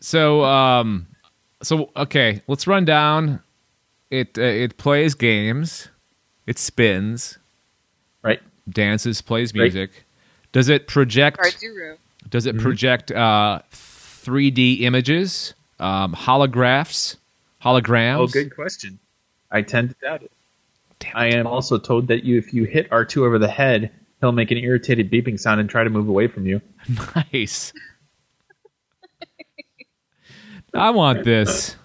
so, 0.00 0.42
um, 0.44 1.06
so 1.62 1.90
okay, 1.94 2.40
let's 2.46 2.66
run 2.66 2.86
down. 2.86 3.40
It 4.10 4.38
uh, 4.38 4.42
it 4.42 4.78
plays 4.78 5.14
games, 5.14 5.88
it 6.46 6.58
spins, 6.58 7.36
Right? 8.22 8.40
dances, 8.70 9.20
plays 9.20 9.52
Right. 9.52 9.64
music. 9.64 9.90
Does 10.52 10.70
it 10.70 10.88
project? 10.88 11.36
Guards 11.36 11.62
your 11.62 11.74
room. 11.74 11.98
Does 12.30 12.46
it 12.46 12.56
project 12.58 13.12
uh, 13.12 13.60
3D 13.70 14.80
images, 14.80 15.52
um, 15.80 16.14
holographs, 16.14 17.16
holograms? 17.62 18.18
Oh, 18.20 18.26
good 18.26 18.54
question. 18.54 18.98
I 19.50 19.60
tend 19.60 19.90
to 19.90 19.96
doubt 20.00 20.22
it. 20.22 20.32
Damn 21.00 21.12
I 21.14 21.26
am 21.26 21.46
also 21.46 21.76
told 21.76 22.08
that 22.08 22.24
you, 22.24 22.38
if 22.38 22.54
you 22.54 22.64
hit 22.64 22.88
R2 22.88 23.18
over 23.26 23.38
the 23.38 23.48
head, 23.48 23.90
he'll 24.20 24.32
make 24.32 24.50
an 24.50 24.58
irritated 24.58 25.10
beeping 25.10 25.38
sound 25.38 25.60
and 25.60 25.68
try 25.70 25.84
to 25.84 25.90
move 25.90 26.08
away 26.08 26.26
from 26.28 26.46
you. 26.46 26.60
Nice. 27.32 27.72
I 30.74 30.90
want 30.90 31.24
this. 31.24 31.76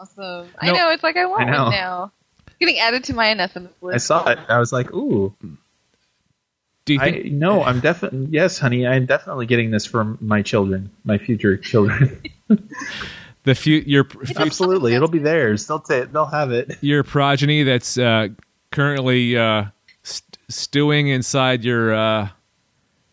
Awesome. 0.00 0.46
No. 0.46 0.48
I 0.60 0.72
know. 0.72 0.90
It's 0.90 1.02
like 1.02 1.16
I 1.16 1.26
want 1.26 1.42
I 1.48 1.50
know. 1.50 1.62
one 1.64 1.72
now. 1.72 2.12
It's 2.46 2.56
getting 2.58 2.78
added 2.78 3.04
to 3.04 3.14
my 3.14 3.26
anathemas 3.26 3.72
I 3.92 3.96
saw 3.98 4.28
it. 4.28 4.38
I 4.48 4.58
was 4.58 4.72
like, 4.72 4.92
ooh. 4.92 5.34
Do 6.84 6.94
you 6.94 7.00
I 7.00 7.10
think? 7.10 7.32
no, 7.32 7.64
I'm 7.64 7.80
definitely 7.80 8.28
yes, 8.30 8.58
honey. 8.58 8.86
I'm 8.86 9.06
definitely 9.06 9.46
getting 9.46 9.72
this 9.72 9.84
for 9.86 10.16
my 10.20 10.40
children, 10.42 10.88
my 11.04 11.18
future 11.18 11.56
children. 11.56 12.22
the 13.42 13.56
fu- 13.56 13.82
your 13.84 14.04
fu- 14.04 14.20
Absolutely, 14.36 14.94
it'll 14.94 15.08
be 15.08 15.18
theirs. 15.18 15.66
They'll 15.66 15.80
ta- 15.80 16.04
they'll 16.04 16.26
have 16.26 16.52
it. 16.52 16.76
your 16.82 17.02
progeny 17.02 17.64
that's 17.64 17.98
uh, 17.98 18.28
currently 18.70 19.36
uh, 19.36 19.64
st- 19.64 19.72
stewing 20.48 21.08
inside 21.08 21.64
your. 21.64 21.94
Uh... 21.94 22.28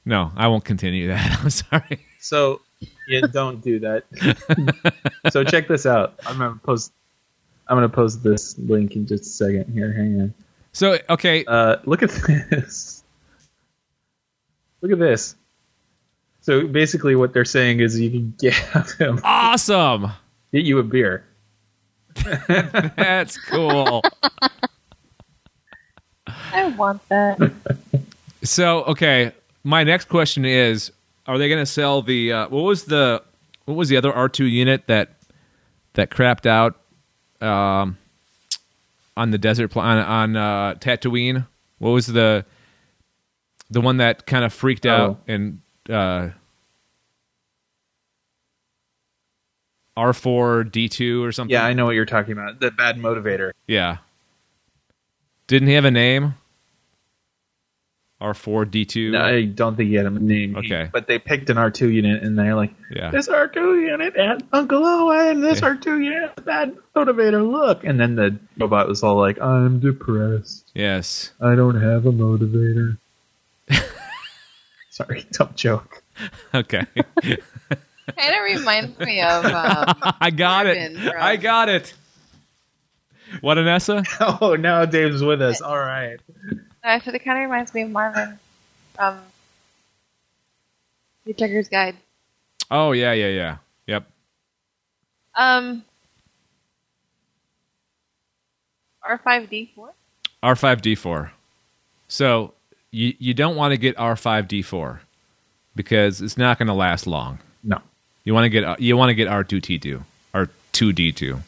No, 0.06 0.32
I 0.36 0.48
won't 0.48 0.66
continue 0.66 1.08
that. 1.08 1.40
I'm 1.44 1.50
sorry. 1.50 2.06
So 2.20 2.62
yeah, 3.08 3.22
don't 3.32 3.62
do 3.62 3.80
that. 3.80 4.04
so 5.32 5.44
check 5.44 5.68
this 5.68 5.86
out. 5.86 6.16
I'm 6.26 6.38
gonna 6.38 6.60
post. 6.64 6.92
I'm 7.68 7.78
gonna 7.78 7.90
post 7.90 8.24
this 8.24 8.58
link 8.58 8.96
in 8.96 9.08
just 9.08 9.24
a 9.24 9.28
second. 9.28 9.74
Here, 9.74 9.94
hang 9.94 10.22
on. 10.22 10.34
So 10.74 10.98
okay, 11.10 11.46
Uh, 11.46 11.78
look 11.86 12.04
at 12.04 12.10
this. 12.10 13.04
Look 14.82 14.92
at 14.92 15.00
this. 15.00 15.36
So 16.42 16.68
basically, 16.68 17.16
what 17.16 17.34
they're 17.34 17.46
saying 17.46 17.80
is 17.80 17.98
you 17.98 18.10
can 18.10 18.34
get 18.38 18.54
him, 19.00 19.22
awesome. 19.24 20.08
get 20.52 20.66
you 20.66 20.80
a 20.80 20.84
beer. 20.84 21.26
That's 22.48 23.38
cool. 23.38 24.02
I 26.54 26.70
want 26.70 27.08
that. 27.10 27.52
So 28.46 28.84
okay, 28.84 29.32
my 29.64 29.86
next 29.86 30.10
question 30.10 30.44
is: 30.44 30.92
Are 31.28 31.38
they 31.38 31.48
going 31.48 31.62
to 31.62 31.66
sell 31.66 32.02
the 32.02 32.34
uh, 32.34 32.48
what 32.50 32.64
was 32.64 32.84
the 32.84 33.24
what 33.64 33.76
was 33.76 33.88
the 33.88 33.96
other 33.96 34.12
R 34.12 34.28
two 34.28 34.44
unit 34.44 34.86
that 34.88 35.14
that 35.94 36.10
crapped 36.10 36.46
out 36.46 36.76
um, 37.40 37.98
on 39.16 39.32
the 39.32 39.38
desert 39.38 39.70
pl- 39.70 39.82
on 39.82 39.98
on 39.98 40.36
uh, 40.36 40.74
Tatooine? 40.76 41.48
What 41.80 41.92
was 41.92 42.08
the 42.08 42.44
the 43.70 43.80
one 43.80 43.96
that 43.98 44.26
kind 44.26 44.44
of 44.44 44.52
freaked 44.52 44.86
out 44.86 45.22
and 45.26 45.62
uh, 45.90 46.32
R 49.96 50.12
four 50.12 50.66
D 50.66 50.90
two 50.90 51.24
or 51.24 51.32
something? 51.32 51.54
Yeah, 51.54 51.64
I 51.64 51.72
know 51.72 51.86
what 51.86 51.96
you're 51.96 52.06
talking 52.06 52.34
about. 52.34 52.60
The 52.60 52.72
bad 52.72 52.98
motivator. 52.98 53.52
Yeah. 53.68 54.00
Didn't 55.48 55.70
he 55.70 55.76
have 55.76 55.86
a 55.86 55.92
name? 55.92 56.36
R 58.24 58.34
four 58.34 58.64
D 58.66 58.86
two. 58.86 59.12
No, 59.12 59.22
I 59.22 59.44
don't 59.46 59.76
think 59.76 59.90
he 59.90 59.96
had 59.96 60.06
a 60.06 60.10
name. 60.10 60.56
He- 60.56 60.60
Okay. 60.74 60.90
but 60.92 61.08
they 61.08 61.20
picked 61.20 61.50
an 61.50 61.58
R2 61.58 61.94
unit, 61.94 62.24
and 62.24 62.40
they're 62.40 62.56
like, 62.56 62.72
Yeah. 62.90 63.12
this 63.12 63.28
R2 63.28 63.82
unit 63.82 64.16
and 64.16 64.42
Uncle 64.54 64.84
Owen, 64.86 65.42
this 65.42 65.62
Yeah. 65.62 65.70
R2 65.76 66.04
unit 66.04 66.22
has 66.22 66.32
a 66.38 66.42
bad 66.42 66.78
motivator. 66.96 67.46
Look, 67.50 67.84
and 67.84 68.00
then 68.00 68.16
the 68.16 68.38
robot 68.58 68.88
was 68.88 69.04
all 69.04 69.18
like, 69.18 69.40
I'm 69.42 69.80
depressed. 69.80 70.72
Yes. 70.74 71.32
I 71.42 71.56
don't 71.56 71.80
have 71.82 72.06
a 72.06 72.12
motivator. 72.12 72.98
Sorry, 74.90 75.26
dumb 75.32 75.50
joke. 75.56 76.02
Okay. 76.54 76.86
kind 77.22 78.36
of 78.36 78.44
reminds 78.44 78.98
me 79.00 79.22
of. 79.22 79.46
Um, 79.46 79.96
I 80.22 80.30
got 80.32 80.66
Marvin 80.66 80.96
it. 80.98 81.00
from- 81.12 81.14
I 81.22 81.36
got 81.36 81.70
it. 81.70 81.94
What, 83.42 83.58
Anessa? 83.58 84.06
Oh, 84.42 84.56
now 84.56 84.86
Dave's 84.86 85.24
with 85.24 85.42
us. 85.42 85.60
All 85.62 85.78
right. 85.80 86.18
I 86.84 87.00
said 87.00 87.16
it 87.16 87.24
kind 87.24 87.38
of 87.38 87.50
reminds 87.50 87.74
me 87.74 87.84
of 87.84 87.92
Marvin 87.92 88.38
from 88.96 89.20
The 91.26 91.34
Hitchhiker's 91.34 91.70
Guide. 91.70 91.96
Oh, 92.70 92.92
yeah, 92.92 93.14
yeah, 93.14 93.28
yeah. 93.28 93.58
Yep. 93.88 94.06
Um, 95.36 95.84
R5D4. 99.10 99.90
R5D4. 100.44 101.30
So 102.08 102.54
you, 102.92 103.14
you 103.18 103.34
don't 103.34 103.56
want 103.56 103.72
to 103.72 103.78
get 103.78 103.96
R5D4 103.98 105.00
because 105.76 106.22
it's 106.22 106.38
not 106.38 106.60
going 106.60 106.68
to 106.68 106.74
last 106.74 107.08
long. 107.08 107.40
No. 107.64 107.80
You 108.26 108.34
want 108.34 108.46
to 108.46 108.50
get 108.50 108.80
you 108.80 108.96
want 108.96 109.10
to 109.10 109.16
get 109.16 109.28
R2T2 109.28 110.04
or 110.34 110.50
2D2. 110.74 111.42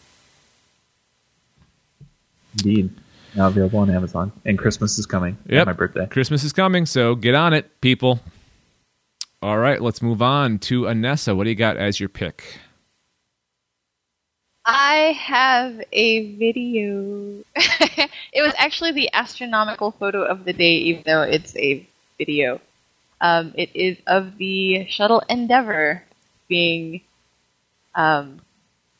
Indeed. 2.63 2.89
Now 3.36 3.47
available 3.47 3.79
on 3.79 3.89
Amazon. 3.89 4.31
And 4.45 4.57
Christmas 4.57 4.97
is 4.97 5.05
coming. 5.05 5.38
Yeah, 5.47 5.65
My 5.65 5.73
birthday. 5.73 6.07
Christmas 6.07 6.43
is 6.43 6.53
coming, 6.53 6.86
so 6.86 7.15
get 7.15 7.36
on 7.36 7.53
it, 7.53 7.81
people. 7.81 8.19
All 9.41 9.57
right, 9.57 9.81
let's 9.81 10.01
move 10.01 10.21
on 10.21 10.59
to 10.59 10.83
Anessa. 10.83 11.36
What 11.36 11.43
do 11.43 11.49
you 11.49 11.55
got 11.55 11.77
as 11.77 11.99
your 11.99 12.09
pick? 12.09 12.59
I 14.65 15.15
have 15.19 15.79
a 15.91 16.36
video. 16.38 17.43
it 17.55 18.41
was 18.41 18.53
actually 18.57 18.93
the 18.93 19.09
astronomical 19.13 19.91
photo 19.91 20.23
of 20.23 20.45
the 20.45 20.53
day, 20.53 20.75
even 20.77 21.03
though 21.05 21.21
it's 21.21 21.55
a 21.57 21.88
video. 22.17 22.59
Um, 23.21 23.53
it 23.55 23.69
is 23.75 23.97
of 24.07 24.38
the 24.38 24.88
shuttle 24.88 25.21
Endeavour 25.29 26.03
being 26.47 27.01
um, 27.93 28.41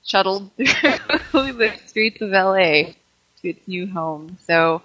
shuttled 0.04 0.52
through 0.58 1.54
the 1.54 1.74
streets 1.88 2.22
of 2.22 2.30
LA 2.30 2.94
its 3.46 3.68
new 3.68 3.88
home. 3.88 4.38
So 4.46 4.82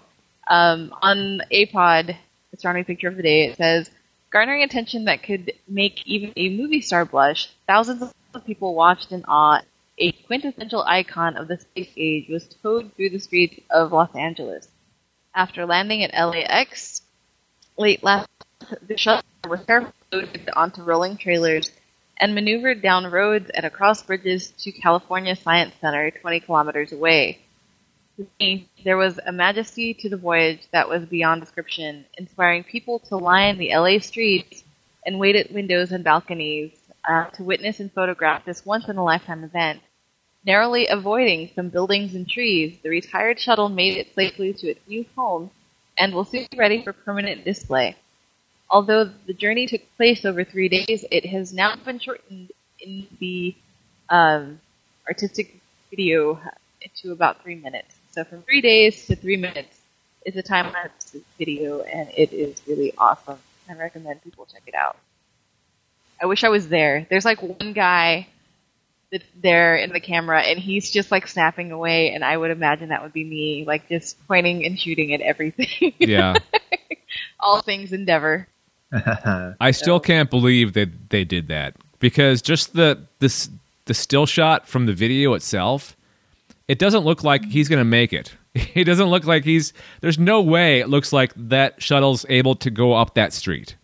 um, 0.48 0.94
on 1.02 1.42
APOD, 1.52 2.16
astronomy 2.52 2.84
picture 2.84 3.08
of 3.08 3.16
the 3.16 3.22
day, 3.22 3.46
it 3.46 3.56
says, 3.56 3.90
garnering 4.30 4.62
attention 4.62 5.04
that 5.04 5.22
could 5.22 5.52
make 5.68 6.06
even 6.06 6.32
a 6.36 6.48
movie 6.50 6.80
star 6.80 7.04
blush, 7.04 7.50
thousands 7.66 8.12
of 8.34 8.46
people 8.46 8.74
watched 8.74 9.12
in 9.12 9.24
awe. 9.26 9.60
A 9.98 10.12
quintessential 10.12 10.82
icon 10.84 11.36
of 11.36 11.46
the 11.46 11.58
space 11.58 11.92
age 11.96 12.28
was 12.28 12.48
towed 12.62 12.94
through 12.94 13.10
the 13.10 13.18
streets 13.18 13.60
of 13.70 13.92
Los 13.92 14.14
Angeles. 14.14 14.68
After 15.34 15.66
landing 15.66 16.02
at 16.02 16.14
LAX 16.14 17.02
late 17.76 18.02
last, 18.02 18.28
the 18.86 18.96
shuttle 18.96 19.22
was 19.48 19.60
carefully 19.66 19.92
loaded 20.12 20.50
onto 20.56 20.82
rolling 20.82 21.16
trailers 21.16 21.70
and 22.16 22.34
maneuvered 22.34 22.82
down 22.82 23.10
roads 23.10 23.50
and 23.50 23.64
across 23.64 24.02
bridges 24.02 24.50
to 24.50 24.72
California 24.72 25.34
Science 25.34 25.74
Center, 25.80 26.10
20 26.10 26.40
kilometers 26.40 26.92
away. 26.92 27.38
To 28.20 28.26
me, 28.38 28.68
there 28.84 28.98
was 28.98 29.18
a 29.24 29.32
majesty 29.32 29.94
to 29.94 30.10
the 30.10 30.16
voyage 30.18 30.68
that 30.72 30.86
was 30.86 31.06
beyond 31.06 31.40
description, 31.40 32.04
inspiring 32.18 32.64
people 32.64 32.98
to 33.08 33.16
line 33.16 33.56
the 33.56 33.74
LA 33.74 33.98
streets 33.98 34.62
and 35.06 35.18
wait 35.18 35.36
at 35.36 35.50
windows 35.50 35.90
and 35.90 36.04
balconies 36.04 36.72
uh, 37.08 37.30
to 37.30 37.42
witness 37.42 37.80
and 37.80 37.90
photograph 37.90 38.44
this 38.44 38.66
once-in-a-lifetime 38.66 39.42
event. 39.42 39.80
Narrowly 40.44 40.86
avoiding 40.88 41.50
some 41.54 41.70
buildings 41.70 42.14
and 42.14 42.28
trees, 42.28 42.76
the 42.82 42.90
retired 42.90 43.40
shuttle 43.40 43.70
made 43.70 43.96
it 43.96 44.14
safely 44.14 44.52
to 44.52 44.68
its 44.68 44.86
new 44.86 45.06
home 45.16 45.50
and 45.96 46.12
will 46.12 46.26
soon 46.26 46.46
be 46.50 46.58
ready 46.58 46.84
for 46.84 46.92
permanent 46.92 47.42
display. 47.42 47.96
Although 48.68 49.10
the 49.26 49.32
journey 49.32 49.66
took 49.66 49.80
place 49.96 50.26
over 50.26 50.44
three 50.44 50.68
days, 50.68 51.06
it 51.10 51.24
has 51.24 51.54
now 51.54 51.74
been 51.74 51.98
shortened 51.98 52.52
in 52.80 53.06
the 53.18 53.54
um, 54.10 54.60
artistic 55.08 55.58
video 55.88 56.38
to 56.96 57.12
about 57.12 57.42
three 57.42 57.54
minutes. 57.54 57.99
So 58.12 58.24
from 58.24 58.42
three 58.42 58.60
days 58.60 59.06
to 59.06 59.16
three 59.16 59.36
minutes 59.36 59.80
is 60.24 60.36
a 60.36 60.42
time 60.42 60.72
lapse 60.72 61.16
video, 61.38 61.80
and 61.82 62.08
it 62.16 62.32
is 62.32 62.60
really 62.66 62.92
awesome. 62.98 63.38
I 63.68 63.74
recommend 63.74 64.22
people 64.22 64.46
check 64.52 64.62
it 64.66 64.74
out. 64.74 64.96
I 66.20 66.26
wish 66.26 66.42
I 66.42 66.48
was 66.48 66.68
there. 66.68 67.06
There's 67.08 67.24
like 67.24 67.40
one 67.40 67.72
guy 67.72 68.26
that's 69.12 69.24
there 69.40 69.76
in 69.76 69.92
the 69.92 70.00
camera, 70.00 70.40
and 70.40 70.58
he's 70.58 70.90
just 70.90 71.10
like 71.10 71.28
snapping 71.28 71.70
away, 71.70 72.12
and 72.12 72.24
I 72.24 72.36
would 72.36 72.50
imagine 72.50 72.88
that 72.88 73.02
would 73.02 73.12
be 73.12 73.24
me, 73.24 73.64
like 73.64 73.88
just 73.88 74.16
pointing 74.26 74.64
and 74.66 74.78
shooting 74.78 75.14
at 75.14 75.20
everything. 75.20 75.94
Yeah. 75.98 76.34
All 77.40 77.62
things 77.62 77.92
Endeavour. 77.92 78.48
I 79.60 79.70
still 79.70 80.00
can't 80.00 80.30
believe 80.30 80.72
that 80.72 81.10
they 81.10 81.24
did 81.24 81.46
that 81.48 81.76
because 82.00 82.42
just 82.42 82.74
the 82.74 83.06
this 83.20 83.48
the 83.84 83.94
still 83.94 84.26
shot 84.26 84.66
from 84.68 84.86
the 84.86 84.92
video 84.92 85.34
itself, 85.34 85.96
it 86.70 86.78
doesn't 86.78 87.00
look 87.00 87.24
like 87.24 87.44
he's 87.44 87.68
going 87.68 87.80
to 87.80 87.84
make 87.84 88.12
it. 88.12 88.32
It 88.74 88.84
doesn't 88.84 89.08
look 89.08 89.24
like 89.26 89.44
he's. 89.44 89.72
There's 90.00 90.18
no 90.18 90.40
way 90.40 90.80
it 90.80 90.88
looks 90.88 91.12
like 91.12 91.32
that 91.36 91.80
shuttle's 91.80 92.26
able 92.28 92.54
to 92.56 92.70
go 92.70 92.94
up 92.94 93.14
that 93.14 93.32
street. 93.32 93.76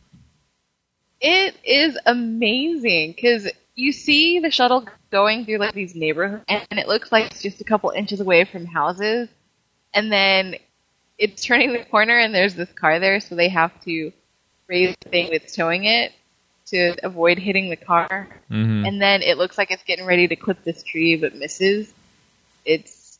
It 1.20 1.56
is 1.64 1.96
amazing 2.06 3.12
because 3.12 3.48
you 3.76 3.92
see 3.92 4.40
the 4.40 4.50
shuttle 4.50 4.86
going 5.10 5.44
through 5.44 5.58
like 5.58 5.74
these 5.74 5.94
neighborhoods, 5.94 6.44
and 6.48 6.80
it 6.80 6.88
looks 6.88 7.12
like 7.12 7.30
it's 7.30 7.42
just 7.42 7.60
a 7.60 7.64
couple 7.64 7.90
inches 7.90 8.20
away 8.20 8.44
from 8.44 8.66
houses, 8.66 9.28
and 9.94 10.10
then 10.10 10.56
it's 11.18 11.44
turning 11.44 11.72
the 11.72 11.84
corner, 11.84 12.18
and 12.18 12.34
there's 12.34 12.54
this 12.54 12.72
car 12.72 12.98
there, 12.98 13.20
so 13.20 13.34
they 13.36 13.48
have 13.48 13.72
to 13.82 14.12
raise 14.68 14.96
the 15.02 15.10
thing 15.10 15.28
that's 15.30 15.54
towing 15.54 15.84
it 15.84 16.12
to 16.66 16.96
avoid 17.04 17.38
hitting 17.38 17.70
the 17.70 17.76
car, 17.76 18.28
hmm 18.48 18.84
and 18.84 19.00
then 19.00 19.22
it 19.22 19.38
looks 19.38 19.58
like 19.58 19.70
it's 19.70 19.84
getting 19.84 20.06
ready 20.06 20.26
to 20.26 20.36
clip 20.36 20.62
this 20.64 20.82
tree, 20.82 21.16
but 21.16 21.34
misses. 21.36 21.92
It's 22.66 23.18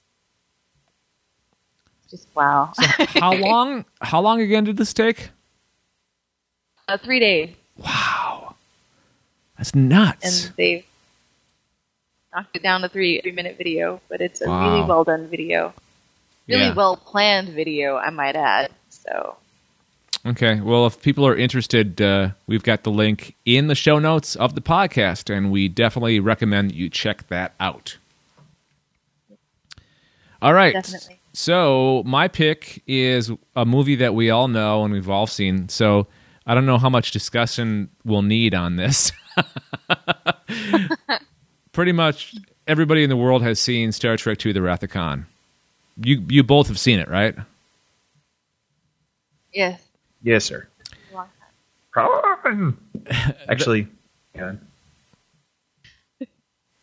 just 2.10 2.26
wow. 2.34 2.72
How 2.76 3.32
long? 3.38 3.84
How 4.02 4.20
long 4.20 4.40
again 4.40 4.64
did 4.64 4.76
this 4.76 4.92
take? 4.92 5.30
uh, 6.88 6.98
three 6.98 7.18
days. 7.20 7.50
Wow, 7.76 8.54
that's 9.56 9.74
nuts. 9.74 10.46
and 10.46 10.56
they've 10.56 10.84
knocked 12.34 12.54
it 12.56 12.62
down 12.62 12.82
to 12.82 12.88
three 12.88 13.20
three 13.22 13.32
minute 13.32 13.56
video, 13.56 14.00
but 14.08 14.20
it's 14.20 14.40
a 14.42 14.48
Wow. 14.48 14.68
really 14.68 14.86
well 14.88 15.04
done 15.04 15.28
video. 15.28 15.72
Really 16.48 16.66
Yeah. 16.66 16.74
well 16.74 16.96
planned 16.96 17.48
video, 17.48 17.96
I 17.96 18.10
might 18.10 18.36
add. 18.36 18.70
So 18.90 19.36
Okay. 20.24 20.60
Well, 20.60 20.86
if 20.86 21.00
people 21.02 21.24
are 21.24 21.36
interested, 21.36 22.00
uh, 22.02 22.30
we've 22.48 22.64
got 22.64 22.82
the 22.82 22.90
link 22.90 23.36
in 23.44 23.68
the 23.68 23.76
show 23.76 24.00
notes 24.00 24.34
of 24.34 24.56
the 24.56 24.60
podcast, 24.60 25.32
and 25.32 25.52
we 25.52 25.68
definitely 25.68 26.18
recommend 26.18 26.72
you 26.72 26.88
check 26.90 27.28
that 27.28 27.54
out. 27.60 27.96
All 30.42 30.52
right. 30.52 30.72
Definitely. 30.72 31.18
So, 31.32 32.02
my 32.06 32.28
pick 32.28 32.82
is 32.86 33.30
a 33.54 33.66
movie 33.66 33.96
that 33.96 34.14
we 34.14 34.30
all 34.30 34.48
know 34.48 34.84
and 34.84 34.92
we've 34.92 35.10
all 35.10 35.26
seen. 35.26 35.68
So, 35.68 36.06
I 36.46 36.54
don't 36.54 36.64
know 36.66 36.78
how 36.78 36.88
much 36.88 37.10
discussion 37.10 37.90
we'll 38.04 38.22
need 38.22 38.54
on 38.54 38.76
this. 38.76 39.12
Pretty 41.72 41.92
much 41.92 42.34
everybody 42.66 43.02
in 43.02 43.10
the 43.10 43.16
world 43.16 43.42
has 43.42 43.60
seen 43.60 43.92
Star 43.92 44.16
Trek 44.16 44.44
II 44.44 44.52
The 44.52 44.62
Wrath 44.62 44.82
of 44.82 44.90
Khan. 44.90 45.26
You, 46.02 46.22
you 46.28 46.42
both 46.42 46.68
have 46.68 46.78
seen 46.78 46.98
it, 46.98 47.08
right? 47.08 47.34
yes, 49.52 49.80
yes, 50.22 50.44
sir. 50.44 50.68
long 51.12 51.28
Actually, 53.48 53.88
hang 54.34 54.44
on. 54.44 54.60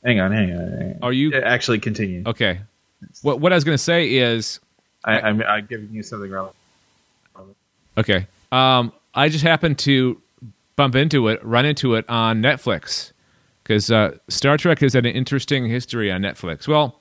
Hang 0.04 0.20
on, 0.20 0.32
hang 0.32 0.52
on. 0.52 0.72
Hang 0.72 0.92
on. 0.94 1.00
Are 1.04 1.14
you- 1.14 1.34
actually 1.36 1.80
continue? 1.80 2.24
Okay. 2.26 2.60
What 3.22 3.40
what 3.40 3.52
I 3.52 3.56
was 3.56 3.64
going 3.64 3.78
to 3.78 3.84
say 3.84 4.16
is 4.16 4.60
I, 5.04 5.20
I'm, 5.20 5.42
I'm 5.44 5.66
giving 5.66 5.90
you 5.92 6.04
something 6.04 6.32
relevant. 6.32 6.56
okay. 7.98 8.28
Um, 8.52 8.94
I 9.14 9.30
just 9.30 9.44
happened 9.44 9.80
to 9.80 10.22
bump 10.76 10.96
into 10.96 11.28
it, 11.28 11.44
run 11.44 11.66
into 11.66 11.96
it 11.96 12.08
on 12.10 12.42
Netflix 12.42 13.12
because 13.64 13.92
uh, 13.92 14.18
Star 14.28 14.58
Trek 14.58 14.80
has 14.80 14.94
had 14.94 15.06
an 15.06 15.16
interesting 15.16 15.66
history 15.66 16.12
on 16.12 16.22
Netflix. 16.22 16.68
Well, 16.68 17.00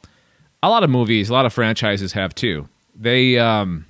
a 0.62 0.68
lot 0.68 0.84
of 0.84 0.90
movies, 0.90 1.28
a 1.28 1.32
lot 1.32 1.46
of 1.46 1.53
franchises 1.53 2.12
have 2.12 2.34
too. 2.34 2.68
They 2.94 3.38
um, 3.38 3.86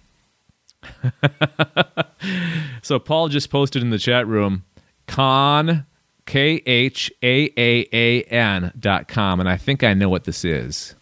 so 2.83 2.99
Paul 2.99 3.29
just 3.29 3.51
posted 3.51 3.83
in 3.83 3.91
the 3.91 3.99
chat 3.99 4.27
room 4.27 4.65
con 5.07 5.87
k 6.27 6.63
h 6.65 7.13
a 7.23 7.53
a 7.57 7.89
a 7.93 8.23
n 8.23 8.73
dot 8.79 9.09
com, 9.09 9.41
and 9.41 9.49
I 9.49 9.57
think 9.57 9.83
I 9.83 9.95
know 9.95 10.09
what 10.09 10.25
this 10.25 10.45
is. 10.45 10.95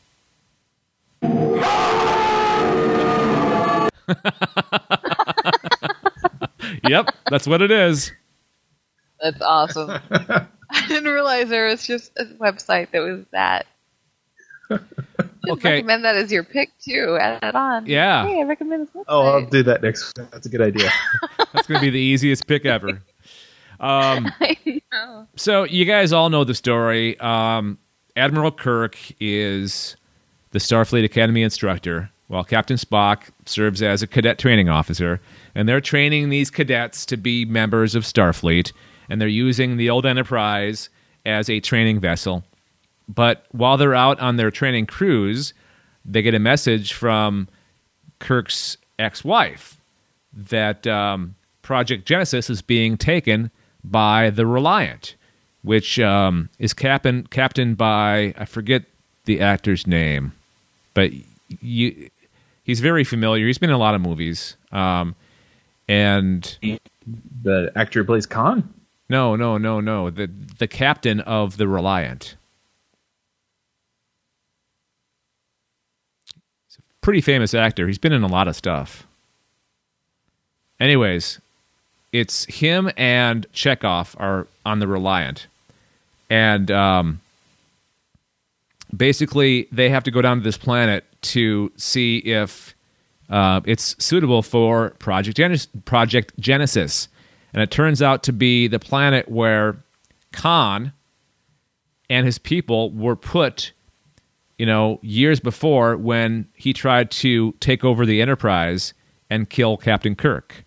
yep, 6.88 7.08
that's 7.30 7.46
what 7.46 7.62
it 7.62 7.70
is. 7.70 8.12
That's 9.22 9.40
awesome. 9.42 9.90
I 10.10 10.46
didn't 10.88 11.12
realize 11.12 11.48
there 11.48 11.66
was 11.66 11.86
just 11.86 12.12
a 12.18 12.24
website 12.24 12.90
that 12.92 13.00
was 13.00 13.24
that. 13.32 13.66
Should 14.70 14.80
Okay. 15.48 15.72
recommend 15.76 16.04
that 16.04 16.16
as 16.16 16.30
your 16.30 16.44
pick 16.44 16.70
too. 16.78 17.18
Add 17.20 17.40
that 17.42 17.54
on. 17.54 17.86
Yeah. 17.86 18.26
Hey, 18.26 18.40
I 18.40 18.44
recommend 18.44 18.86
this 18.86 18.94
website. 18.94 19.04
Oh, 19.08 19.22
I'll 19.26 19.46
do 19.46 19.62
that 19.64 19.82
next. 19.82 20.14
That's 20.30 20.46
a 20.46 20.48
good 20.48 20.60
idea. 20.60 20.90
That's 21.52 21.66
going 21.66 21.80
to 21.80 21.86
be 21.86 21.90
the 21.90 21.98
easiest 21.98 22.46
pick 22.46 22.64
ever. 22.66 23.02
Um, 23.80 24.30
I 24.40 24.80
know. 24.92 25.26
so 25.36 25.64
you 25.64 25.84
guys 25.86 26.12
all 26.12 26.30
know 26.30 26.44
the 26.44 26.54
story. 26.54 27.18
Um, 27.18 27.78
Admiral 28.16 28.52
Kirk 28.52 28.96
is 29.18 29.96
the 30.52 30.58
Starfleet 30.58 31.04
Academy 31.04 31.42
instructor, 31.42 32.10
while 32.28 32.44
Captain 32.44 32.76
Spock 32.76 33.30
serves 33.46 33.82
as 33.82 34.02
a 34.02 34.06
cadet 34.06 34.38
training 34.38 34.68
officer, 34.68 35.20
and 35.54 35.68
they're 35.68 35.80
training 35.80 36.28
these 36.28 36.50
cadets 36.50 37.04
to 37.06 37.16
be 37.16 37.44
members 37.44 37.94
of 37.94 38.04
Starfleet, 38.04 38.72
and 39.08 39.20
they're 39.20 39.28
using 39.28 39.76
the 39.76 39.90
old 39.90 40.06
Enterprise 40.06 40.88
as 41.26 41.50
a 41.50 41.60
training 41.60 42.00
vessel. 42.00 42.44
But 43.08 43.44
while 43.50 43.76
they're 43.76 43.94
out 43.94 44.20
on 44.20 44.36
their 44.36 44.50
training 44.50 44.86
cruise, 44.86 45.52
they 46.04 46.22
get 46.22 46.34
a 46.34 46.38
message 46.38 46.92
from 46.92 47.48
Kirk's 48.20 48.76
ex-wife 48.98 49.80
that 50.32 50.86
um, 50.86 51.34
Project 51.62 52.06
Genesis 52.06 52.48
is 52.50 52.62
being 52.62 52.96
taken 52.96 53.50
by 53.82 54.30
the 54.30 54.46
Reliant, 54.46 55.16
which 55.62 55.98
um, 55.98 56.48
is 56.58 56.72
captain 56.72 57.26
captained 57.26 57.76
by 57.76 58.34
I 58.38 58.44
forget 58.44 58.84
the 59.24 59.40
actor's 59.40 59.86
name, 59.86 60.32
but 60.94 61.10
you, 61.60 62.10
he's 62.64 62.80
very 62.80 63.04
familiar. 63.04 63.46
He's 63.46 63.58
been 63.58 63.70
in 63.70 63.76
a 63.76 63.78
lot 63.78 63.94
of 63.94 64.00
movies. 64.00 64.56
Um, 64.72 65.14
and 65.88 66.58
the 67.42 67.72
actor 67.76 68.00
who 68.00 68.06
plays 68.06 68.26
Khan. 68.26 68.72
no, 69.08 69.36
no, 69.36 69.58
no, 69.58 69.80
no, 69.80 70.10
the 70.10 70.30
the 70.58 70.68
captain 70.68 71.20
of 71.20 71.56
the 71.56 71.66
Reliant. 71.66 72.36
pretty 77.00 77.20
famous 77.20 77.54
actor. 77.54 77.86
He's 77.86 77.98
been 77.98 78.12
in 78.12 78.22
a 78.22 78.28
lot 78.28 78.48
of 78.48 78.56
stuff. 78.56 79.06
Anyways, 80.78 81.40
it's 82.12 82.44
him 82.46 82.90
and 82.96 83.50
Chekov 83.52 84.14
are 84.18 84.46
on 84.64 84.78
the 84.78 84.86
Reliant, 84.86 85.46
and 86.28 86.70
um, 86.70 87.20
basically 88.96 89.68
they 89.72 89.88
have 89.90 90.04
to 90.04 90.10
go 90.10 90.22
down 90.22 90.38
to 90.38 90.42
this 90.42 90.58
planet 90.58 91.04
to 91.22 91.72
see 91.76 92.18
if 92.18 92.74
uh, 93.28 93.60
it's 93.64 94.02
suitable 94.02 94.42
for 94.42 94.90
Project 94.98 95.36
Genes- 95.36 95.68
Project 95.84 96.32
Genesis, 96.38 97.08
and 97.52 97.62
it 97.62 97.70
turns 97.70 98.02
out 98.02 98.22
to 98.24 98.32
be 98.32 98.66
the 98.66 98.78
planet 98.78 99.28
where 99.28 99.82
Khan 100.32 100.92
and 102.08 102.26
his 102.26 102.38
people 102.38 102.90
were 102.90 103.16
put. 103.16 103.72
You 104.58 104.66
know, 104.66 104.98
years 105.00 105.40
before 105.40 105.96
when 105.96 106.46
he 106.54 106.74
tried 106.74 107.10
to 107.12 107.52
take 107.60 107.82
over 107.82 108.04
the 108.04 108.20
Enterprise 108.20 108.92
and 109.30 109.48
kill 109.48 109.78
Captain 109.78 110.14
Kirk 110.14 110.66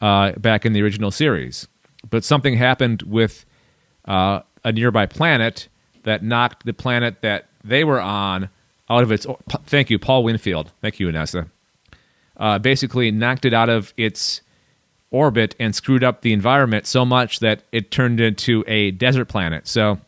uh, 0.00 0.32
back 0.32 0.64
in 0.64 0.72
the 0.72 0.80
original 0.82 1.10
series. 1.10 1.68
But 2.08 2.24
something 2.24 2.56
happened 2.56 3.02
with 3.02 3.44
uh, 4.06 4.40
a 4.64 4.72
nearby 4.72 5.04
planet 5.04 5.68
that 6.04 6.22
knocked 6.22 6.64
the 6.64 6.72
planet 6.72 7.20
that 7.22 7.48
they 7.66 7.84
were 7.84 8.00
on 8.00 8.48
out 8.88 9.02
of 9.02 9.12
its. 9.12 9.26
Thank 9.66 9.90
you, 9.90 9.98
Paul 9.98 10.24
Winfield. 10.24 10.72
Thank 10.80 11.00
you, 11.00 11.08
Anessa. 11.08 11.48
Uh, 12.36 12.58
basically, 12.58 13.10
knocked 13.10 13.44
it 13.44 13.54
out 13.54 13.68
of 13.68 13.92
its 13.96 14.42
orbit 15.10 15.54
and 15.58 15.74
screwed 15.74 16.04
up 16.04 16.20
the 16.20 16.32
environment 16.32 16.86
so 16.86 17.04
much 17.04 17.40
that 17.40 17.62
it 17.72 17.90
turned 17.90 18.20
into 18.20 18.64
a 18.66 18.90
desert 18.90 19.26
planet. 19.26 19.66
So, 19.66 19.98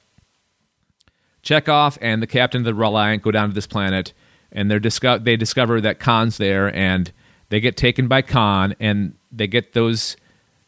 Chekov 1.42 1.96
and 2.00 2.22
the 2.22 2.26
captain 2.26 2.61
of 2.61 2.64
the 2.64 2.74
Reliant 2.74 3.22
go 3.22 3.30
down 3.30 3.48
to 3.48 3.54
this 3.54 3.66
planet, 3.66 4.12
and 4.52 4.70
they're 4.70 4.80
disco- 4.80 5.18
they 5.18 5.36
discover 5.36 5.80
that 5.80 5.98
Khan's 5.98 6.36
there, 6.36 6.74
and 6.74 7.11
they 7.48 7.61
get 7.61 7.76
taken 7.76 8.09
by 8.09 8.22
Khan, 8.22 8.74
and 8.78 9.14
they 9.32 9.46
get 9.46 9.72
those 9.72 10.16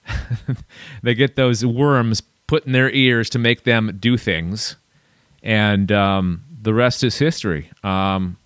they 1.03 1.15
get 1.15 1.37
those 1.37 1.65
worms 1.65 2.23
put 2.47 2.67
in 2.67 2.73
their 2.73 2.91
ears 2.91 3.31
to 3.31 3.39
make 3.39 3.65
them 3.65 3.97
do 4.01 4.17
things, 4.17 4.77
and 5.43 5.93
um, 5.93 6.43
the 6.61 6.75
rest 6.75 7.03
is 7.03 7.19
history. 7.19 7.71
Um, 7.83 8.37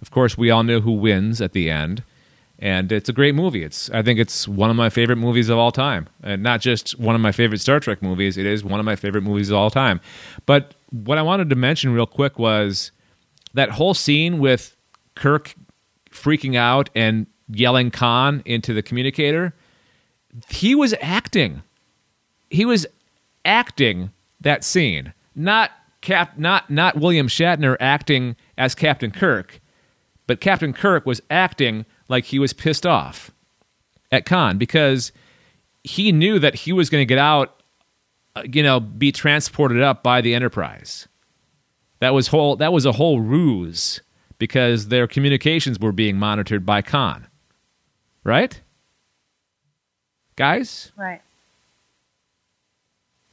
of 0.00 0.10
course, 0.10 0.36
we 0.36 0.50
all 0.50 0.62
know 0.62 0.80
who 0.80 0.92
wins 0.92 1.40
at 1.40 1.52
the 1.52 1.70
end, 1.70 2.02
and 2.58 2.92
it's 2.92 3.08
a 3.08 3.12
great 3.12 3.34
movie. 3.34 3.62
It's 3.62 3.90
I 3.90 4.02
think 4.02 4.20
it's 4.20 4.46
one 4.46 4.70
of 4.70 4.76
my 4.76 4.90
favorite 4.90 5.16
movies 5.16 5.48
of 5.48 5.58
all 5.58 5.72
time, 5.72 6.08
and 6.22 6.42
not 6.42 6.60
just 6.60 6.98
one 6.98 7.14
of 7.14 7.20
my 7.20 7.32
favorite 7.32 7.60
Star 7.60 7.80
Trek 7.80 8.02
movies. 8.02 8.36
It 8.36 8.46
is 8.46 8.62
one 8.62 8.80
of 8.80 8.86
my 8.86 8.96
favorite 8.96 9.22
movies 9.22 9.50
of 9.50 9.56
all 9.56 9.70
time. 9.70 10.00
But 10.46 10.74
what 10.90 11.18
I 11.18 11.22
wanted 11.22 11.50
to 11.50 11.56
mention 11.56 11.92
real 11.92 12.06
quick 12.06 12.38
was 12.38 12.92
that 13.54 13.70
whole 13.70 13.94
scene 13.94 14.38
with 14.38 14.76
Kirk 15.14 15.54
freaking 16.10 16.56
out 16.56 16.90
and 16.94 17.26
yelling 17.48 17.90
Khan 17.90 18.42
into 18.44 18.72
the 18.72 18.82
communicator. 18.82 19.54
He 20.48 20.74
was 20.74 20.94
acting. 21.00 21.62
He 22.50 22.64
was 22.64 22.86
acting 23.44 24.10
that 24.40 24.64
scene, 24.64 25.12
not 25.34 25.70
Cap, 26.04 26.38
not 26.38 26.68
not 26.68 26.98
William 26.98 27.28
Shatner 27.28 27.78
acting 27.80 28.36
as 28.58 28.74
Captain 28.74 29.10
Kirk, 29.10 29.58
but 30.26 30.38
Captain 30.38 30.74
Kirk 30.74 31.06
was 31.06 31.22
acting 31.30 31.86
like 32.08 32.26
he 32.26 32.38
was 32.38 32.52
pissed 32.52 32.84
off 32.84 33.30
at 34.12 34.26
Khan 34.26 34.58
because 34.58 35.12
he 35.82 36.12
knew 36.12 36.38
that 36.38 36.54
he 36.54 36.74
was 36.74 36.90
going 36.90 37.00
to 37.00 37.06
get 37.06 37.16
out, 37.16 37.62
uh, 38.36 38.42
you 38.52 38.62
know, 38.62 38.80
be 38.80 39.12
transported 39.12 39.80
up 39.80 40.02
by 40.02 40.20
the 40.20 40.34
Enterprise. 40.34 41.08
That 42.00 42.12
was 42.12 42.28
whole. 42.28 42.56
That 42.56 42.74
was 42.74 42.84
a 42.84 42.92
whole 42.92 43.20
ruse 43.20 44.02
because 44.38 44.88
their 44.88 45.06
communications 45.06 45.80
were 45.80 45.92
being 45.92 46.18
monitored 46.18 46.66
by 46.66 46.82
Khan. 46.82 47.28
Right, 48.24 48.60
guys? 50.36 50.92
Right. 50.98 51.22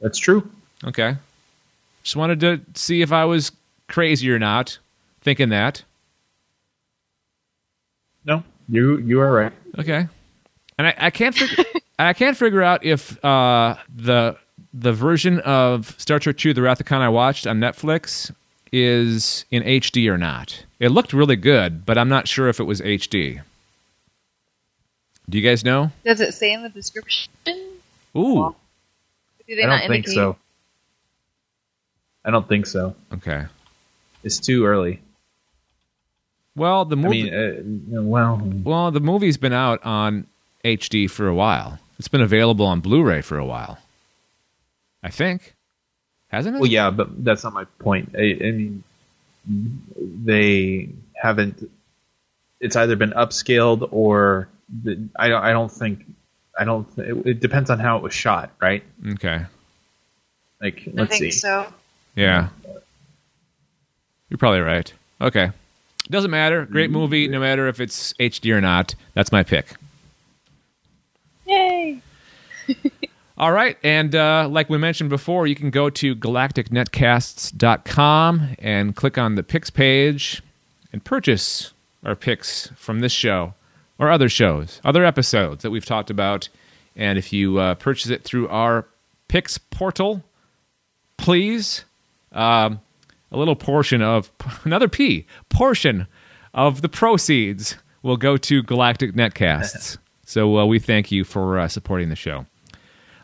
That's 0.00 0.18
true. 0.18 0.50
Okay. 0.84 1.16
Just 2.02 2.16
wanted 2.16 2.40
to 2.40 2.60
see 2.74 3.02
if 3.02 3.12
I 3.12 3.24
was 3.24 3.52
crazy 3.88 4.30
or 4.30 4.38
not 4.38 4.78
thinking 5.20 5.50
that. 5.50 5.82
No, 8.24 8.42
you 8.68 8.98
you 8.98 9.20
are 9.20 9.32
right. 9.32 9.52
Okay. 9.78 10.08
And 10.78 10.86
I, 10.86 10.94
I 10.98 11.10
can't 11.10 11.34
figure 11.34 11.64
I 11.98 12.12
can't 12.12 12.36
figure 12.36 12.62
out 12.62 12.84
if 12.84 13.22
uh, 13.24 13.76
the 13.94 14.36
the 14.74 14.92
version 14.92 15.40
of 15.40 15.94
Star 15.98 16.18
Trek 16.18 16.44
II: 16.44 16.52
The 16.52 16.62
Wrath 16.62 16.80
of 16.80 16.86
Khan 16.86 17.02
I 17.02 17.08
watched 17.08 17.46
on 17.46 17.58
Netflix 17.60 18.32
is 18.72 19.44
in 19.50 19.62
HD 19.62 20.08
or 20.10 20.16
not. 20.16 20.64
It 20.80 20.88
looked 20.88 21.12
really 21.12 21.36
good, 21.36 21.84
but 21.84 21.98
I'm 21.98 22.08
not 22.08 22.26
sure 22.26 22.48
if 22.48 22.58
it 22.58 22.64
was 22.64 22.80
HD. 22.80 23.42
Do 25.28 25.38
you 25.38 25.46
guys 25.48 25.64
know? 25.64 25.90
Does 26.04 26.20
it 26.20 26.34
say 26.34 26.52
in 26.52 26.62
the 26.62 26.68
description? 26.68 27.32
Ooh. 28.16 28.54
Do 29.46 29.56
they 29.56 29.62
I 29.62 29.66
not 29.66 29.78
don't 29.80 29.88
think 29.88 30.06
indicate? 30.06 30.14
so. 30.14 30.36
I 32.24 32.30
don't 32.30 32.48
think 32.48 32.66
so. 32.66 32.94
Okay. 33.12 33.44
It's 34.22 34.38
too 34.38 34.64
early. 34.64 35.00
Well, 36.54 36.84
the 36.84 36.96
I 36.96 37.00
movie 37.00 37.30
mean, 37.30 37.96
uh, 37.96 38.02
well, 38.02 38.40
Well, 38.64 38.90
the 38.90 39.00
movie's 39.00 39.36
been 39.36 39.52
out 39.52 39.84
on 39.84 40.26
HD 40.64 41.10
for 41.10 41.26
a 41.26 41.34
while. 41.34 41.78
It's 41.98 42.08
been 42.08 42.20
available 42.20 42.66
on 42.66 42.80
Blu-ray 42.80 43.22
for 43.22 43.38
a 43.38 43.44
while. 43.44 43.78
I 45.02 45.10
think. 45.10 45.54
Hasn't 46.28 46.56
it? 46.56 46.60
well, 46.60 46.70
yeah, 46.70 46.90
but 46.90 47.24
that's 47.24 47.44
not 47.44 47.52
my 47.52 47.64
point. 47.78 48.14
I, 48.16 48.38
I 48.42 48.50
mean, 48.52 48.84
they 49.44 50.88
haven't. 51.14 51.70
It's 52.60 52.76
either 52.76 52.96
been 52.96 53.10
upscaled 53.10 53.88
or 53.90 54.48
the, 54.82 55.08
I 55.16 55.28
don't. 55.28 55.42
I 55.42 55.52
don't 55.52 55.70
think. 55.70 56.04
I 56.58 56.64
don't. 56.64 56.86
It, 56.98 57.26
it 57.26 57.40
depends 57.40 57.68
on 57.70 57.78
how 57.78 57.96
it 57.98 58.02
was 58.02 58.14
shot, 58.14 58.50
right? 58.60 58.82
Okay. 59.14 59.44
Like, 60.60 60.82
let's 60.92 61.14
I 61.14 61.18
think 61.18 61.32
see. 61.32 61.38
so. 61.38 61.66
Yeah. 62.14 62.48
You're 64.28 64.38
probably 64.38 64.60
right. 64.60 64.92
Okay. 65.20 65.50
Doesn't 66.10 66.30
matter. 66.30 66.66
Great 66.66 66.90
movie, 66.90 67.28
no 67.28 67.40
matter 67.40 67.68
if 67.68 67.80
it's 67.80 68.12
HD 68.14 68.54
or 68.54 68.60
not. 68.60 68.94
That's 69.14 69.32
my 69.32 69.42
pick. 69.42 69.74
Yay! 71.46 72.00
All 73.38 73.52
right. 73.52 73.76
And 73.82 74.14
uh, 74.14 74.48
like 74.50 74.68
we 74.70 74.78
mentioned 74.78 75.10
before, 75.10 75.46
you 75.46 75.54
can 75.54 75.70
go 75.70 75.90
to 75.90 76.14
galacticnetcasts.com 76.14 78.56
and 78.58 78.96
click 78.96 79.18
on 79.18 79.34
the 79.34 79.42
picks 79.42 79.70
page 79.70 80.42
and 80.92 81.04
purchase 81.04 81.72
our 82.04 82.14
picks 82.14 82.68
from 82.76 83.00
this 83.00 83.12
show 83.12 83.54
or 83.98 84.10
other 84.10 84.28
shows, 84.28 84.80
other 84.84 85.04
episodes 85.04 85.62
that 85.62 85.70
we've 85.70 85.84
talked 85.84 86.10
about. 86.10 86.48
And 86.96 87.18
if 87.18 87.32
you 87.32 87.58
uh, 87.58 87.74
purchase 87.76 88.10
it 88.10 88.24
through 88.24 88.48
our 88.48 88.86
picks 89.28 89.58
portal, 89.58 90.22
please, 91.16 91.84
um, 92.32 92.80
a 93.30 93.38
little 93.38 93.56
portion 93.56 94.02
of 94.02 94.30
another 94.64 94.88
P 94.88 95.26
portion 95.48 96.06
of 96.54 96.82
the 96.82 96.88
proceeds 96.88 97.76
will 98.02 98.16
go 98.16 98.36
to 98.36 98.62
Galactic 98.62 99.14
Netcasts. 99.14 99.96
so 100.26 100.58
uh, 100.58 100.66
we 100.66 100.78
thank 100.78 101.10
you 101.10 101.24
for 101.24 101.58
uh, 101.58 101.68
supporting 101.68 102.08
the 102.08 102.16
show. 102.16 102.46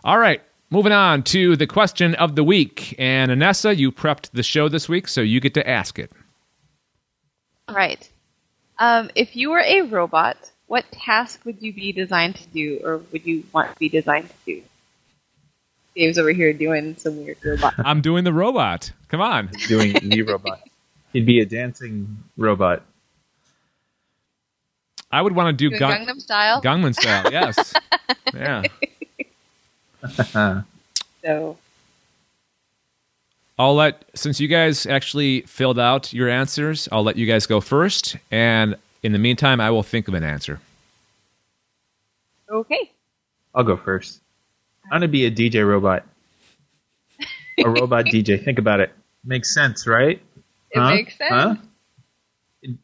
All 0.05 0.19
right, 0.19 0.41
moving 0.71 0.93
on 0.93 1.23
to 1.25 1.57
the 1.57 1.67
question 1.67 2.15
of 2.15 2.37
the 2.37 2.45
week. 2.45 2.95
And 2.99 3.31
Anessa, 3.31 3.77
you 3.77 3.93
prepped 3.93 4.31
the 4.33 4.43
show 4.43 4.69
this 4.69 4.89
week, 4.89 5.09
so 5.09 5.21
you 5.21 5.41
get 5.41 5.55
to 5.55 5.69
ask 5.69 5.99
it. 5.99 6.13
Right. 7.69 8.09
Um, 8.79 9.11
if 9.15 9.37
you 9.37 9.51
were 9.51 9.61
a 9.61 9.83
robot, 9.83 10.37
what 10.67 10.91
task 10.93 11.45
would 11.45 11.61
you 11.61 11.73
be 11.73 11.93
designed 11.93 12.37
to 12.37 12.47
do, 12.49 12.81
or 12.85 12.99
would 13.13 13.27
you 13.27 13.45
want 13.53 13.73
to 13.73 13.79
be 13.79 13.89
designed 13.89 14.29
to 14.29 14.35
do? 14.47 14.63
Dave's 15.99 16.16
over 16.16 16.30
here 16.30 16.53
doing 16.53 16.96
some 16.96 17.16
weird 17.24 17.38
robot. 17.44 17.74
I'm 17.78 18.01
doing 18.01 18.22
the 18.22 18.32
robot. 18.32 18.92
Come 19.09 19.20
on. 19.20 19.51
Doing 19.66 19.94
the 19.94 20.22
robot. 20.22 20.61
He'd 21.12 21.26
be 21.26 21.40
a 21.40 21.46
dancing 21.46 22.22
robot. 22.36 22.82
I 25.11 25.20
would 25.22 25.34
want 25.34 25.49
to 25.49 25.53
do 25.53 25.70
Doing 25.70 25.80
Gun- 25.80 26.07
Gangnam 26.07 26.20
Style. 26.20 26.62
Gangnam 26.62 26.94
style. 26.94 27.32
Yes. 27.32 27.74
yeah. 28.34 28.62
so 31.24 31.57
I'll 33.59 33.74
let 33.74 34.05
since 34.14 34.38
you 34.38 34.46
guys 34.46 34.86
actually 34.86 35.40
filled 35.42 35.80
out 35.80 36.12
your 36.12 36.28
answers, 36.28 36.88
I'll 36.92 37.03
let 37.03 37.16
you 37.16 37.26
guys 37.26 37.46
go 37.46 37.61
first, 37.61 38.16
and 38.30 38.76
in 39.03 39.11
the 39.12 39.18
meantime, 39.18 39.61
I 39.61 39.70
will 39.70 39.82
think 39.82 40.07
of 40.07 40.14
an 40.14 40.22
answer. 40.22 40.61
okay. 42.51 42.92
I'll 43.55 43.64
go 43.64 43.76
first. 43.76 44.20
I'm 44.91 45.01
gonna 45.01 45.09
be 45.09 45.26
a 45.26 45.30
DJ 45.30 45.66
robot. 45.66 46.05
A 47.64 47.68
robot 47.68 48.05
DJ. 48.12 48.43
Think 48.45 48.59
about 48.59 48.80
it. 48.80 48.93
Makes 49.24 49.53
sense, 49.55 49.86
right? 49.86 50.20
It 50.70 50.78
Huh? 50.78 50.91
makes 50.91 51.16
sense. 51.18 51.30
Huh? 51.32 51.55
It, 52.62 52.76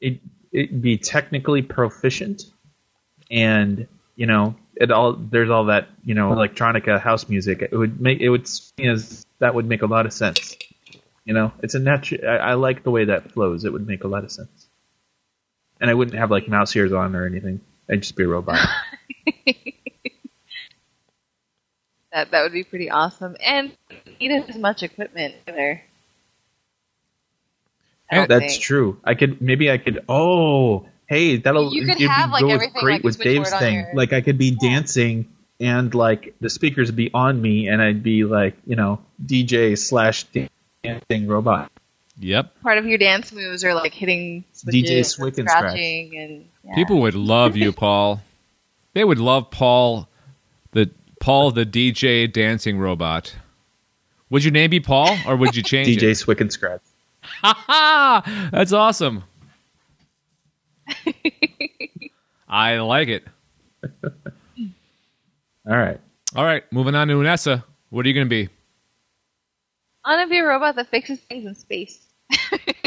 it 0.00 0.20
it'd 0.52 0.82
be 0.82 0.96
technically 0.98 1.62
proficient, 1.62 2.44
and 3.30 3.86
you 4.16 4.26
know 4.26 4.56
it 4.74 4.90
all. 4.90 5.12
There's 5.14 5.50
all 5.50 5.66
that 5.66 5.88
you 6.04 6.14
know 6.14 6.30
electronica 6.30 7.00
house 7.00 7.28
music. 7.28 7.62
It 7.62 7.76
would 7.76 8.00
make 8.00 8.20
it 8.20 8.28
would 8.30 8.48
know, 8.78 8.96
that 9.38 9.54
would 9.54 9.66
make 9.66 9.82
a 9.82 9.86
lot 9.86 10.06
of 10.06 10.12
sense. 10.12 10.56
You 11.24 11.34
know, 11.34 11.52
it's 11.62 11.74
a 11.74 11.78
natural. 11.80 12.20
I, 12.28 12.36
I 12.36 12.54
like 12.54 12.82
the 12.84 12.90
way 12.90 13.06
that 13.06 13.32
flows. 13.32 13.64
It 13.64 13.72
would 13.72 13.86
make 13.86 14.04
a 14.04 14.08
lot 14.08 14.24
of 14.24 14.30
sense. 14.32 14.66
and 15.80 15.90
I 15.90 15.94
wouldn't 15.94 16.16
have 16.16 16.30
like 16.30 16.48
mouse 16.48 16.74
ears 16.76 16.92
on 16.92 17.14
or 17.16 17.26
anything. 17.26 17.60
I'd 17.90 18.02
just 18.02 18.16
be 18.16 18.24
a 18.24 18.28
robot. 18.28 18.58
That 22.16 22.30
that 22.30 22.42
would 22.44 22.52
be 22.52 22.64
pretty 22.64 22.88
awesome. 22.90 23.36
And 23.44 23.72
you 24.18 24.30
need 24.30 24.48
as 24.48 24.56
much 24.56 24.82
equipment 24.82 25.34
either. 25.46 25.82
That's 28.10 28.28
think. 28.54 28.62
true. 28.62 28.98
I 29.04 29.14
could 29.14 29.42
maybe 29.42 29.70
I 29.70 29.76
could. 29.76 30.02
Oh, 30.08 30.86
hey, 31.06 31.36
that'll 31.36 31.74
You 31.74 31.82
could 31.84 31.96
it'd 31.96 32.08
have, 32.08 32.30
like, 32.30 32.40
go 32.40 32.48
everything, 32.48 32.80
great 32.80 32.92
like, 32.94 33.02
with 33.04 33.18
Dave's 33.18 33.52
thing. 33.52 33.74
your- 33.74 33.94
Like 33.94 34.14
I 34.14 34.22
could 34.22 34.38
be 34.38 34.52
dancing 34.52 35.28
and 35.60 35.94
like 35.94 36.34
the 36.40 36.48
speakers 36.48 36.88
would 36.88 36.96
be 36.96 37.10
on 37.12 37.42
me, 37.42 37.68
and 37.68 37.82
I'd 37.82 38.02
be 38.02 38.24
like 38.24 38.54
you 38.66 38.76
know 38.76 39.00
DJ 39.22 39.76
slash 39.76 40.24
dancing 40.82 41.26
robot. 41.26 41.70
Yep. 42.18 42.62
Part 42.62 42.78
of 42.78 42.86
your 42.86 42.96
dance 42.96 43.30
moves 43.30 43.62
are 43.62 43.74
like 43.74 43.92
hitting 43.92 44.44
switches 44.52 44.90
DJ 44.90 44.96
and 44.96 45.06
Swick 45.06 45.36
and 45.36 45.46
Scratch. 45.50 45.64
scratching 45.72 46.16
and 46.16 46.44
yeah. 46.64 46.74
People 46.76 47.00
would 47.02 47.14
love 47.14 47.56
you, 47.58 47.72
Paul. 47.74 48.22
They 48.94 49.04
would 49.04 49.18
love 49.18 49.50
Paul, 49.50 50.00
the 50.00 50.15
Paul 51.26 51.50
the 51.50 51.66
DJ 51.66 52.32
dancing 52.32 52.78
robot. 52.78 53.34
Would 54.30 54.44
your 54.44 54.52
name 54.52 54.70
be 54.70 54.78
Paul, 54.78 55.18
or 55.26 55.34
would 55.34 55.56
you 55.56 55.62
change 55.64 55.88
DJ 55.98 56.10
it? 56.10 56.14
Swick 56.14 56.40
and 56.40 56.52
Scratch. 56.52 56.82
Ha 57.42 57.64
ha! 57.66 58.48
That's 58.52 58.72
awesome. 58.72 59.24
I 62.48 62.76
like 62.76 63.08
it. 63.08 63.24
All 64.04 65.76
right. 65.76 65.98
All 66.36 66.44
right, 66.44 66.62
moving 66.72 66.94
on 66.94 67.08
to 67.08 67.14
Anessa. 67.14 67.64
What 67.90 68.06
are 68.06 68.08
you 68.08 68.14
going 68.14 68.28
to 68.28 68.30
be? 68.30 68.48
I 70.04 70.14
want 70.14 70.28
to 70.28 70.30
be 70.30 70.38
a 70.38 70.46
robot 70.46 70.76
that 70.76 70.90
fixes 70.90 71.18
things 71.18 71.44
in 71.44 71.56
space. 71.56 72.06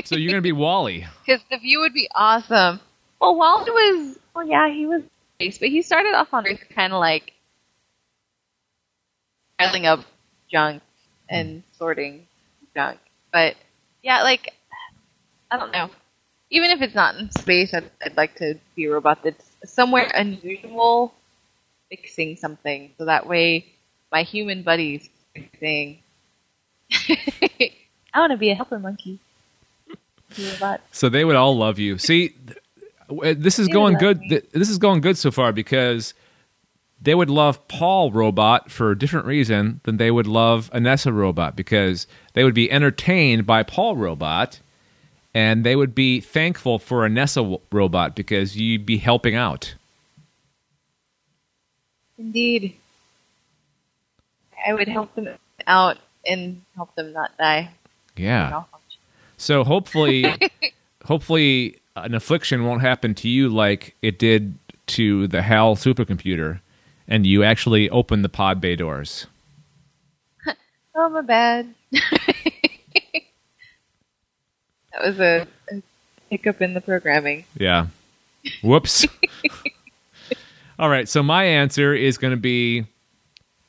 So 0.05 0.15
you're 0.15 0.31
going 0.31 0.41
to 0.41 0.47
be 0.47 0.53
WALL-E. 0.53 1.05
Because 1.25 1.41
the 1.51 1.57
view 1.57 1.81
would 1.81 1.93
be 1.93 2.07
awesome. 2.15 2.79
Well, 3.19 3.35
WALL-E 3.35 3.69
was, 3.69 4.17
well, 4.33 4.47
yeah, 4.47 4.69
he 4.69 4.85
was 4.85 5.03
space, 5.35 5.57
but 5.57 5.67
he 5.67 5.81
started 5.81 6.13
off 6.13 6.33
on 6.33 6.47
Earth 6.47 6.63
kind 6.73 6.93
of 6.93 7.01
like 7.01 7.33
piling 9.59 9.85
up 9.85 10.05
junk 10.51 10.81
and 11.29 11.55
hmm. 11.55 11.77
sorting 11.77 12.27
junk. 12.75 12.99
But 13.31 13.55
yeah, 14.01 14.23
like 14.23 14.53
I 15.51 15.57
don't 15.57 15.71
know. 15.71 15.89
Even 16.51 16.71
if 16.71 16.81
it's 16.81 16.95
not 16.95 17.15
in 17.15 17.29
space, 17.31 17.73
I'd, 17.73 17.91
I'd 18.03 18.17
like 18.17 18.35
to 18.37 18.57
be 18.75 18.85
a 18.85 18.91
robot 18.91 19.19
that's 19.23 19.51
somewhere 19.65 20.09
unusual, 20.15 21.13
fixing 21.89 22.37
something, 22.37 22.91
so 22.97 23.05
that 23.05 23.27
way 23.27 23.67
my 24.11 24.23
human 24.23 24.63
buddies 24.63 25.09
thing. 25.59 25.99
I 28.11 28.19
want 28.19 28.31
to 28.31 28.37
be 28.37 28.49
a 28.49 28.55
helper 28.55 28.79
monkey. 28.79 29.19
Be 30.35 30.47
a 30.47 30.53
robot. 30.53 30.81
So 30.91 31.09
they 31.09 31.23
would 31.23 31.35
all 31.35 31.55
love 31.55 31.77
you. 31.77 31.99
See, 31.99 32.29
th- 33.09 33.37
this 33.37 33.59
is 33.59 33.67
They 33.67 33.73
going 33.73 33.97
good. 33.97 34.19
th- 34.21 34.45
This 34.51 34.69
is 34.69 34.79
going 34.79 35.01
good 35.01 35.17
so 35.17 35.29
far 35.29 35.51
because 35.51 36.15
they 37.01 37.15
would 37.15 37.29
love 37.29 37.65
Paul 37.67 38.11
Robot 38.11 38.71
for 38.71 38.91
a 38.91 38.97
different 38.97 39.25
reason 39.25 39.81
than 39.83 39.97
they 39.97 40.11
would 40.11 40.27
love 40.27 40.69
Anessa 40.73 41.13
Robot 41.13 41.55
because 41.55 42.07
they 42.33 42.43
would 42.43 42.53
be 42.53 42.71
entertained 42.71 43.45
by 43.45 43.63
Paul 43.63 43.95
Robot 43.95 44.59
and 45.33 45.63
they 45.63 45.75
would 45.75 45.93
be 45.93 46.19
thankful 46.19 46.79
for 46.79 47.07
Anessa 47.07 47.61
Robot 47.71 48.15
because 48.15 48.57
you'd 48.57 48.85
be 48.85 48.97
helping 48.97 49.35
out. 49.35 49.75
Indeed. 52.17 52.75
I 54.67 54.73
would 54.73 54.89
help 54.89 55.15
them 55.15 55.29
out 55.67 55.97
and 56.25 56.61
help 56.75 56.93
them 56.95 57.13
not 57.13 57.37
die. 57.37 57.71
Yeah. 58.17 58.63
So 59.37 59.63
hopefully, 59.63 60.25
hopefully, 61.05 61.77
an 61.95 62.13
affliction 62.13 62.65
won't 62.65 62.81
happen 62.81 63.15
to 63.15 63.29
you 63.29 63.47
like 63.47 63.95
it 64.01 64.19
did 64.19 64.57
to 64.87 65.27
the 65.27 65.43
HAL 65.43 65.75
supercomputer, 65.75 66.59
and 67.09 67.25
you 67.25 67.43
actually 67.43 67.89
open 67.89 68.21
the 68.21 68.29
pod 68.29 68.61
bay 68.61 68.77
doors. 68.77 69.27
Oh, 71.01 71.07
my 71.07 71.21
bad. 71.21 71.73
that 71.91 72.01
was 75.01 75.17
a, 75.19 75.47
a 75.71 75.81
hiccup 76.29 76.61
in 76.61 76.73
the 76.73 76.81
programming. 76.81 77.45
Yeah. 77.57 77.87
Whoops. 78.61 79.07
All 80.79 80.89
right. 80.89 81.07
So 81.07 81.23
my 81.23 81.45
answer 81.45 81.93
is 81.93 82.17
going 82.17 82.31
to 82.31 82.37
be 82.37 82.85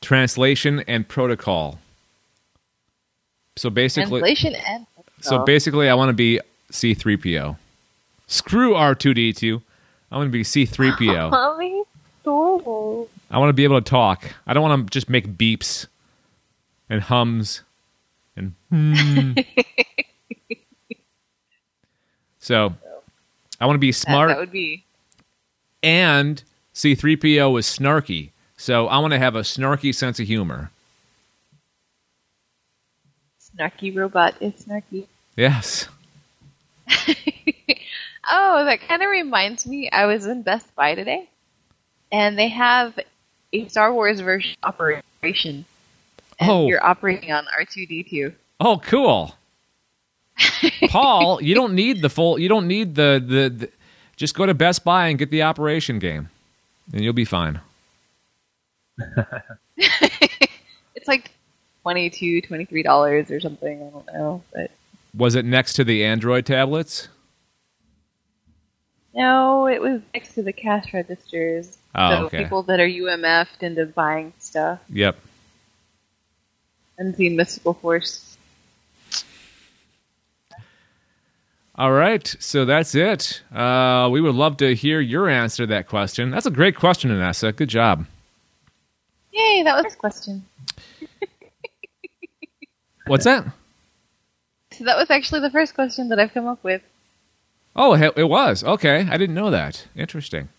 translation 0.01 0.81
and 0.87 1.07
protocol. 1.07 1.79
So 3.55 3.69
basically, 3.69 4.19
Translation 4.19 4.55
and 4.67 4.85
protocol. 4.93 5.21
so 5.21 5.45
basically, 5.45 5.87
I 5.87 5.93
want 5.93 6.09
to 6.09 6.13
be 6.13 6.41
C3PO. 6.71 7.55
Screw 8.27 8.73
R2D2. 8.73 9.61
I 10.11 10.17
want 10.17 10.27
to 10.27 10.31
be 10.31 10.43
C3PO. 10.43 11.31
Mommy, 11.31 11.83
I 12.25 13.37
want 13.37 13.49
to 13.49 13.53
be 13.53 13.63
able 13.63 13.81
to 13.81 13.89
talk. 13.89 14.33
I 14.45 14.53
don't 14.53 14.61
want 14.63 14.87
to 14.87 14.91
just 14.91 15.09
make 15.09 15.37
beeps 15.37 15.87
and 16.89 17.01
hums 17.01 17.61
and 18.35 18.53
hmm. 18.69 19.33
so 22.39 22.73
I 23.59 23.65
want 23.65 23.75
to 23.75 23.79
be 23.79 23.91
That, 23.91 23.95
smart 23.95 24.29
that 24.29 24.37
would 24.37 24.51
be 24.51 24.83
and 25.83 26.43
C3PO 26.75 27.59
is 27.59 27.65
snarky. 27.65 28.29
So 28.57 28.87
I 28.87 28.99
want 28.99 29.13
to 29.13 29.19
have 29.19 29.35
a 29.35 29.41
snarky 29.41 29.93
sense 29.93 30.19
of 30.19 30.27
humor. 30.27 30.69
snarky 33.41 33.95
robot. 33.95 34.35
Is 34.41 34.53
snarky. 34.65 35.07
Yes. 35.35 35.87
Oh, 38.33 38.63
that 38.65 38.81
kind 38.87 39.01
of 39.01 39.09
reminds 39.09 39.65
me. 39.65 39.89
I 39.89 40.05
was 40.05 40.25
in 40.25 40.43
Best 40.43 40.73
Buy 40.75 40.95
today, 40.95 41.27
and 42.11 42.37
they 42.37 42.47
have 42.49 42.97
a 43.53 43.67
Star 43.67 43.93
Wars 43.93 44.19
version 44.19 44.55
operation. 44.63 45.65
And 46.39 46.49
Oh. 46.49 46.67
you're 46.67 46.83
operating 46.83 47.31
on 47.31 47.45
R2D2. 47.59 48.33
Oh, 48.59 48.77
cool. 48.83 49.35
Paul, 50.89 51.41
you 51.41 51.53
don't 51.53 51.73
need 51.75 52.01
the 52.01 52.09
full 52.09 52.39
you 52.39 52.49
don't 52.49 52.67
need 52.67 52.95
the, 52.95 53.23
the 53.25 53.49
the 53.49 53.69
just 54.15 54.33
go 54.35 54.45
to 54.45 54.53
Best 54.53 54.83
Buy 54.83 55.07
and 55.07 55.19
get 55.19 55.29
the 55.29 55.43
operation 55.43 55.99
game 55.99 56.29
and 56.93 57.01
you'll 57.03 57.13
be 57.13 57.25
fine. 57.25 57.59
It's 60.95 61.07
like 61.07 61.31
22 61.83 62.43
$23 62.43 63.31
or 63.31 63.39
something. 63.39 63.77
I 63.81 63.89
don't 63.89 64.05
know. 64.13 64.43
But 64.53 64.69
Was 65.15 65.33
it 65.35 65.45
next 65.45 65.73
to 65.73 65.83
the 65.83 66.03
Android 66.05 66.45
tablets? 66.45 67.07
No, 69.13 69.67
it 69.67 69.81
was 69.81 70.01
next 70.13 70.35
to 70.35 70.43
the 70.43 70.53
cash 70.53 70.93
registers. 70.93 71.77
Oh, 71.93 72.09
so 72.09 72.25
okay. 72.25 72.43
people 72.43 72.63
that 72.63 72.79
are 72.79 72.87
UMF'd 72.87 73.63
into 73.63 73.85
buying 73.85 74.33
stuff. 74.39 74.79
Yep. 74.89 75.17
Unseen 76.97 77.35
Mystical 77.35 77.73
Force. 77.73 78.37
All 81.75 81.91
right, 81.91 82.35
so 82.39 82.65
that's 82.65 82.93
it. 82.95 83.41
Uh, 83.51 84.07
we 84.11 84.21
would 84.21 84.35
love 84.35 84.57
to 84.57 84.75
hear 84.75 84.99
your 84.99 85.27
answer 85.27 85.63
to 85.63 85.67
that 85.67 85.87
question. 85.87 86.29
That's 86.29 86.45
a 86.45 86.51
great 86.51 86.75
question, 86.75 87.09
Anessa. 87.09 87.55
Good 87.55 87.69
job. 87.69 88.05
Yay, 89.31 89.63
that 89.63 89.83
was 89.83 89.93
a 89.93 89.97
question. 89.97 90.45
What's 93.07 93.25
that? 93.25 93.45
So 94.77 94.85
that 94.85 94.95
was 94.95 95.11
actually 95.11 95.41
the 95.41 95.51
first 95.51 95.75
question 95.75 96.09
that 96.09 96.17
I've 96.17 96.33
come 96.33 96.47
up 96.47 96.63
with. 96.63 96.81
Oh, 97.75 97.93
it 97.93 98.27
was. 98.27 98.63
Okay. 98.63 99.07
I 99.09 99.17
didn't 99.17 99.35
know 99.35 99.51
that. 99.51 99.87
Interesting. 99.95 100.49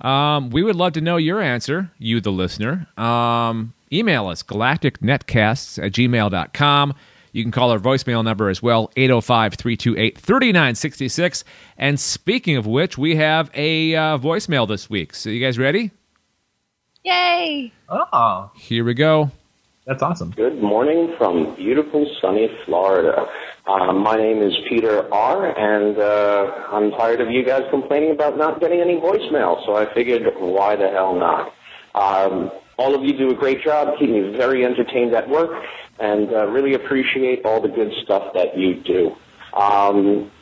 Um, 0.00 0.50
we 0.50 0.62
would 0.62 0.76
love 0.76 0.92
to 0.92 1.00
know 1.00 1.16
your 1.16 1.40
answer, 1.40 1.90
you, 1.98 2.20
the 2.20 2.30
listener. 2.30 2.86
Um, 2.98 3.72
email 3.92 4.28
us, 4.28 4.42
galacticnetcasts 4.42 5.82
at 5.84 5.92
gmail.com. 5.92 6.94
You 7.32 7.42
can 7.42 7.52
call 7.52 7.70
our 7.70 7.78
voicemail 7.78 8.24
number 8.24 8.48
as 8.48 8.62
well, 8.62 8.90
805 8.96 9.54
328 9.54 10.18
3966. 10.18 11.44
And 11.76 12.00
speaking 12.00 12.56
of 12.56 12.66
which, 12.66 12.96
we 12.96 13.16
have 13.16 13.50
a 13.54 13.94
uh, 13.94 14.18
voicemail 14.18 14.66
this 14.66 14.88
week. 14.88 15.14
So, 15.14 15.28
you 15.30 15.44
guys 15.44 15.58
ready? 15.58 15.90
Yay! 17.04 17.72
Oh, 17.88 18.50
Here 18.56 18.84
we 18.84 18.94
go. 18.94 19.30
That's 19.86 20.02
awesome. 20.02 20.30
Good 20.32 20.60
morning 20.60 21.14
from 21.16 21.54
beautiful 21.54 22.10
sunny 22.20 22.48
Florida. 22.64 23.24
Uh, 23.66 23.92
my 23.92 24.16
name 24.16 24.42
is 24.42 24.52
Peter 24.68 25.12
R., 25.14 25.56
and 25.56 25.96
uh, 25.96 26.52
I'm 26.72 26.90
tired 26.90 27.20
of 27.20 27.30
you 27.30 27.44
guys 27.44 27.62
complaining 27.70 28.10
about 28.10 28.36
not 28.36 28.58
getting 28.60 28.80
any 28.80 28.96
voicemail, 28.96 29.64
so 29.64 29.76
I 29.76 29.92
figured, 29.94 30.22
why 30.38 30.74
the 30.74 30.88
hell 30.88 31.14
not? 31.14 31.52
Um, 31.94 32.50
all 32.78 32.96
of 32.96 33.04
you 33.04 33.16
do 33.16 33.30
a 33.30 33.34
great 33.34 33.62
job, 33.62 33.96
keep 33.98 34.10
me 34.10 34.36
very 34.36 34.64
entertained 34.64 35.14
at 35.14 35.28
work, 35.28 35.52
and 36.00 36.32
uh, 36.32 36.48
really 36.48 36.74
appreciate 36.74 37.44
all 37.44 37.60
the 37.60 37.68
good 37.68 37.92
stuff 38.02 38.34
that 38.34 38.58
you 38.58 38.82
do. 38.82 39.14
Um, 39.56 40.32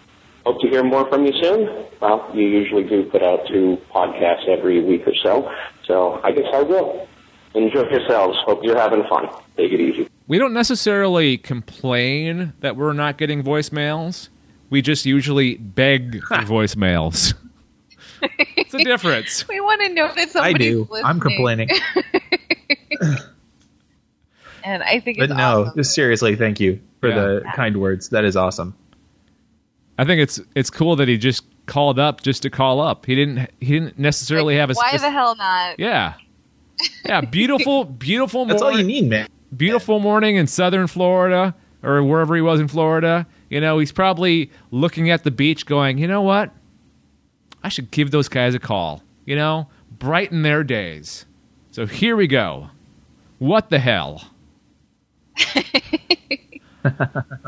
hope 0.46 0.58
to 0.62 0.68
hear 0.68 0.82
more 0.82 1.06
from 1.10 1.26
you 1.26 1.32
soon. 1.42 1.86
Well, 2.00 2.30
you 2.32 2.48
usually 2.48 2.84
do 2.84 3.04
put 3.10 3.22
out 3.22 3.40
two 3.46 3.76
podcasts 3.94 4.48
every 4.48 4.82
week 4.82 5.06
or 5.06 5.14
so, 5.22 5.50
so 5.86 6.20
I 6.24 6.32
guess 6.32 6.46
I 6.52 6.62
will. 6.62 7.08
Enjoy 7.54 7.88
yourselves. 7.88 8.36
Hope 8.44 8.64
you're 8.64 8.78
having 8.78 9.04
fun. 9.08 9.28
Take 9.56 9.72
it 9.72 9.80
easy. 9.80 10.08
we 10.26 10.38
don't 10.38 10.52
necessarily 10.52 11.38
complain 11.38 12.52
that 12.60 12.76
we're 12.76 12.92
not 12.92 13.16
getting 13.18 13.42
voicemails. 13.42 14.28
We 14.70 14.82
just 14.82 15.06
usually 15.06 15.56
beg 15.56 16.22
for 16.26 16.36
voicemails. 16.38 17.34
It's 18.56 18.74
a 18.74 18.78
difference. 18.78 19.46
We 19.48 19.60
want 19.60 19.82
to 19.82 19.88
know 19.90 20.10
that 20.14 20.34
I 20.36 20.52
do. 20.52 20.80
listening. 20.90 21.04
I'm 21.04 21.20
complaining. 21.20 21.68
and 24.64 24.82
I 24.82 24.98
think 25.00 25.18
But 25.18 25.24
it's 25.30 25.34
no, 25.34 25.62
awesome. 25.62 25.74
just 25.76 25.94
seriously, 25.94 26.36
thank 26.36 26.58
you 26.60 26.80
for 27.00 27.08
Yeah. 27.10 27.14
the 27.14 27.42
kind 27.54 27.76
words. 27.80 28.08
That 28.08 28.24
is 28.24 28.36
awesome. 28.36 28.74
I 29.98 30.04
think 30.04 30.20
it's 30.20 30.40
it's 30.56 30.70
cool 30.70 30.96
that 30.96 31.06
he 31.06 31.16
just 31.18 31.44
called 31.66 31.98
up 31.98 32.22
just 32.22 32.42
to 32.42 32.50
call 32.50 32.80
up. 32.80 33.06
He 33.06 33.14
didn't 33.14 33.48
he 33.60 33.74
didn't 33.74 33.98
necessarily 33.98 34.54
Like, 34.54 34.60
have 34.60 34.70
a 34.70 34.74
why 34.74 34.88
spec- 34.88 35.00
the 35.02 35.10
hell 35.10 35.36
not? 35.36 35.78
Yeah. 35.78 36.14
Yeah, 37.04 37.20
beautiful 37.22 37.84
beautiful 37.84 38.44
That's 38.46 38.62
all 38.62 38.70
you 38.70 38.78
morning. 38.78 38.86
need, 38.86 39.08
man. 39.10 39.28
Beautiful 39.56 40.00
morning 40.00 40.36
in 40.36 40.46
southern 40.46 40.86
Florida 40.86 41.54
or 41.82 42.02
wherever 42.02 42.34
he 42.34 42.42
was 42.42 42.60
in 42.60 42.68
Florida. 42.68 43.26
You 43.50 43.60
know, 43.60 43.78
he's 43.78 43.92
probably 43.92 44.50
looking 44.70 45.10
at 45.10 45.22
the 45.24 45.30
beach 45.30 45.66
going, 45.66 45.98
"You 45.98 46.08
know 46.08 46.22
what? 46.22 46.50
I 47.62 47.68
should 47.68 47.90
give 47.90 48.10
those 48.10 48.28
guys 48.28 48.54
a 48.54 48.58
call. 48.58 49.02
You 49.24 49.36
know, 49.36 49.68
brighten 49.98 50.42
their 50.42 50.64
days." 50.64 51.26
So 51.70 51.86
here 51.86 52.16
we 52.16 52.26
go. 52.26 52.70
What 53.38 53.70
the 53.70 53.78
hell? 53.78 54.24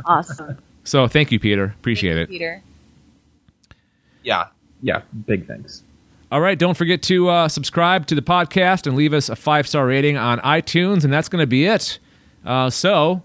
Awesome. 0.07 0.57
So 0.85 1.07
thank 1.09 1.31
you, 1.31 1.39
Peter. 1.39 1.65
Appreciate 1.65 2.15
Thank 2.15 2.29
it. 2.29 2.33
Peter. 2.33 2.63
Yeah, 4.23 4.47
yeah. 4.83 5.03
Big 5.27 5.47
thanks. 5.47 5.83
All 6.31 6.41
right, 6.41 6.59
don't 6.59 6.77
forget 6.77 7.03
to 7.05 7.29
uh, 7.29 7.49
subscribe 7.49 8.07
to 8.07 8.15
the 8.17 8.23
podcast 8.23 8.87
and 8.87 8.97
leave 8.97 9.15
us 9.15 9.29
a 9.29 9.37
five 9.37 9.69
star 9.69 9.87
rating 9.87 10.17
on 10.17 10.41
iTunes, 10.41 11.05
and 11.05 11.13
that's 11.13 11.29
going 11.29 11.43
to 11.43 11.47
be 11.47 11.67
it. 11.67 11.99
Uh, 12.45 12.69
so 12.69 13.23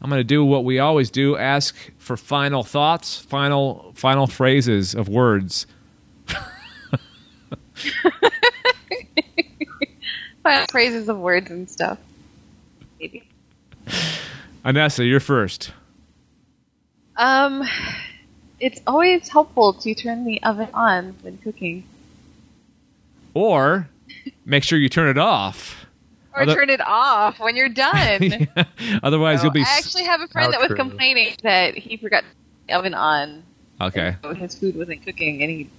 I'm 0.00 0.08
going 0.08 0.20
to 0.20 0.24
do 0.24 0.44
what 0.44 0.64
we 0.64 0.78
always 0.78 1.10
do: 1.10 1.36
ask 1.36 1.76
for 1.98 2.16
final 2.16 2.62
thoughts, 2.62 3.18
final 3.18 3.92
final 3.94 4.26
phrases 4.26 4.94
of 4.94 5.08
words. 5.08 5.66
Final 10.42 10.66
phrases 10.70 11.08
of 11.10 11.18
words 11.18 11.50
and 11.50 11.68
stuff. 11.70 11.98
Maybe. 12.98 13.28
Anessa, 14.64 15.06
you're 15.06 15.20
first. 15.20 15.72
Um, 17.16 17.64
it's 18.58 18.80
always 18.86 19.28
helpful 19.28 19.74
to 19.74 19.94
turn 19.94 20.24
the 20.24 20.42
oven 20.42 20.68
on 20.72 21.16
when 21.20 21.36
cooking, 21.38 21.84
Or 23.38 23.88
make 24.44 24.64
sure 24.64 24.78
you 24.78 24.88
turn 24.88 25.08
it 25.08 25.18
off. 25.18 25.86
or 26.34 26.42
Other- 26.42 26.54
turn 26.54 26.70
it 26.70 26.80
off 26.80 27.38
when 27.38 27.54
you're 27.56 27.68
done. 27.68 28.48
Otherwise, 29.02 29.38
So 29.40 29.44
you'll 29.44 29.52
be 29.52 29.60
I 29.60 29.76
actually 29.78 30.04
have 30.04 30.20
a 30.20 30.26
friend 30.28 30.46
How 30.46 30.50
that 30.52 30.60
was 30.60 30.68
true. 30.68 30.76
complaining 30.76 31.36
that 31.44 31.76
he 31.76 31.96
forgot 31.98 32.24
the 32.66 32.74
oven 32.74 32.94
on. 32.94 33.44
okay. 33.80 34.16
So 34.22 34.34
his 34.34 34.54
food 34.58 34.74
wasn't 34.76 35.04
cooking, 35.06 35.40
and 35.42 35.50
he 35.50 35.70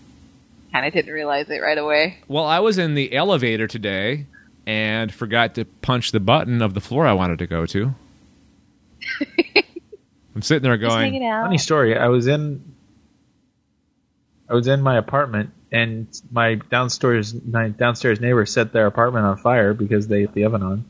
kind 0.72 0.86
of 0.86 0.94
didn't 0.94 1.14
realize 1.14 1.50
it 1.50 1.60
right 1.62 1.78
away. 1.78 2.18
Well, 2.30 2.46
I 2.46 2.60
was 2.60 2.78
in 2.78 2.94
the 2.96 3.14
elevator 3.14 3.68
today 3.68 4.26
and 4.66 5.14
forgot 5.14 5.56
to 5.56 5.66
punch 5.66 6.12
the 6.12 6.20
button 6.22 6.62
of 6.62 6.74
the 6.76 6.80
floor 6.82 7.06
I 7.08 7.14
wanted 7.14 7.40
to 7.40 7.48
go 7.48 7.66
to. 7.66 7.94
I'm 10.36 10.42
sitting 10.42 10.64
there 10.64 10.78
Just 10.78 10.90
going, 10.90 11.12
hanging 11.12 11.26
out. 11.28 11.44
Funny 11.46 11.58
story. 11.58 11.98
I 11.98 12.08
was 12.08 12.28
in 12.28 12.69
I 14.50 14.54
was 14.54 14.68
in 14.68 14.82
my 14.82 14.98
apartment 14.98 15.52
and 15.72 16.08
my 16.32 16.56
downstairs 16.56 17.36
my 17.46 17.70
downstairs 17.70 18.20
neighbor 18.20 18.46
set 18.46 18.74
their 18.74 18.88
apartment 18.88 19.26
on 19.26 19.38
fire 19.38 19.74
because 19.74 20.08
they 20.08 20.22
had 20.22 20.34
the 20.34 20.46
oven 20.46 20.64
on. 20.64 20.86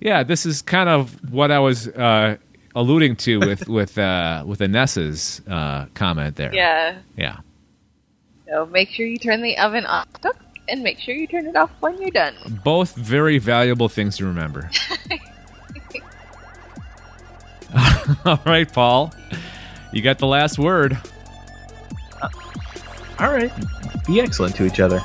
Yeah, 0.00 0.22
this 0.22 0.46
is 0.46 0.62
kind 0.62 0.88
of 0.88 1.32
what 1.32 1.50
I 1.50 1.58
was 1.58 1.88
uh, 1.88 2.36
alluding 2.74 3.16
to 3.16 3.38
with 3.40 3.68
with 3.68 3.98
uh, 3.98 4.44
with 4.46 4.60
Anessa's 4.60 5.40
uh, 5.48 5.86
comment 5.94 6.36
there. 6.36 6.54
Yeah. 6.54 6.98
yeah. 7.16 7.38
So 8.48 8.66
make 8.66 8.90
sure 8.90 9.06
you 9.06 9.18
turn 9.18 9.42
the 9.42 9.58
oven 9.58 9.84
off 9.86 10.06
and 10.68 10.82
make 10.82 11.00
sure 11.00 11.14
you 11.14 11.26
turn 11.26 11.46
it 11.46 11.56
off 11.56 11.70
when 11.80 12.00
you're 12.00 12.10
done. 12.10 12.34
Both 12.62 12.94
very 12.94 13.38
valuable 13.38 13.88
things 13.88 14.18
to 14.18 14.26
remember. 14.26 14.70
All 18.24 18.40
right, 18.46 18.72
Paul, 18.72 19.12
you 19.92 20.00
got 20.02 20.18
the 20.18 20.26
last 20.26 20.58
word. 20.58 20.96
All 23.18 23.32
right. 23.32 23.50
Be 24.06 24.20
excellent 24.20 24.54
to 24.56 24.66
each 24.66 24.80
other. 24.80 25.00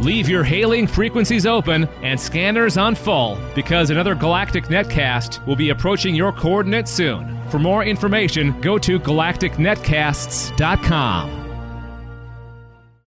Leave 0.00 0.28
your 0.30 0.42
hailing 0.42 0.86
frequencies 0.86 1.44
open 1.44 1.86
and 2.02 2.18
scanners 2.18 2.78
on 2.78 2.94
full 2.94 3.38
because 3.54 3.90
another 3.90 4.14
Galactic 4.14 4.64
Netcast 4.66 5.44
will 5.46 5.56
be 5.56 5.68
approaching 5.70 6.14
your 6.14 6.32
coordinates 6.32 6.90
soon. 6.90 7.38
For 7.50 7.58
more 7.58 7.84
information, 7.84 8.58
go 8.60 8.78
to 8.78 8.98
galacticnetcasts.com. 8.98 11.39